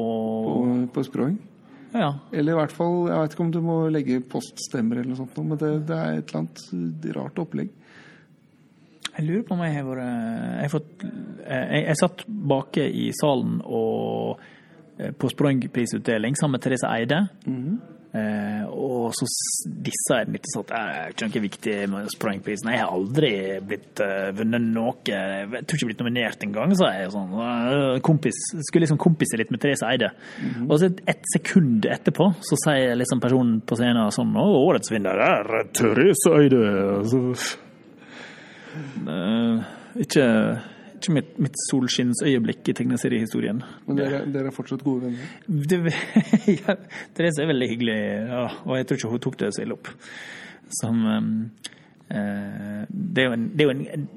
På, 0.46 0.88
på 0.94 1.02
Sprøng. 1.04 1.34
Ja. 1.92 2.12
Eller 2.32 2.52
i 2.52 2.56
hvert 2.56 2.72
fall, 2.72 3.06
jeg 3.08 3.18
vet 3.20 3.34
ikke 3.34 3.44
om 3.44 3.50
du 3.52 3.60
må 3.64 3.76
legge 3.92 4.20
poststemmer 4.32 4.96
eller 5.00 5.10
noe 5.12 5.18
sånt, 5.20 5.36
men 5.44 5.58
det, 5.60 5.70
det 5.88 5.96
er 5.96 6.18
et 6.20 6.30
eller 6.32 6.40
annet 6.44 7.06
rart 7.16 7.38
opplegg. 7.42 7.68
Jeg 9.16 9.24
lurer 9.26 9.44
på 9.48 9.54
om 9.56 9.62
jeg 9.64 9.72
har 9.78 9.84
vært 9.86 10.02
Jeg, 10.04 10.62
har 10.66 10.72
fått, 10.74 11.04
jeg, 11.48 11.84
jeg 11.86 11.96
satt 12.00 12.24
bake 12.28 12.84
i 12.84 13.06
salen 13.16 13.60
og 13.64 14.42
på 15.18 15.28
Sprungprisutdeling 15.32 16.36
sammen 16.38 16.56
med 16.56 16.64
Therese 16.64 16.88
Eide. 16.88 17.20
Eh, 18.16 18.62
og 18.72 19.10
så 19.12 19.26
disse 19.28 19.82
dissa 19.84 20.20
jeg 20.20 20.28
den 20.28 20.36
litt 20.38 20.46
sånn 20.48 20.62
at 20.64 20.70
"Eh, 20.72 21.08
det 21.12 21.22
er 21.22 21.28
ikke 21.28 21.42
viktig 21.44 21.74
med 21.92 22.06
Sprungprisen. 22.14 22.70
Jeg 22.72 22.80
har 22.80 22.94
aldri 22.94 23.32
blitt 23.60 24.00
uh, 24.00 24.30
vunnet 24.32 24.62
noe. 24.62 24.94
Jeg 25.04 25.50
tror 25.50 25.60
ikke 25.60 25.76
jeg 25.76 25.84
har 25.84 25.90
blitt 25.90 26.00
nominert 26.04 26.46
engang, 26.46 26.72
sa 26.78 26.92
jeg. 26.94 27.10
Sånn, 27.12 27.34
eh, 27.36 27.98
kompis, 28.00 28.38
skulle 28.70 28.86
liksom 28.86 28.98
kompise 29.02 29.36
litt 29.36 29.50
med 29.52 29.60
Therese 29.60 29.84
Eide. 29.90 30.10
Og 30.64 30.78
så 30.78 30.88
et, 30.88 31.02
et 31.12 31.28
sekund 31.34 31.84
etterpå 31.84 32.30
så 32.40 32.56
sier 32.64 32.96
liksom 32.96 33.20
personen 33.20 33.60
på 33.60 33.76
scenen 33.76 34.08
sånn 34.14 34.32
Å, 34.32 34.46
årets 34.64 34.90
vinner 34.94 35.20
er 35.20 35.68
Therese 35.76 36.32
Eide. 36.32 36.64
Altså, 37.02 37.34
så 37.34 37.56
Eh, 39.06 39.60
ikke 40.04 40.24
ikke 41.06 41.16
mitt, 41.16 41.32
mitt 41.46 41.56
solskinnsøyeblikk 41.68 42.72
i 42.72 42.74
tegneseriehistorien. 42.80 43.62
Men 43.86 44.00
dere, 44.00 44.24
dere 44.34 44.50
er 44.50 44.56
fortsatt 44.56 44.84
gode 44.86 45.06
venner. 45.06 45.32
Det, 45.46 45.80
ja, 46.60 46.76
Therese 47.16 47.44
er 47.44 47.50
veldig 47.52 47.70
hyggelig, 47.72 47.96
ja, 48.32 48.44
og 48.66 48.76
jeg 48.78 48.88
tror 48.88 49.00
ikke 49.00 49.14
hun 49.14 49.24
tok 49.26 49.40
det 49.44 49.54
så 49.54 49.64
ille 49.64 49.78
opp. 49.78 49.90
Som 50.80 51.02
um, 51.06 51.32
uh, 52.10 52.84
Det 52.90 53.22
er 53.22 53.28
jo 53.28 53.34
en, 53.36 53.50
det 53.54 53.64
er 53.64 53.68
jo 53.68 53.74
en, 53.76 54.08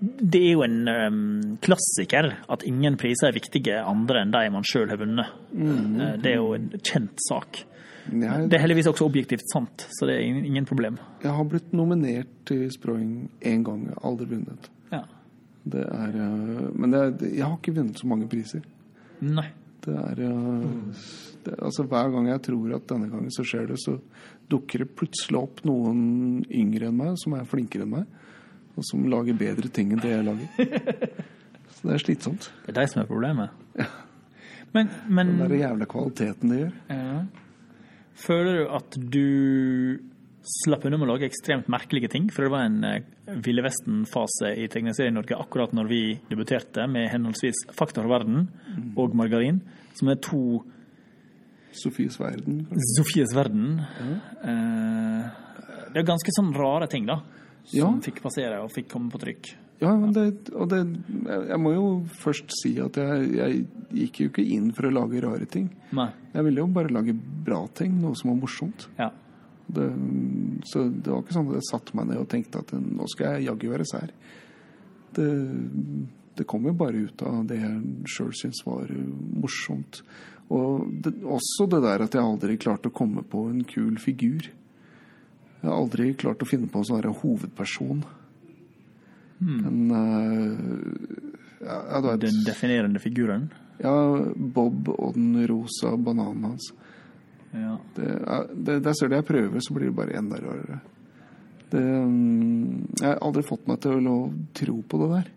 det 0.00 0.40
er 0.40 0.54
jo 0.54 0.62
en 0.66 0.78
um, 0.88 1.58
klassiker 1.62 2.32
at 2.50 2.64
ingen 2.66 2.96
priser 3.00 3.30
er 3.30 3.36
viktige 3.36 3.82
andre 3.84 4.24
enn 4.24 4.32
de 4.34 4.46
man 4.52 4.66
sjøl 4.66 4.88
har 4.90 5.00
vunnet. 5.00 5.36
Eh, 5.54 6.16
det 6.22 6.32
er 6.32 6.40
jo 6.40 6.54
en 6.56 6.72
kjent 6.80 7.20
sak. 7.28 7.62
Jeg, 8.10 8.48
Det 8.50 8.56
er 8.56 8.64
heldigvis 8.64 8.88
også 8.90 9.06
objektivt 9.06 9.44
sant, 9.52 9.84
så 9.92 10.08
det 10.08 10.16
er 10.16 10.24
ingen, 10.24 10.44
ingen 10.48 10.66
problem. 10.66 10.96
jeg 11.22 11.30
har 11.36 11.46
blitt 11.46 11.72
nominert 11.76 12.32
til 12.48 12.64
Sproing 12.72 13.28
én 13.46 13.62
gang, 13.62 13.90
aldri 14.02 14.26
vunnet. 14.32 14.70
Ja. 15.60 15.70
Det 15.70 15.82
er, 15.84 16.14
eh, 16.16 16.68
men 16.74 16.90
det, 16.94 17.00
er- 17.00 17.34
jeg 17.36 17.44
har 17.44 17.56
ikke 17.58 17.74
vunnet 17.76 17.98
så 18.00 18.06
mange 18.08 18.28
priser. 18.32 18.62
Nei. 19.20 19.46
Det 19.84 19.92
er 19.96 20.20
eh, 20.24 20.64
det, 21.44 21.54
Altså 21.62 21.84
Hver 21.88 22.10
gang 22.12 22.26
jeg 22.28 22.42
tror 22.48 22.74
at 22.76 22.86
denne 22.88 23.08
gangen 23.12 23.30
så 23.32 23.44
skjer 23.44 23.66
det, 23.68 23.76
så 23.80 23.98
dukker 24.50 24.78
det 24.84 24.94
plutselig 24.96 25.38
opp 25.40 25.60
noen 25.68 26.40
yngre 26.50 26.88
enn 26.90 26.96
meg, 26.96 27.14
som 27.20 27.36
er 27.36 27.44
flinkere 27.48 27.84
enn 27.86 27.92
meg, 27.98 28.06
og 28.76 28.84
som 28.88 29.04
lager 29.08 29.36
bedre 29.36 29.68
ting 29.72 29.92
enn 29.92 30.00
det 30.02 30.10
jeg 30.14 30.24
lager. 30.26 30.48
Så 31.80 31.86
det 31.88 31.94
er 31.94 32.02
slitsomt. 32.02 32.48
Det 32.66 32.72
er 32.74 32.76
deg 32.80 32.88
som 32.92 33.00
er 33.00 33.06
problemet. 33.08 33.52
Men, 34.74 34.90
men 35.08 35.30
Den 35.38 35.38
der 35.48 35.54
jævla 35.62 35.86
kvaliteten 35.88 36.50
det 36.52 36.58
gjør. 36.58 36.72
Ja. 36.90 37.20
Føler 38.20 38.58
du 38.58 38.64
at 38.76 38.98
du 39.14 39.98
slapp 40.42 40.84
unna 40.88 40.96
med 40.98 41.08
å 41.08 41.12
lage 41.14 41.26
ekstremt 41.28 41.68
merkelige 41.72 42.08
ting? 42.12 42.28
For 42.32 42.46
det 42.46 42.50
var 42.54 42.64
en 42.66 42.78
eh, 42.84 43.02
Ville 43.44 43.62
Vesten-fase 43.66 44.54
i 44.56 44.68
Tegneserie-Norge 44.72 45.36
akkurat 45.38 45.72
når 45.76 45.88
vi 45.90 46.00
debuterte 46.30 46.86
med 46.90 47.10
henholdsvis 47.12 47.66
Fakta 47.76 48.02
verden 48.08 48.48
og 48.96 49.14
Margarin, 49.18 49.60
som 49.94 50.08
er 50.12 50.20
to 50.24 50.62
Sofies 51.76 52.16
verden. 52.18 52.64
Sofies 52.96 53.30
verden. 53.36 53.78
Eh, 54.42 55.28
det 55.92 56.00
er 56.02 56.06
ganske 56.08 56.32
sånn 56.34 56.52
rare 56.56 56.88
ting, 56.90 57.06
da, 57.06 57.20
som 57.64 57.78
Ja. 57.78 57.90
fikk 58.02 58.22
passere 58.24 58.60
og 58.62 58.72
fikk 58.74 58.88
komme 58.90 59.10
på 59.10 59.20
trykk. 59.22 59.52
Ja, 59.80 59.94
men 59.96 60.12
det, 60.12 60.50
og 60.52 60.68
det 60.68 60.80
jeg 61.48 61.58
må 61.58 61.72
jo 61.72 61.84
først 62.20 62.50
si 62.60 62.74
at 62.80 62.96
jeg, 63.00 63.30
jeg 63.32 63.66
gikk 63.94 64.18
jo 64.20 64.28
ikke 64.28 64.44
inn 64.44 64.72
for 64.76 64.88
å 64.88 64.92
lage 64.92 65.22
rare 65.24 65.46
ting. 65.46 65.70
Nei. 65.92 66.10
Jeg 66.34 66.44
ville 66.44 66.60
jo 66.60 66.66
bare 66.66 66.92
lage 66.92 67.14
bra 67.14 67.62
ting, 67.74 67.94
noe 68.02 68.14
som 68.14 68.30
var 68.34 68.40
morsomt. 68.42 68.88
Ja. 68.98 69.10
Det, 69.74 69.88
så 70.68 70.86
det 70.88 71.10
var 71.10 71.22
ikke 71.22 71.36
sånn 71.36 71.50
at 71.50 71.60
jeg 71.60 71.68
satte 71.70 71.96
meg 71.98 72.10
ned 72.10 72.22
og 72.22 72.30
tenkte 72.30 72.62
at 72.64 72.72
nå 72.74 73.06
skal 73.12 73.36
jeg 73.36 73.48
jaggu 73.50 73.68
være 73.72 73.88
sær. 73.88 74.14
Det, 75.16 75.28
det 76.38 76.46
kom 76.48 76.66
jo 76.68 76.76
bare 76.78 77.06
ut 77.06 77.24
av 77.26 77.42
det 77.50 77.60
jeg 77.60 78.06
sjøl 78.10 78.32
syntes 78.36 78.62
var 78.66 78.90
morsomt. 79.42 80.02
Og 80.50 80.88
det, 81.04 81.14
også 81.22 81.68
det 81.70 81.82
der 81.84 82.06
at 82.06 82.16
jeg 82.16 82.26
aldri 82.26 82.58
klarte 82.60 82.90
å 82.90 82.94
komme 82.94 83.22
på 83.26 83.46
en 83.50 83.62
kul 83.68 83.98
figur. 84.02 84.50
Jeg 85.60 85.68
har 85.68 85.76
aldri 85.76 86.12
klart 86.18 86.42
å 86.42 86.48
finne 86.48 86.70
på 86.72 86.80
en 86.80 86.88
sånn 86.88 87.20
hovedperson. 87.20 88.02
En 89.40 89.92
uh, 89.92 90.56
ja, 91.60 91.76
ja, 91.92 92.16
Den 92.16 92.42
definerende 92.44 93.00
figuren. 93.00 93.50
ja, 93.80 93.94
Bob 94.36 94.88
og 94.88 95.14
den 95.14 95.46
rosa 95.48 95.96
bananen 95.96 96.50
hans. 96.50 96.72
Ja. 97.52 97.74
Det, 97.96 98.06
er- 98.06 98.48
det, 98.54 98.78
der 98.84 98.94
ser 98.94 99.08
du 99.10 99.16
jeg 99.18 99.26
prøver, 99.26 99.60
så 99.60 99.74
blir 99.74 99.90
det 99.90 99.96
bare 99.96 100.16
enda 100.18 100.38
rarere. 100.38 100.80
Det, 101.70 101.82
mm, 101.82 102.96
jeg 103.00 103.06
har 103.08 103.20
aldri 103.22 103.42
fått 103.46 103.66
meg 103.70 103.78
til 103.82 104.06
å 104.10 104.16
tro 104.58 104.80
på 104.90 105.00
det 105.04 105.08
der. 105.16 105.28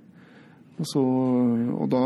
Og, 0.74 0.88
så, 0.89 1.01
og 1.78 1.84
da 1.93 1.99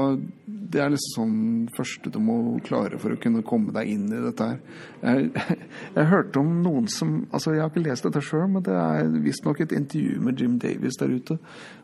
Det 0.67 0.81
er 0.83 0.89
liksom 0.91 1.13
sånn 1.15 1.69
første 1.71 2.09
du 2.11 2.17
må 2.19 2.33
klare 2.67 2.97
for 2.99 3.15
å 3.15 3.19
kunne 3.23 3.39
komme 3.47 3.71
deg 3.71 3.87
inn 3.93 4.09
i 4.11 4.19
dette 4.25 4.43
her. 4.49 4.57
Jeg, 4.99 5.29
jeg 5.95 6.09
hørte 6.11 6.41
om 6.41 6.49
noen 6.65 6.89
som 6.91 7.13
altså 7.31 7.53
Jeg 7.55 7.63
har 7.63 7.71
ikke 7.71 7.85
lest 7.85 8.03
dette 8.03 8.19
sjøl, 8.27 8.49
men 8.51 8.65
det 8.67 8.75
er 8.75 9.07
visstnok 9.23 9.61
et 9.63 9.71
intervju 9.77 10.19
med 10.27 10.43
Jim 10.43 10.57
Davis 10.59 10.99
der 10.99 11.15
ute, 11.15 11.37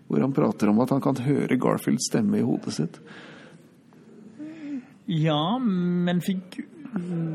hvor 0.09 0.19
han 0.25 0.35
prater 0.35 0.73
om 0.73 0.83
at 0.83 0.91
han 0.91 0.99
kan 1.05 1.23
høre 1.23 1.55
Garfields 1.55 2.09
stemme 2.11 2.41
i 2.41 2.43
hodet 2.43 2.75
sitt. 2.75 2.99
Ja, 5.07 5.57
men 5.59 6.19
fig 6.23 6.43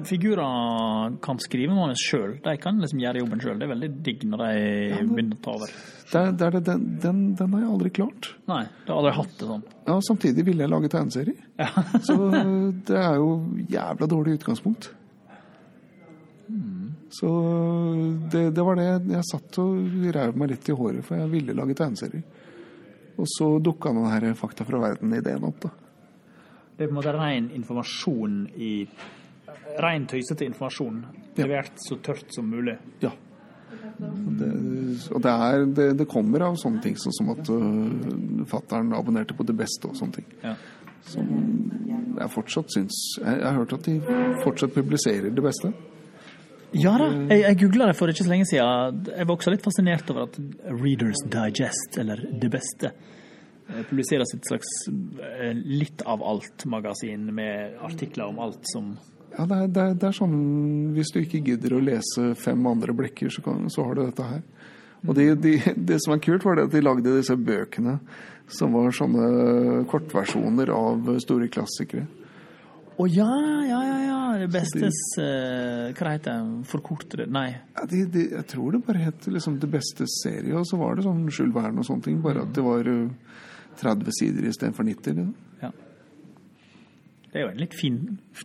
figurer 0.09 1.17
kan 1.25 1.41
skrive 1.43 1.75
manus 1.75 2.03
sjøl. 2.05 2.37
De 2.45 2.55
kan 2.63 2.79
liksom 2.83 3.01
gjøre 3.03 3.23
jobben 3.23 3.43
sjøl. 3.43 3.57
Det 3.59 3.67
er 3.67 3.73
veldig 3.73 3.91
digg 4.07 4.27
når 4.31 4.45
de 4.45 4.53
begynner 5.09 5.39
å 5.39 5.43
ta 5.45 5.57
over. 5.57 5.73
Det 6.09 6.21
er, 6.21 6.31
det 6.33 6.47
er 6.47 6.55
det, 6.57 6.63
den, 6.69 6.85
den, 7.03 7.25
den 7.37 7.57
har 7.57 7.65
jeg 7.65 7.73
aldri 7.75 7.93
klart. 7.99 8.31
Nei, 8.49 8.63
du 8.85 8.93
har 8.93 9.03
aldri 9.03 9.17
hatt 9.19 9.35
det 9.41 9.51
sånn. 9.51 9.67
Ja, 9.89 9.99
Samtidig 10.09 10.47
ville 10.47 10.65
jeg 10.65 10.73
lage 10.73 10.93
tegneserier. 10.93 11.43
Så 12.09 12.17
det 12.89 13.03
er 13.03 13.19
jo 13.21 13.35
jævla 13.69 14.09
dårlig 14.11 14.39
utgangspunkt. 14.39 14.93
Så 17.11 17.29
det, 18.33 18.51
det 18.51 18.63
var 18.65 18.77
det 18.77 18.89
jeg 19.15 19.27
satt 19.29 19.59
og 19.63 20.09
rev 20.15 20.37
meg 20.37 20.53
litt 20.53 20.69
i 20.69 20.77
håret, 20.77 21.05
for 21.07 21.21
jeg 21.21 21.33
ville 21.33 21.57
lage 21.57 21.77
tegneserie. 21.77 22.23
Og 23.19 23.27
så 23.33 23.49
dukka 23.65 23.93
den 23.97 24.09
her 24.09 24.27
Fakta 24.39 24.67
fra 24.69 24.81
verden-ideen 24.83 25.47
opp, 25.49 25.63
da. 25.65 25.71
Det 26.79 26.85
er 26.85 26.91
på 26.91 26.95
en 26.95 26.99
måte 27.01 27.15
ren 27.17 27.49
informasjon 27.57 28.35
i 28.55 28.73
Ren 29.83 30.07
tøysete 30.11 30.47
informasjon. 30.49 31.03
Levert 31.39 31.81
så 31.85 31.99
tørt 32.03 32.33
som 32.35 32.49
mulig. 32.51 32.79
Ja. 33.05 33.13
Det, 33.99 34.49
og 35.11 35.23
det, 35.23 35.33
er, 35.33 35.65
det, 35.75 35.87
det 35.99 36.07
kommer 36.11 36.45
av 36.47 36.57
sånne 36.61 36.81
ting, 36.85 36.95
sånn 36.99 37.15
som 37.17 37.33
at 37.35 37.51
uh, 37.51 38.45
fattern 38.49 38.95
abonnerte 38.97 39.35
på 39.37 39.47
det 39.47 39.57
beste 39.59 39.91
og 39.91 39.99
sånne 39.99 40.21
ting. 40.21 40.29
Ja. 40.45 40.55
Som 41.09 41.29
jeg 42.19 42.31
fortsatt 42.35 42.73
syns 42.75 42.97
Jeg, 43.21 43.37
jeg 43.39 43.47
har 43.47 43.55
hørt 43.57 43.73
at 43.77 43.87
de 43.87 44.17
fortsatt 44.43 44.75
publiserer 44.75 45.31
det 45.35 45.45
beste. 45.45 45.71
Ja 46.77 46.93
da, 47.01 47.07
jeg, 47.31 47.45
jeg 47.47 47.59
googla 47.63 47.87
det 47.89 47.97
for 47.97 48.13
ikke 48.13 48.27
så 48.27 48.33
lenge 48.33 48.49
siden. 48.51 49.05
Jeg 49.09 49.29
var 49.29 49.37
også 49.39 49.53
litt 49.55 49.65
fascinert 49.65 50.11
over 50.13 50.27
at 50.27 50.37
Readers 50.69 51.23
Digest, 51.33 51.97
eller 52.03 52.27
Det 52.43 52.51
Beste, 52.53 52.91
eh, 53.71 53.85
publiserer 53.89 54.29
sitt 54.29 54.45
slags 54.51 54.75
eh, 54.91 55.55
litt 55.57 56.05
av 56.05 56.25
alt-magasin 56.29 57.31
med 57.35 57.79
artikler 57.89 58.29
om 58.29 58.43
alt 58.45 58.69
som 58.69 58.93
Ja, 59.37 59.45
det 59.47 59.57
er, 59.57 59.67
det, 59.69 59.83
er, 59.83 59.97
det 60.01 60.07
er 60.09 60.15
sånn 60.17 60.39
Hvis 60.97 61.13
du 61.15 61.19
ikke 61.21 61.43
gidder 61.45 61.77
å 61.77 61.83
lese 61.85 62.33
fem 62.41 62.65
andre 62.71 62.95
blekker, 62.97 63.31
så, 63.31 63.45
kan, 63.45 63.69
så 63.71 63.85
har 63.87 63.99
du 63.99 64.03
dette 64.07 64.27
her. 64.27 64.43
Og 65.07 65.15
de, 65.15 65.29
de, 65.39 65.55
det 65.91 66.01
som 66.03 66.17
er 66.17 66.23
kult, 66.25 66.47
var 66.47 66.59
det 66.59 66.69
at 66.69 66.75
de 66.75 66.83
lagde 66.83 67.17
disse 67.19 67.37
bøkene 67.37 67.99
som 68.49 68.73
var 68.73 68.95
sånne 68.97 69.85
kortversjoner 69.91 70.73
av 70.73 71.11
store 71.21 71.51
klassikere. 71.53 72.07
Å 72.99 73.07
ja, 73.07 73.29
ja, 73.69 73.81
ja, 73.85 73.99
ja. 74.03 74.15
Det 74.39 74.49
bestes 74.53 74.99
eh, 75.19 75.89
Hva 75.97 76.13
heter 76.13 76.35
det? 76.35 76.65
Forkortere 76.69 77.25
Nei. 77.31 77.49
Ja, 77.75 77.87
de, 77.91 78.03
de, 78.13 78.25
jeg 78.35 78.47
tror 78.51 78.75
det 78.75 78.83
bare 78.87 79.01
het 79.03 79.27
liksom 79.31 79.57
Det 79.63 79.71
beste 79.71 80.07
serie, 80.11 80.53
og 80.59 80.67
så 80.69 80.79
var 80.79 80.99
det 80.99 81.07
sånn 81.07 81.25
Jules 81.27 81.55
Verne 81.55 81.83
og 81.83 81.87
sånne 81.89 82.07
ting. 82.07 82.19
Bare 82.23 82.45
at 82.45 82.53
det 82.55 82.65
var 82.67 82.91
uh, 82.91 83.39
30 83.81 84.17
sider 84.19 84.49
istedenfor 84.51 84.87
90. 84.87 85.21
Liksom. 85.21 85.48
Det 87.33 87.41
er 87.41 87.45
jo 87.45 87.51
en 87.53 87.61
litt 87.61 87.77
fin 87.77 87.99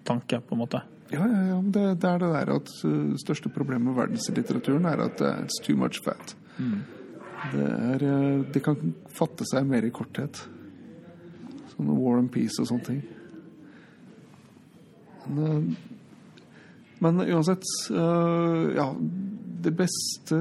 tanke, 0.03 0.41
på 0.43 0.55
en 0.55 0.61
måte. 0.63 0.81
Ja, 1.13 1.23
ja, 1.27 1.41
ja. 1.51 1.59
Det, 1.61 1.83
det 2.01 2.09
er 2.09 2.19
det 2.23 2.31
der 2.33 2.51
at 2.55 2.71
uh, 2.83 3.13
største 3.21 3.51
problemet 3.53 3.87
med 3.89 3.99
verdenslitteraturen 3.99 4.87
er 4.89 5.05
at 5.05 5.21
uh, 5.21 5.43
it's 5.45 5.61
too 5.63 5.77
much 5.79 6.01
fat. 6.03 6.35
Det 7.53 7.63
er 7.67 8.03
det 8.53 8.61
kan 8.63 8.93
fatte 9.11 9.45
seg 9.49 9.65
mer 9.67 9.83
i 9.83 9.91
korthet. 9.93 10.45
Sånn 11.73 11.89
War 11.97 12.19
and 12.21 12.31
Peace 12.31 12.61
og 12.61 12.69
sånne 12.69 12.87
ting. 12.87 13.01
Men, 15.33 15.73
men 16.99 17.21
uansett 17.23 17.63
Ja, 17.89 18.89
det 19.63 19.71
beste 19.77 20.39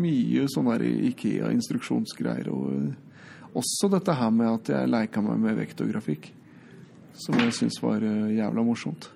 Mye 0.00 0.46
sånn 0.48 0.70
her 0.72 0.84
Ikea-instruksjonsgreier 0.88 2.48
og 2.52 3.56
også 3.60 3.90
dette 3.92 4.14
her 4.16 4.32
med 4.32 4.48
at 4.48 4.72
jeg 4.72 4.92
leika 4.92 5.20
meg 5.24 5.40
med 5.42 5.58
vektografikk. 5.58 5.80
og 5.84 5.94
grafikk. 5.94 6.39
Som 7.18 7.38
jeg 7.42 7.56
syns 7.56 7.80
var 7.82 8.04
uh, 8.04 8.28
jævla 8.32 8.64
morsomt. 8.64 9.10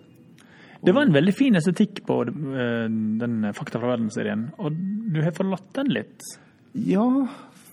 Det 0.85 0.93
var 0.93 1.07
en 1.07 1.15
veldig 1.15 1.33
fin 1.33 1.57
estetikk 1.57 2.03
på 2.05 2.19
eh, 2.29 2.89
den 3.21 3.47
Fakta 3.57 3.81
fra 3.81 3.95
verden-serien, 3.95 4.51
og 4.61 4.75
du 5.15 5.23
har 5.25 5.33
forlatt 5.33 5.71
den 5.79 5.89
litt. 5.97 6.27
Ja, 6.77 7.07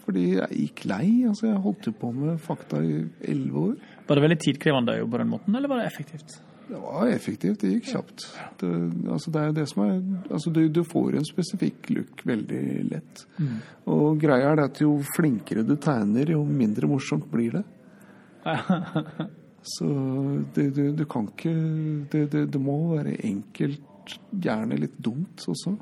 fordi 0.05 0.27
jeg 0.37 0.61
gikk 0.61 0.85
lei. 0.87 1.07
Altså, 1.27 1.49
jeg 1.49 1.63
holdt 1.65 1.89
jo 1.89 1.93
på 1.97 2.11
med 2.15 2.39
fakta 2.41 2.79
i 2.85 3.01
elleve 3.33 3.65
år. 3.65 3.73
Var 4.07 4.17
det 4.17 4.23
veldig 4.25 4.39
tidkrevende 4.45 4.95
å 4.95 5.01
jobbe 5.01 5.17
på 5.17 5.21
den 5.23 5.33
måten, 5.33 5.57
eller 5.59 5.71
var 5.73 5.81
det 5.81 5.89
effektivt? 5.89 6.37
Det 6.71 6.79
var 6.79 7.09
effektivt, 7.11 7.59
det 7.59 7.73
gikk 7.73 7.89
kjapt. 7.89 8.25
Det, 8.61 8.71
altså, 9.11 9.33
det 9.35 9.43
er 9.43 9.57
det 9.59 9.67
som 9.67 9.83
er 9.83 9.97
altså, 10.31 10.53
du, 10.55 10.61
du 10.71 10.81
får 10.87 11.17
en 11.19 11.27
spesifikk 11.27 11.91
look 11.91 12.23
veldig 12.31 12.63
lett. 12.93 13.25
Og 13.91 14.21
greia 14.21 14.53
er 14.53 14.61
det 14.61 14.69
at 14.69 14.81
jo 14.85 14.93
flinkere 15.17 15.65
du 15.67 15.75
tegner, 15.83 16.31
jo 16.31 16.45
mindre 16.47 16.87
morsomt 16.87 17.27
blir 17.33 17.59
det. 17.59 17.65
Så 19.61 19.87
det, 20.55 20.71
du, 20.75 20.83
du 20.97 21.05
kan 21.05 21.27
ikke 21.29 21.53
det, 22.11 22.25
det, 22.33 22.45
det 22.53 22.61
må 22.61 22.77
være 22.95 23.19
enkelt, 23.27 24.15
gjerne 24.33 24.79
litt 24.81 24.97
dumt 24.97 25.43
også. 25.47 25.75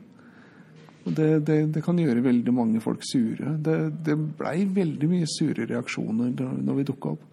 Og 1.07 1.15
det, 1.15 1.81
kan 1.85 1.97
gjøre 1.97 2.25
veldig 2.25 2.53
mange 2.53 2.81
folk 2.83 3.05
sure. 3.07 3.55
Det, 3.63 3.77
det 4.05 4.17
blei 4.37 4.65
veldig 4.69 5.09
mye 5.09 5.29
sure 5.31 5.65
reaksjoner 5.69 6.33
da 6.37 6.49
når 6.53 6.81
vi 6.81 6.87
dukka 6.89 7.13
opp. 7.15 7.23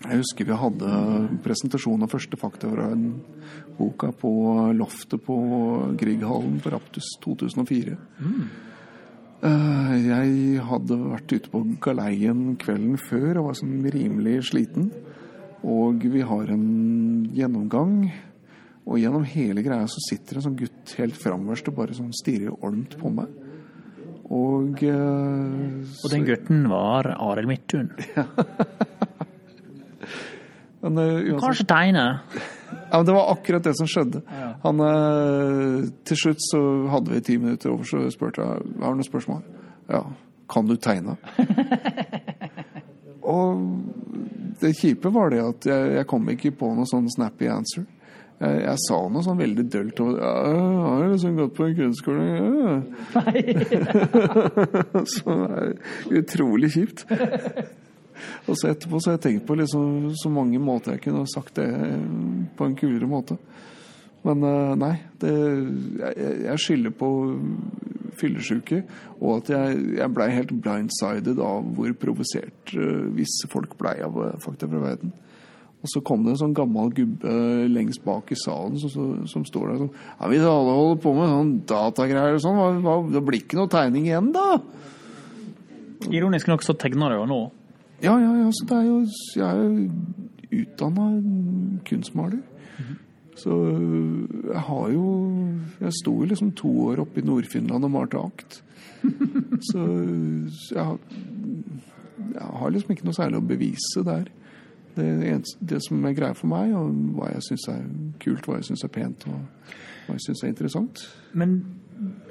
Jeg 0.00 0.16
husker 0.16 0.48
vi 0.48 0.56
hadde 0.56 0.90
presentasjon 1.44 2.02
av 2.04 2.12
første 2.12 2.38
fakta 2.40 2.70
fra 2.72 2.88
boka 3.76 4.10
på 4.16 4.32
loftet 4.76 5.22
på 5.24 5.36
Grieghallen 6.00 6.58
på 6.60 6.72
Raptus 6.72 7.14
2004. 7.24 7.96
Eh, 7.96 8.68
Jeg 9.40 10.64
hadde 10.68 10.96
vært 11.00 11.32
ute 11.32 11.52
på 11.52 11.62
galeien 11.80 12.56
kvelden 12.60 12.98
før 13.00 13.40
og 13.40 13.46
var 13.48 13.56
sånn 13.56 13.78
rimelig 13.88 14.50
sliten. 14.50 14.90
Og 15.64 16.04
vi 16.12 16.20
har 16.24 16.52
en 16.52 16.66
gjennomgang, 17.36 18.10
og 18.88 19.00
gjennom 19.00 19.24
hele 19.28 19.64
greia 19.64 19.88
så 19.88 20.00
sitter 20.06 20.38
en 20.38 20.46
sånn 20.48 20.58
gutt 20.60 20.94
helt 20.98 21.16
framerst 21.20 21.68
og 21.68 21.76
bare 21.76 21.96
sånn 21.96 22.12
stirrer 22.16 22.52
olmt 22.64 22.96
på 23.00 23.12
meg. 23.12 23.32
Og, 24.30 24.82
eh, 24.84 25.80
Og 26.04 26.10
den 26.12 26.24
gutten 26.28 26.68
var 26.70 27.08
Arild 27.16 27.48
Midthun. 27.50 27.90
men, 30.82 30.98
eh, 30.98 31.32
uansett- 31.32 31.44
Kanskje 31.44 31.66
tegne. 31.66 32.20
Ja, 32.90 32.96
men 32.96 33.06
Det 33.06 33.12
var 33.12 33.32
akkurat 33.34 33.62
det 33.62 33.76
som 33.76 33.86
skjedde. 33.86 34.22
Han, 34.62 34.80
eh, 34.80 35.90
til 36.04 36.16
slutt 36.16 36.40
så 36.52 36.88
hadde 36.90 37.10
vi 37.10 37.20
ti 37.20 37.38
minutter 37.38 37.70
over, 37.70 37.84
så 37.84 38.10
spurte 38.10 38.42
jeg 38.42 38.46
har 38.46 38.90
du 38.90 38.96
noen 38.96 39.04
spørsmål. 39.04 39.42
Ja. 39.88 40.04
Kan 40.50 40.66
du 40.66 40.76
tegne? 40.76 41.16
og 43.22 43.60
det 44.60 44.74
kjipe 44.76 45.12
var 45.12 45.30
det 45.30 45.40
at 45.44 45.66
jeg, 45.66 45.94
jeg 45.96 46.06
kom 46.10 46.28
ikke 46.32 46.50
på 46.58 46.74
noe 46.74 46.86
sånn 46.90 47.08
snappy 47.14 47.46
answer. 47.48 47.84
Jeg, 48.40 48.62
jeg 48.64 48.76
sa 48.88 49.08
noe 49.12 49.22
sånn 49.22 49.38
veldig 49.38 49.66
dølt 49.70 50.00
og 50.00 50.16
ja, 50.16 50.32
jeg 50.48 50.60
har 50.80 51.08
liksom 51.12 51.36
gått 51.36 51.54
på 51.58 51.66
en 51.68 51.76
kunstskole. 51.76 52.22
Ja. 52.24 52.80
så 55.12 55.36
det 55.36 55.50
er 55.60 55.74
utrolig 56.22 56.72
kjipt. 56.72 57.04
Og 58.46 58.58
så 58.58 58.72
etterpå 58.72 59.00
så 59.00 59.12
har 59.12 59.18
jeg 59.18 59.26
tenkt 59.26 59.46
på 59.48 59.56
liksom, 59.58 60.10
så 60.18 60.32
mange 60.32 60.60
måter 60.62 60.96
jeg 60.96 61.04
kunne 61.08 61.26
sagt 61.30 61.58
det 61.60 61.68
på 62.58 62.68
en 62.68 62.78
kulere 62.78 63.08
måte. 63.10 63.38
Men 64.26 64.44
eh, 64.44 64.74
nei, 64.76 64.94
det, 65.22 65.32
jeg, 66.02 66.34
jeg 66.44 66.62
skylder 66.64 66.92
på 66.96 67.08
fyllesyke, 68.20 68.82
og 69.20 69.38
at 69.38 69.52
jeg, 69.54 69.80
jeg 69.96 70.12
blei 70.12 70.28
helt 70.34 70.52
blindsided 70.60 71.40
av 71.40 71.64
hvor 71.76 71.94
provosert 72.02 72.74
eh, 72.76 73.08
visse 73.16 73.48
folk 73.52 73.78
blei 73.80 73.96
av 74.04 74.18
eh, 74.20 74.38
Fakta 74.42 74.68
fra 74.68 74.82
verden. 74.82 75.14
Og 75.80 75.88
så 75.88 76.02
kom 76.04 76.26
det 76.26 76.34
en 76.34 76.40
sånn 76.42 76.56
gammel 76.56 76.90
gubbe 76.92 77.34
lengst 77.72 78.02
bak 78.04 78.28
i 78.34 78.36
salen 78.36 78.76
som, 78.82 79.22
som, 79.24 79.46
står 79.48 79.70
der 79.70 79.78
sånn 79.80 79.94
Ja, 79.94 80.26
hvis 80.28 80.44
alle 80.44 80.74
holder 80.76 80.98
på 81.00 81.14
med 81.16 81.30
sånn 81.32 81.54
datagreier 81.70 82.36
og 82.36 82.42
sånn, 82.44 83.14
det 83.14 83.22
blir 83.24 83.40
ikke 83.40 83.56
noe 83.56 83.72
tegning 83.72 84.10
igjen, 84.10 84.28
da? 84.34 84.58
Ironisk 86.12 86.52
nok 86.52 86.66
så 86.66 86.76
tegner 86.76 87.14
det 87.14 87.22
jo 87.22 87.24
nå. 87.30 87.40
Ja, 88.02 88.14
ja, 88.16 88.32
ja. 88.40 88.48
Så 88.52 88.66
det 88.68 88.76
er 88.76 88.86
jo 88.86 89.00
Jeg 89.36 89.46
er 89.48 89.62
jo 89.62 89.90
utdanna 90.60 91.08
kunstmaler. 91.88 92.40
Så 93.36 93.56
jeg 94.52 94.60
har 94.60 94.90
jo 94.92 95.04
Jeg 95.80 95.92
sto 96.02 96.14
jo 96.20 96.28
liksom 96.28 96.52
to 96.52 96.70
år 96.90 97.00
oppe 97.04 97.20
i 97.20 97.24
Nord-Finland 97.26 97.84
og 97.84 97.90
malte 97.90 98.18
akt. 98.18 98.62
Så 99.70 99.86
jeg 100.74 100.84
har, 100.84 100.98
jeg 102.34 102.50
har 102.60 102.70
liksom 102.70 102.92
ikke 102.92 103.08
noe 103.08 103.16
særlig 103.16 103.40
å 103.40 103.48
bevise 103.48 104.04
der. 104.04 104.28
Det, 104.96 105.06
eneste, 105.06 105.56
det 105.64 105.78
som 105.86 106.04
er 106.04 106.16
greia 106.16 106.34
for 106.36 106.50
meg, 106.50 106.74
og 106.74 106.90
hva 107.16 107.30
jeg 107.30 107.44
syns 107.46 107.68
er 107.70 107.84
kult, 108.20 108.44
hva 108.44 108.58
jeg 108.58 108.66
syns 108.68 108.82
er 108.84 108.92
pent, 108.92 109.26
og 109.30 109.38
hva 110.06 110.16
jeg 110.16 110.24
syns 110.24 110.42
er 110.42 110.50
interessant 110.50 111.04
Men 111.38 111.60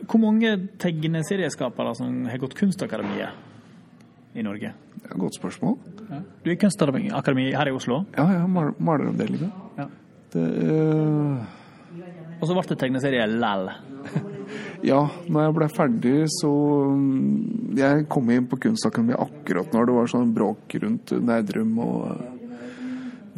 hvor 0.09 0.19
mange 0.19 0.51
tegneserieskapere 0.81 1.93
som 1.95 2.25
har 2.27 2.41
gått 2.41 2.57
Kunstakademiet 2.59 3.48
i 4.39 4.45
Norge? 4.45 4.73
Godt 5.09 5.37
spørsmål. 5.37 5.77
Du 6.43 6.49
er 6.49 6.55
i 6.55 6.59
Kunstakademi 6.59 7.49
her 7.53 7.69
i 7.69 7.75
Oslo, 7.75 8.03
Ja, 8.17 8.25
ja, 8.39 8.47
maler, 8.47 8.73
maleravdelinga. 8.79 9.49
Ja. 9.77 9.87
Øh, 10.39 11.37
og 12.39 12.47
så 12.47 12.55
ble 12.55 12.65
det 12.69 12.79
tegneserie 12.79 13.27
LL. 13.27 13.71
Ja, 14.79 15.01
når 15.27 15.43
jeg 15.43 15.53
ble 15.57 15.65
ferdig, 15.75 16.13
så 16.39 16.49
mm, 16.95 17.75
Jeg 17.77 18.05
kom 18.09 18.29
inn 18.31 18.47
på 18.49 18.57
Kunstakademiet 18.63 19.19
akkurat 19.19 19.73
når 19.75 19.89
det 19.89 19.95
var 19.97 20.11
sånn 20.13 20.31
bråk 20.33 20.75
rundt 20.81 21.11
Nerdrum 21.19 21.73
og 21.83 22.05
eh, 22.13 22.29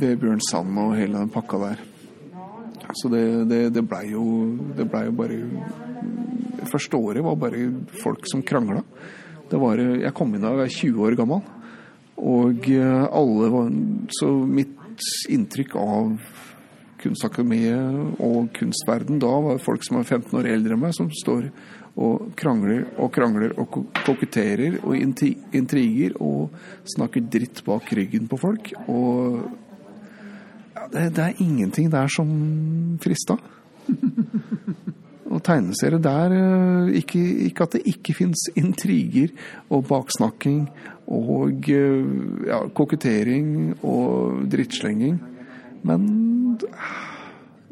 Vebjørn 0.03 0.43
Sand 0.45 0.77
og 0.79 0.93
hele 0.99 1.17
den 1.17 1.33
pakka 1.33 1.59
der. 1.65 1.81
Så 3.01 3.09
det, 3.11 3.23
det, 3.49 3.59
det 3.73 3.83
blei 3.87 4.11
jo 4.11 4.23
Det 4.77 4.85
blei 4.89 5.05
jo 5.07 5.15
bare 5.17 5.39
første 6.69 6.97
året 6.97 7.25
var 7.25 7.39
bare 7.41 7.65
folk 8.03 8.27
som 8.29 8.43
krangla. 8.45 8.83
Var 9.59 9.81
Jeg 10.01 10.13
kom 10.15 10.35
inn 10.35 10.41
da 10.45 10.53
jeg 10.53 10.61
var 10.61 10.71
20 10.77 11.03
år 11.07 11.17
gammel, 11.19 11.41
og 12.21 12.69
eh, 12.69 13.03
alle 13.11 13.49
var 13.51 13.69
Så 14.19 14.29
mitt 14.47 14.77
inntrykk 15.33 15.75
av 15.81 16.11
Kunstakademiet 17.01 18.19
og 18.21 18.51
kunstverden 18.53 19.17
da 19.23 19.31
var 19.41 19.57
folk 19.63 19.81
som 19.87 19.97
er 19.97 20.03
15 20.05 20.35
år 20.37 20.49
eldre 20.51 20.75
enn 20.75 20.83
meg, 20.83 20.93
som 20.93 21.07
står 21.09 21.47
og 21.97 22.27
krangler 22.37 22.83
og 23.01 23.09
krangler 23.15 23.55
og 23.59 23.67
ko- 23.73 23.87
koketterer 24.05 24.77
og 24.85 24.93
intriger 24.95 26.13
og 26.21 26.53
snakker 26.93 27.25
dritt 27.33 27.63
bak 27.65 27.89
ryggen 27.97 28.29
på 28.29 28.37
folk. 28.39 28.69
Og 28.85 29.41
ja, 30.75 30.85
det, 30.93 31.07
det 31.17 31.25
er 31.25 31.41
ingenting 31.41 31.89
der 31.91 32.07
som 32.13 32.29
frista. 33.01 33.39
Og 35.41 35.47
tegneserier 35.47 35.97
der 35.97 36.33
eh, 36.37 36.97
ikke, 37.01 37.19
ikke 37.47 37.65
at 37.65 37.73
det 37.73 37.81
ikke 37.89 38.13
fins 38.13 38.43
intriger 38.53 39.31
og 39.73 39.87
baksnakking 39.89 40.67
og 41.09 41.69
eh, 41.73 42.11
ja, 42.45 42.59
kokettering 42.77 43.47
og 43.81 44.43
drittslenging. 44.53 45.17
Men 45.81 46.05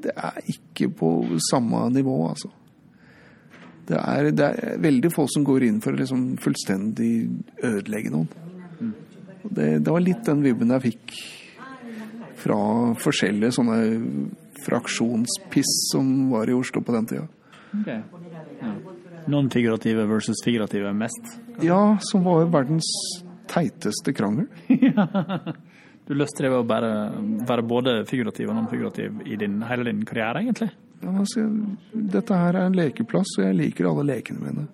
det 0.02 0.16
er 0.18 0.42
ikke 0.50 0.90
på 0.98 1.14
samme 1.52 1.86
nivå, 1.94 2.18
altså. 2.32 2.50
Det 3.86 4.02
er, 4.02 4.32
det 4.34 4.50
er 4.50 4.82
veldig 4.82 5.14
få 5.14 5.28
som 5.30 5.46
går 5.46 5.70
inn 5.70 5.80
for 5.82 5.94
å 5.94 6.02
liksom 6.02 6.26
fullstendig 6.42 7.14
ødelegge 7.62 8.14
noen. 8.14 8.30
Det, 9.44 9.76
det 9.82 9.90
var 9.94 10.02
litt 10.02 10.26
den 10.26 10.42
vibben 10.46 10.74
jeg 10.74 10.90
fikk 10.90 11.18
fra 12.40 12.62
forskjellige 12.98 13.58
sånne 13.58 13.82
fraksjonspiss 14.66 15.92
som 15.92 16.32
var 16.34 16.50
i 16.50 16.58
Oslo 16.58 16.82
på 16.86 16.98
den 16.98 17.10
tida. 17.10 17.30
Okay. 17.82 18.02
Ja. 18.62 18.74
Non-figurative 19.30 20.06
versus 20.10 20.42
figurative 20.46 20.94
mest? 20.94 21.40
Ja, 21.62 21.98
som 22.02 22.24
var 22.24 22.46
verdens 22.46 22.90
teiteste 23.48 24.14
krangel. 24.14 24.48
du 26.08 26.14
løste 26.18 26.46
det 26.46 26.52
ved 26.52 26.60
å 26.60 26.68
bare 26.68 26.92
være 27.50 27.66
både 27.68 27.96
figurativ 28.10 28.50
og 28.50 28.58
non-figurativ 28.58 29.22
i 29.26 29.38
din, 29.40 29.62
hele 29.70 29.90
din 29.92 30.06
karriere, 30.08 30.44
egentlig? 30.44 30.72
Ja, 31.00 31.14
altså, 31.22 31.46
dette 31.94 32.42
her 32.42 32.58
er 32.58 32.68
en 32.68 32.78
lekeplass, 32.78 33.38
og 33.38 33.46
jeg 33.46 33.58
liker 33.60 33.90
alle 33.90 34.08
lekene 34.10 34.44
mine. 34.44 34.68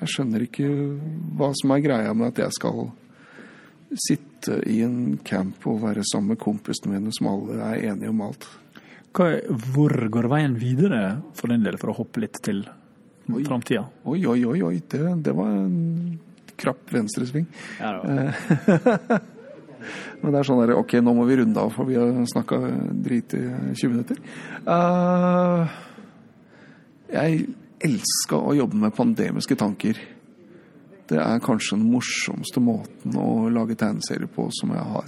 Jeg 0.00 0.12
skjønner 0.12 0.44
ikke 0.44 0.68
hva 1.38 1.50
som 1.58 1.72
er 1.74 1.84
greia 1.84 2.12
med 2.14 2.30
at 2.30 2.44
jeg 2.44 2.58
skal 2.58 2.90
sitte 4.06 4.60
i 4.70 4.80
en 4.86 5.18
camp 5.26 5.66
og 5.66 5.80
være 5.82 6.04
sammen 6.06 6.34
med 6.34 6.42
kompisene 6.42 6.94
mine 6.94 7.14
som 7.16 7.30
alle 7.32 7.58
er 7.72 7.88
enige 7.90 8.12
om 8.12 8.22
alt. 8.28 8.46
Hva, 9.16 9.32
hvor 9.74 9.94
går 10.14 10.28
veien 10.30 10.54
videre 10.58 11.00
for 11.34 11.50
din 11.50 11.64
del, 11.66 11.78
for 11.80 11.90
å 11.90 11.98
hoppe 11.98 12.22
litt 12.22 12.38
til 12.46 12.62
framtida? 13.26 13.88
Oi, 14.06 14.22
oi, 14.26 14.44
oi, 14.46 14.60
oi. 14.68 14.76
Det, 14.86 15.02
det 15.26 15.34
var 15.34 15.50
en 15.50 16.18
krapp 16.60 16.94
venstresving. 16.94 17.46
Ja, 17.80 17.98
Men 20.20 20.34
det 20.34 20.40
er 20.40 20.46
sånn 20.46 20.60
der, 20.60 20.74
OK, 20.76 20.98
nå 21.00 21.14
må 21.16 21.24
vi 21.28 21.38
runde 21.40 21.62
av, 21.62 21.72
for 21.72 21.88
vi 21.88 21.96
har 21.96 22.12
snakka 22.28 22.58
drit 23.00 23.34
i 23.38 23.42
20 23.72 23.92
minutter. 23.94 24.18
Uh, 24.66 25.70
jeg 27.10 27.46
elska 27.88 28.36
å 28.36 28.56
jobbe 28.58 28.76
med 28.82 28.96
pandemiske 28.96 29.56
tanker. 29.58 29.94
Det 31.10 31.18
er 31.18 31.42
kanskje 31.42 31.78
den 31.78 31.90
morsomste 31.90 32.60
måten 32.62 33.16
å 33.18 33.48
lage 33.50 33.78
tegneserier 33.80 34.30
på 34.30 34.42
som 34.54 34.74
jeg 34.76 34.84
har 34.92 35.06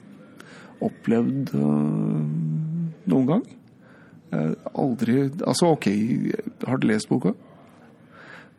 opplevd 0.83 1.53
uh, 1.53 2.23
noen 3.13 3.29
gang. 3.29 3.45
Uh, 4.33 4.53
aldri 4.79 5.27
Altså, 5.45 5.75
OK, 5.75 5.89
har 6.67 6.81
du 6.81 6.87
lest 6.89 7.11
boka? 7.11 7.35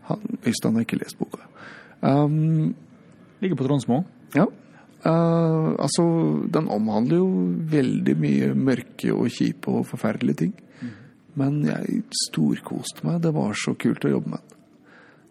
Han, 0.10 0.26
Øystein 0.46 0.76
har 0.76 0.86
ikke 0.86 1.00
lest 1.02 1.18
boka. 1.18 1.48
Um, 2.02 2.76
Ligger 3.42 3.58
på 3.60 3.68
Tronsmo? 3.68 4.04
Ja. 4.36 4.46
Uh, 5.04 5.76
altså, 5.84 6.04
den 6.54 6.70
omhandler 6.72 7.20
jo 7.20 7.30
veldig 7.74 8.16
mye 8.20 8.52
mørke 8.56 9.12
og 9.12 9.32
kjipe 9.34 9.72
og 9.72 9.88
forferdelige 9.90 10.44
ting. 10.46 10.54
Mm. 10.80 10.92
Men 11.40 11.62
jeg 11.68 12.04
storkoste 12.28 13.08
meg. 13.08 13.22
Det 13.24 13.34
var 13.36 13.56
så 13.60 13.76
kult 13.80 14.06
å 14.08 14.14
jobbe 14.14 14.36
med 14.36 14.44
den. 14.44 14.60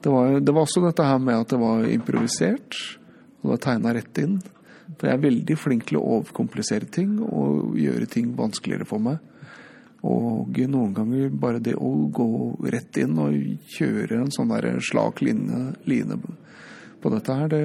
Det 0.03 0.11
var, 0.11 0.41
det 0.43 0.53
var 0.53 0.67
også 0.67 0.83
dette 0.83 1.07
her 1.07 1.21
med 1.23 1.45
at 1.45 1.53
det 1.53 1.61
var 1.63 1.85
improvisert, 1.87 2.79
og 3.39 3.45
det 3.45 3.53
var 3.53 3.61
tegna 3.69 3.93
rett 3.95 4.19
inn. 4.19 4.41
For 4.99 5.09
jeg 5.09 5.15
er 5.15 5.23
veldig 5.23 5.57
flink 5.61 5.87
til 5.89 6.01
å 6.01 6.07
overkomplisere 6.19 6.89
ting 6.91 7.21
og 7.23 7.77
gjøre 7.79 8.09
ting 8.11 8.33
vanskeligere 8.39 8.89
for 8.89 9.03
meg. 9.03 9.21
Og 10.03 10.59
noen 10.67 10.95
ganger 10.97 11.31
bare 11.31 11.63
det 11.63 11.77
å 11.79 11.91
gå 12.11 12.29
rett 12.73 12.99
inn 12.99 13.19
og 13.23 13.37
kjøre 13.77 14.19
en 14.19 14.33
sånn 14.35 14.51
der 14.51 14.81
slak 14.83 15.23
line, 15.23 15.77
line 15.87 16.19
på 17.03 17.13
dette 17.13 17.37
her, 17.39 17.51
det, 17.51 17.63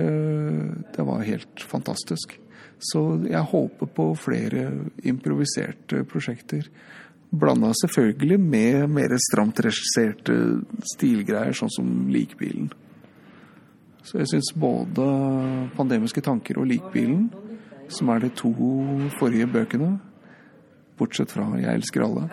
det, 0.93 1.05
var 1.05 1.25
helt 1.25 1.65
fantastisk. 1.65 2.35
Så 2.77 3.01
jeg 3.25 3.41
håper 3.53 3.89
på 3.89 4.11
flere 4.21 4.69
improviserte 5.09 6.03
prosjekter. 6.09 6.69
Blanda 7.29 7.71
selvfølgelig 7.75 8.37
med 8.39 8.93
mer 8.93 9.17
stramt 9.21 9.59
regisserte 9.65 10.37
stilgreier, 10.93 11.57
sånn 11.57 11.73
som 11.73 11.89
Likbilen. 12.13 12.69
Så 14.07 14.21
jeg 14.21 14.29
syns 14.31 14.53
både 14.55 15.03
'Pandemiske 15.75 16.21
tanker' 16.23 16.61
og 16.61 16.69
'Likbilen', 16.69 17.27
som 17.89 18.09
er 18.09 18.19
de 18.19 18.29
to 18.29 18.53
forrige 19.19 19.49
bøkene, 19.51 19.97
bortsett 20.97 21.31
fra 21.31 21.47
'Jeg 21.55 21.73
elsker 21.73 22.05
alle', 22.05 22.29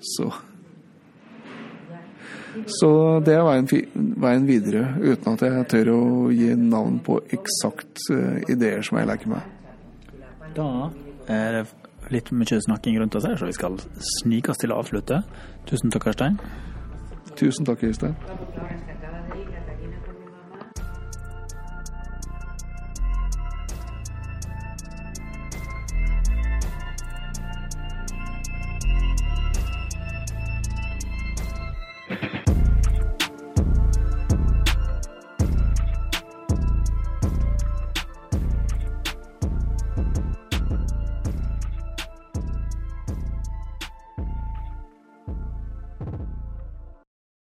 så 0.00 0.32
så 2.66 3.20
det 3.24 3.32
er 3.32 3.44
veien, 3.46 3.68
veien, 4.20 4.46
videre, 4.46 4.82
uten 5.00 5.32
at 5.32 5.44
jeg 5.46 5.68
tør 5.72 5.90
å 5.94 6.02
gi 6.34 6.50
navn 6.58 6.98
på 7.04 7.16
eksakt 7.32 8.04
uh, 8.12 8.42
ideer 8.52 8.84
som 8.84 9.00
jeg 9.00 9.08
leker 9.08 9.32
med. 9.32 9.40
Da 10.52 10.68
er 11.32 11.56
det 11.56 11.64
litt 12.12 12.28
mye 12.36 12.60
snakking 12.66 12.98
rundt 13.00 13.16
oss 13.16 13.24
her, 13.24 13.38
så 13.40 13.48
vi 13.48 13.56
skal 13.56 13.80
snike 14.20 14.52
oss 14.52 14.60
til 14.60 14.74
å 14.74 14.82
avslutte. 14.82 15.22
Tusen 15.70 15.92
takk, 15.94 16.10
Karstein. 16.10 16.36
Tusen 17.40 17.68
takk, 17.68 17.86
Øystein. 17.88 18.18